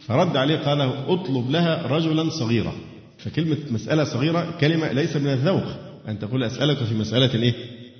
فرد 0.00 0.36
عليه 0.36 0.56
قال 0.56 0.78
له 0.78 1.14
اطلب 1.14 1.50
لها 1.50 1.86
رجلا 1.86 2.30
صغيرا 2.30 2.72
فكلمة 3.18 3.56
مسألة 3.70 4.04
صغيرة 4.04 4.54
كلمة 4.60 4.92
ليس 4.92 5.16
من 5.16 5.30
الذوق. 5.30 5.66
أن 6.08 6.18
تقول 6.18 6.44
أسألك 6.44 6.76
في 6.76 6.94
مسألة 6.94 7.42
إيه؟ 7.42 7.54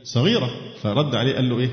صغيرة. 0.05 0.51
فرد 0.83 1.15
عليه 1.15 1.35
قال 1.35 1.49
له 1.49 1.59
إيه؟ 1.59 1.71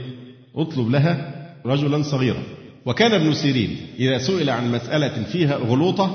اطلب 0.56 0.90
لها 0.90 1.39
رجلا 1.66 2.04
صغيرا. 2.04 2.44
وكان 2.86 3.14
ابن 3.14 3.34
سيرين 3.34 3.78
إذا 4.00 4.18
سئل 4.18 4.50
عن 4.50 4.72
مسألة 4.72 5.24
فيها 5.24 5.56
غلوطة 5.56 6.08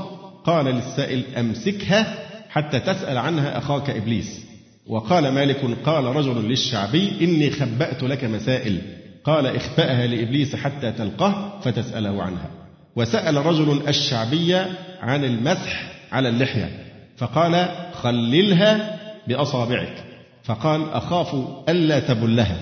قال 0.45 0.67
للسائل 0.67 1.23
أمسكها 1.37 2.15
حتى 2.51 2.81
تسأل 2.81 3.19
عنها 3.19 3.59
أخاك 3.59 3.91
إبليس. 3.91 4.47
وقال 4.87 5.29
مالك 5.29 5.79
قال 5.85 6.05
رجل 6.05 6.49
للشعبي 6.49 7.13
إني 7.21 7.51
خبأت 7.51 8.03
لك 8.03 8.25
مسائل. 8.25 8.79
قال 9.25 9.47
اخبأها 9.47 10.07
لإبليس 10.07 10.57
حتى 10.57 10.93
تلقاه 10.93 11.61
فتسأله 11.61 12.23
عنها. 12.23 12.51
وسأل 12.97 13.47
رجل 13.47 13.89
الشعبي 13.89 14.55
عن 15.01 15.25
المسح 15.25 15.93
على 16.13 16.29
اللحية. 16.29 16.71
فقال 17.17 17.69
خللها 17.93 19.01
بأصابعك. 19.29 20.05
فقال 20.45 20.91
أخاف 20.91 21.37
ألا 21.69 22.01
تبلها. 22.01 22.59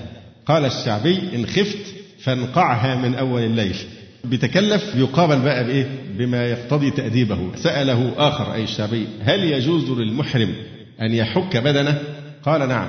قال 0.47 0.65
الشعبي 0.65 1.19
إن 1.35 1.47
خفت 1.47 2.02
فانقعها 2.23 2.95
من 2.95 3.15
أول 3.15 3.43
الليل. 3.43 3.77
بتكلف 4.25 4.95
يقابل 4.95 5.39
بقى 5.41 5.65
بإيه؟ 5.65 5.87
بما 6.19 6.47
يقتضي 6.47 6.91
تأديبه. 6.91 7.39
سأله 7.57 8.13
آخر 8.17 8.55
أي 8.55 8.65
الشعبي 8.65 9.07
هل 9.23 9.41
يجوز 9.45 9.91
للمحرم 9.91 10.55
أن 11.01 11.15
يحك 11.15 11.57
بدنه؟ 11.57 11.99
قال 12.45 12.69
نعم. 12.69 12.89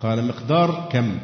قال 0.00 0.24
مقدار 0.24 0.88
كم؟ 0.92 1.18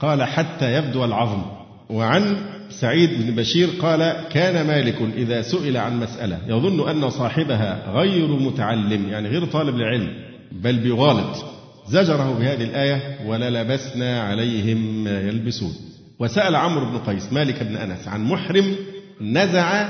قال 0.00 0.22
حتى 0.22 0.74
يبدو 0.74 1.04
العظم. 1.04 1.42
وعن 1.90 2.36
سعيد 2.70 3.10
بن 3.22 3.34
بشير 3.34 3.68
قال 3.80 4.28
كان 4.30 4.66
مالك 4.66 4.96
إذا 5.16 5.42
سئل 5.42 5.76
عن 5.76 6.00
مسألة. 6.00 6.38
يظن 6.46 6.88
أن 6.88 7.10
صاحبها 7.10 7.92
غير 7.92 8.28
متعلم 8.28 9.08
يعني 9.08 9.28
غير 9.28 9.44
طالب 9.44 9.76
لعلم 9.76 10.08
بل 10.52 10.76
بيغالط 10.76 11.44
زجره 11.88 12.38
بهذه 12.38 12.64
الآية 12.64 13.18
وللبسنا 13.26 14.20
عليهم 14.20 15.04
ما 15.04 15.20
يلبسون. 15.20 15.72
وسأل 16.18 16.56
عمرو 16.56 16.84
بن 16.84 16.98
قيس 16.98 17.32
مالك 17.32 17.62
بن 17.62 17.76
أنس 17.76 18.08
عن 18.08 18.24
محرم 18.24 18.76
نزع 19.20 19.88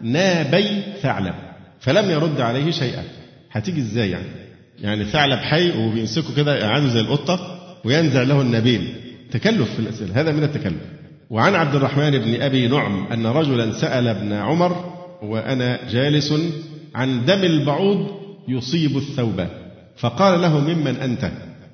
نابي 0.00 0.82
ثعلب 1.02 1.34
فلم 1.80 2.10
يرد 2.10 2.40
عليه 2.40 2.70
شيئا. 2.70 3.04
هتيجي 3.50 3.80
إزاي 3.80 4.10
يعني؟ 4.10 4.26
يعني 4.80 5.04
ثعلب 5.04 5.38
حي 5.38 5.70
وبيمسكه 5.78 6.36
كده 6.36 6.56
يقعده 6.56 6.88
زي 6.88 7.00
القطة 7.00 7.58
وينزع 7.84 8.22
له 8.22 8.40
النابين 8.40 8.94
تكلف 9.30 9.74
في 9.74 9.78
الأسئلة 9.78 10.20
هذا 10.20 10.32
من 10.32 10.42
التكلف. 10.42 10.82
وعن 11.30 11.54
عبد 11.54 11.74
الرحمن 11.74 12.10
بن 12.10 12.42
أبي 12.42 12.68
نعم 12.68 13.06
أن 13.12 13.26
رجلا 13.26 13.72
سأل 13.72 14.08
ابن 14.08 14.32
عمر 14.32 14.94
وأنا 15.22 15.78
جالس 15.90 16.32
عن 16.94 17.24
دم 17.24 17.44
البعوض 17.44 18.06
يصيب 18.48 18.96
الثوب 18.96 19.46
فقال 19.96 20.42
له 20.42 20.58
ممن 20.58 20.96
أنت؟ 20.96 21.30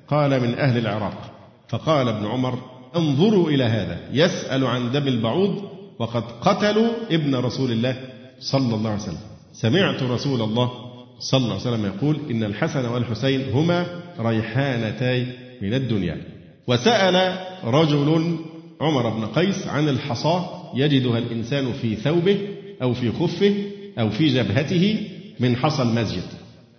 قال 0.07 0.41
من 0.41 0.59
أهل 0.59 0.77
العراق. 0.77 1.31
فقال 1.69 2.07
ابن 2.07 2.25
عمر 2.25 2.59
انظروا 2.95 3.49
إلى 3.49 3.63
هذا. 3.63 3.99
يسأل 4.13 4.65
عن 4.65 4.91
دم 4.91 5.07
البعوض 5.07 5.63
وقد 5.99 6.23
قتلوا 6.41 6.89
ابن 7.11 7.35
رسول 7.35 7.71
الله 7.71 7.95
صلى 8.39 8.75
الله 8.75 8.89
عليه 8.89 9.01
وسلم. 9.01 9.17
سمعت 9.53 10.03
رسول 10.03 10.41
الله 10.41 10.71
صلى 11.19 11.39
الله 11.39 11.51
عليه 11.51 11.61
وسلم 11.61 11.85
يقول 11.85 12.17
إن 12.31 12.43
الحسن 12.43 12.85
والحسين 12.85 13.41
هما 13.53 13.85
ريحانتي 14.19 15.25
من 15.61 15.73
الدنيا. 15.73 16.21
وسأل 16.67 17.37
رجل 17.63 18.37
عمر 18.81 19.09
بن 19.09 19.25
قيس 19.25 19.67
عن 19.67 19.89
الحصاة 19.89 20.71
يجدها 20.75 21.17
الإنسان 21.17 21.73
في 21.73 21.95
ثوبه 21.95 22.37
أو 22.81 22.93
في 22.93 23.11
خفه 23.11 23.53
أو 23.99 24.09
في 24.09 24.27
جبهته 24.27 25.07
من 25.39 25.55
حصى 25.55 25.81
المسجد. 25.83 26.23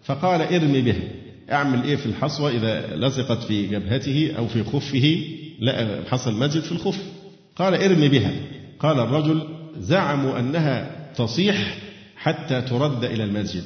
فقال 0.04 0.40
ارمي 0.40 0.82
به. 0.82 0.96
أعمل 1.52 1.84
إيه 1.84 1.96
في 1.96 2.06
الحصوة 2.06 2.50
إذا 2.50 2.96
لصقت 2.96 3.42
في 3.42 3.66
جبهته 3.66 4.32
أو 4.38 4.46
في 4.46 4.64
خفه؟ 4.64 5.18
لقى 5.60 6.02
حصى 6.10 6.30
المسجد 6.30 6.62
في 6.62 6.72
الخف. 6.72 6.98
قال 7.56 7.74
ارمي 7.74 8.08
بها. 8.08 8.32
قال 8.78 9.00
الرجل 9.00 9.48
زعموا 9.78 10.38
أنها 10.38 10.90
تصيح 11.16 11.78
حتى 12.16 12.62
ترد 12.62 13.04
إلى 13.04 13.24
المسجد. 13.24 13.64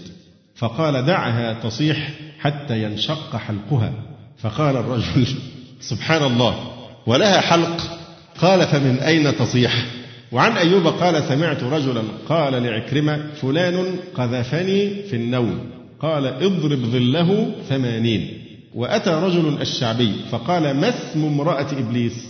فقال 0.57 1.07
دعها 1.07 1.53
تصيح 1.53 2.11
حتى 2.39 2.83
ينشق 2.83 3.37
حلقها. 3.37 3.93
فقال 4.39 4.77
الرجل 4.77 5.27
سبحان 5.91 6.23
الله 6.23 6.71
ولها 7.07 7.41
حلق. 7.41 8.01
قال 8.39 8.67
فمن 8.67 8.99
أين 8.99 9.37
تصيح؟ 9.37 9.87
وعن 10.33 10.53
أيوب 10.53 10.87
قال 10.87 11.25
سمعت 11.29 11.63
رجلا 11.63 12.03
قال 12.29 12.63
لعكرمة 12.63 13.27
فلان 13.43 13.97
قذفني 14.15 15.03
في 15.03 15.17
النوم. 15.17 15.71
قال 16.01 16.27
اضرب 16.27 16.79
ظله 16.79 17.53
ثمانين. 17.69 18.40
وأتى 18.75 19.11
رجل 19.11 19.61
الشعبي 19.61 20.13
فقال 20.31 20.77
ما 20.77 20.89
اسم 20.89 21.25
امرأة 21.25 21.67
إبليس؟ 21.73 22.27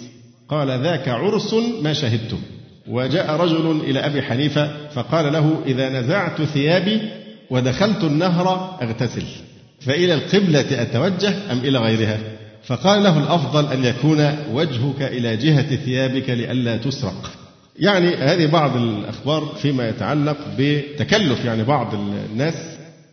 قال 0.49 0.83
ذاك 0.83 1.09
عرس 1.09 1.55
ما 1.83 1.93
شهدته. 1.93 2.39
وجاء 2.89 3.31
رجل 3.31 3.81
إلى 3.81 3.99
أبي 3.99 4.23
حنيفة 4.23 4.89
فقال 4.89 5.33
له 5.33 5.63
إذا 5.67 5.89
نزعت 5.89 6.43
ثيابي 6.43 7.01
ودخلت 7.51 8.05
النهر 8.05 8.79
أغتسل. 8.83 9.25
فإلى 9.81 10.15
القبلة 10.15 10.83
أتوجه 10.83 11.53
أم 11.53 11.59
إلى 11.59 11.79
غيرها؟ 11.79 12.19
فقال 12.65 13.03
له 13.03 13.19
الأفضل 13.19 13.73
أن 13.73 13.85
يكون 13.85 14.37
وجهك 14.53 15.03
إلى 15.03 15.37
جهة 15.37 15.77
ثيابك 15.77 16.31
لئلا 16.31 16.77
تسرق. 16.77 17.31
يعني 17.79 18.17
هذه 18.17 18.47
بعض 18.47 18.77
الأخبار 18.77 19.45
فيما 19.63 19.89
يتعلق 19.89 20.37
بتكلف 20.59 21.45
يعني 21.45 21.63
بعض 21.65 21.95
الناس 21.95 22.55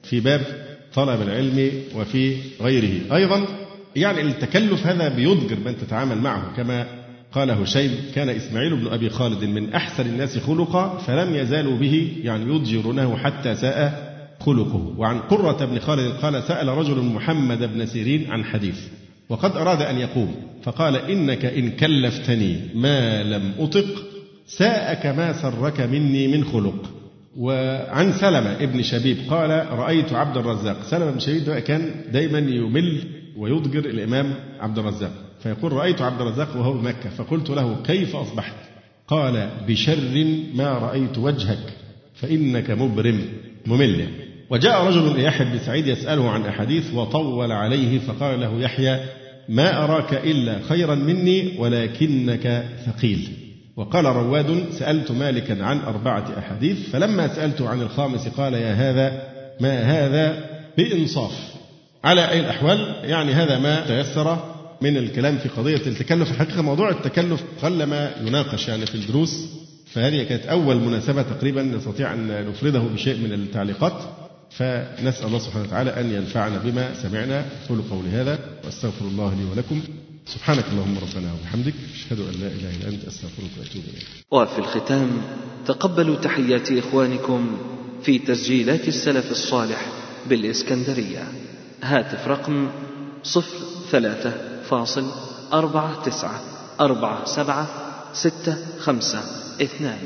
في 0.03 0.19
باب 0.19 0.66
طلب 0.97 1.21
العلم 1.21 1.71
وفي 1.95 2.35
غيره. 2.61 3.15
أيضا 3.15 3.45
يعني 3.95 4.21
التكلف 4.21 4.87
هذا 4.87 5.09
بيضجر 5.09 5.57
من 5.65 5.77
تتعامل 5.77 6.17
معه. 6.17 6.55
كما 6.55 6.85
قال 7.31 7.51
هشيم 7.51 7.91
كان 8.15 8.29
إسماعيل 8.29 8.75
بن 8.75 8.87
أبي 8.87 9.09
خالد 9.09 9.43
من 9.43 9.73
أحسن 9.73 10.05
الناس 10.05 10.37
خلقا 10.37 10.97
فلم 10.97 11.35
يزالوا 11.35 11.77
به 11.77 12.13
يعني 12.23 12.55
يضجرونه 12.55 13.17
حتى 13.17 13.55
ساء 13.55 14.07
خلقه. 14.39 14.93
وعن 14.97 15.19
قرة 15.19 15.65
بن 15.65 15.79
خالد 15.79 16.11
قال 16.11 16.43
سأل 16.43 16.67
رجل 16.67 17.01
محمد 17.01 17.73
بن 17.73 17.85
سيرين 17.85 18.31
عن 18.31 18.43
حديث 18.43 18.79
وقد 19.29 19.57
أراد 19.57 19.81
أن 19.81 19.97
يقوم 19.97 20.35
فقال 20.63 20.95
إنك 20.95 21.45
إن 21.45 21.69
كلفتني 21.71 22.59
ما 22.75 23.23
لم 23.23 23.53
أطق 23.59 24.05
ساءك 24.47 25.05
ما 25.05 25.33
سرك 25.33 25.81
مني 25.81 26.27
من 26.27 26.43
خلق. 26.43 26.96
وعن 27.35 28.11
سلمة 28.11 28.55
ابن 28.63 28.83
شبيب 28.83 29.17
قال 29.29 29.49
رأيت 29.71 30.13
عبد 30.13 30.37
الرزاق. 30.37 30.83
سلمة 30.83 31.11
بن 31.11 31.19
شبيب 31.19 31.49
كان 31.59 31.91
دايما 32.11 32.39
يمل 32.39 33.03
ويضجر 33.37 33.85
الإمام 33.85 34.33
عبد 34.59 34.79
الرزاق 34.79 35.11
فيقول 35.43 35.73
رأيت 35.73 36.01
عبد 36.01 36.21
الرزاق 36.21 36.57
وهو 36.57 36.73
بمكة 36.73 37.09
فقلت 37.09 37.49
له 37.49 37.83
كيف 37.83 38.15
أصبحت؟ 38.15 38.55
قال 39.07 39.49
بشر 39.67 40.25
ما 40.55 40.67
رأيت 40.67 41.17
وجهك 41.17 41.73
فإنك 42.15 42.71
مبرم 42.71 43.21
ممل. 43.65 44.07
وجاء 44.49 44.87
رجل 44.87 45.07
إلى 45.11 45.23
يحيى 45.23 45.45
بن 45.45 45.59
سعيد 45.59 45.87
يسأله 45.87 46.29
عن 46.29 46.45
أحاديث 46.45 46.93
وطول 46.93 47.51
عليه 47.51 47.99
فقال 47.99 48.39
له 48.39 48.61
يحيى 48.61 48.99
ما 49.49 49.83
أراك 49.83 50.13
إلا 50.13 50.59
خيرا 50.69 50.95
مني 50.95 51.57
ولكنك 51.57 52.65
ثقيل. 52.85 53.46
وقال 53.77 54.05
رواد 54.05 54.65
سألت 54.71 55.11
مالكا 55.11 55.63
عن 55.63 55.79
أربعة 55.79 56.39
أحاديث 56.39 56.89
فلما 56.89 57.27
سألته 57.27 57.69
عن 57.69 57.81
الخامس 57.81 58.27
قال 58.27 58.53
يا 58.53 58.73
هذا 58.73 59.21
ما 59.59 59.81
هذا 59.81 60.49
بإنصاف. 60.77 61.31
على 62.03 62.29
أي 62.29 62.39
الأحوال 62.39 62.95
يعني 63.03 63.33
هذا 63.33 63.59
ما 63.59 63.87
تيسر 63.87 64.53
من 64.81 64.97
الكلام 64.97 65.37
في 65.37 65.49
قضية 65.49 65.81
التكلف. 65.87 66.31
الحقيقة 66.31 66.61
موضوع 66.61 66.89
التكلف 66.89 67.43
قلما 67.61 68.11
يناقش 68.21 68.67
يعني 68.67 68.85
في 68.85 68.95
الدروس 68.95 69.47
فهذه 69.93 70.23
كانت 70.23 70.45
أول 70.45 70.75
مناسبة 70.75 71.21
تقريبا 71.21 71.63
نستطيع 71.63 72.13
أن 72.13 72.47
نفرده 72.49 72.79
بشيء 72.79 73.17
من 73.17 73.33
التعليقات. 73.33 74.01
فنسأل 74.49 75.27
الله 75.27 75.39
سبحانه 75.39 75.65
وتعالى 75.65 75.99
أن 75.99 76.13
ينفعنا 76.13 76.57
بما 76.57 76.93
سمعنا. 76.93 77.45
أقول 77.65 77.81
قولي 77.91 78.09
هذا 78.09 78.39
وأستغفر 78.65 79.05
الله 79.05 79.33
لي 79.33 79.43
ولكم. 79.51 79.81
سبحانك 80.27 80.65
اللهم 80.71 80.97
ربنا 80.97 81.33
وبحمدك 81.33 81.73
أشهد 81.95 82.19
أن 82.19 82.35
لا 82.41 82.47
إله 82.47 82.75
إلا 82.75 82.89
أنت 82.89 83.03
أستغفرك 83.07 83.51
وأتوب 83.59 83.83
إليك. 83.83 84.05
وفي 84.31 84.59
الختام 84.59 85.21
تقبلوا 85.65 86.15
تحيات 86.15 86.71
إخوانكم 86.71 87.57
في 88.03 88.19
تسجيلات 88.19 88.87
السلف 88.87 89.31
الصالح 89.31 89.87
بالإسكندرية. 90.29 91.23
هاتف 91.83 92.27
رقم 92.27 92.69
صفر 93.23 93.57
ثلاثة 93.91 94.33
فاصل 94.69 95.11
أربعة 95.53 96.03
تسعة 96.03 96.41
أربعة 96.79 97.25
سبعة 97.25 97.67
ستة 98.13 98.57
خمسة 98.79 99.19
اثنان. 99.61 99.99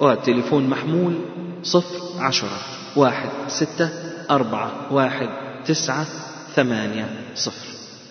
والتليفون 0.00 0.66
محمول 0.66 1.14
صفر 1.62 2.22
عشرة 2.22 2.58
واحد 2.96 3.30
ستة 3.48 3.90
أربعة 4.30 4.92
واحد 4.92 5.28
تسعة 5.64 6.06
ثمانية 6.54 7.08
صفر. 7.34 7.79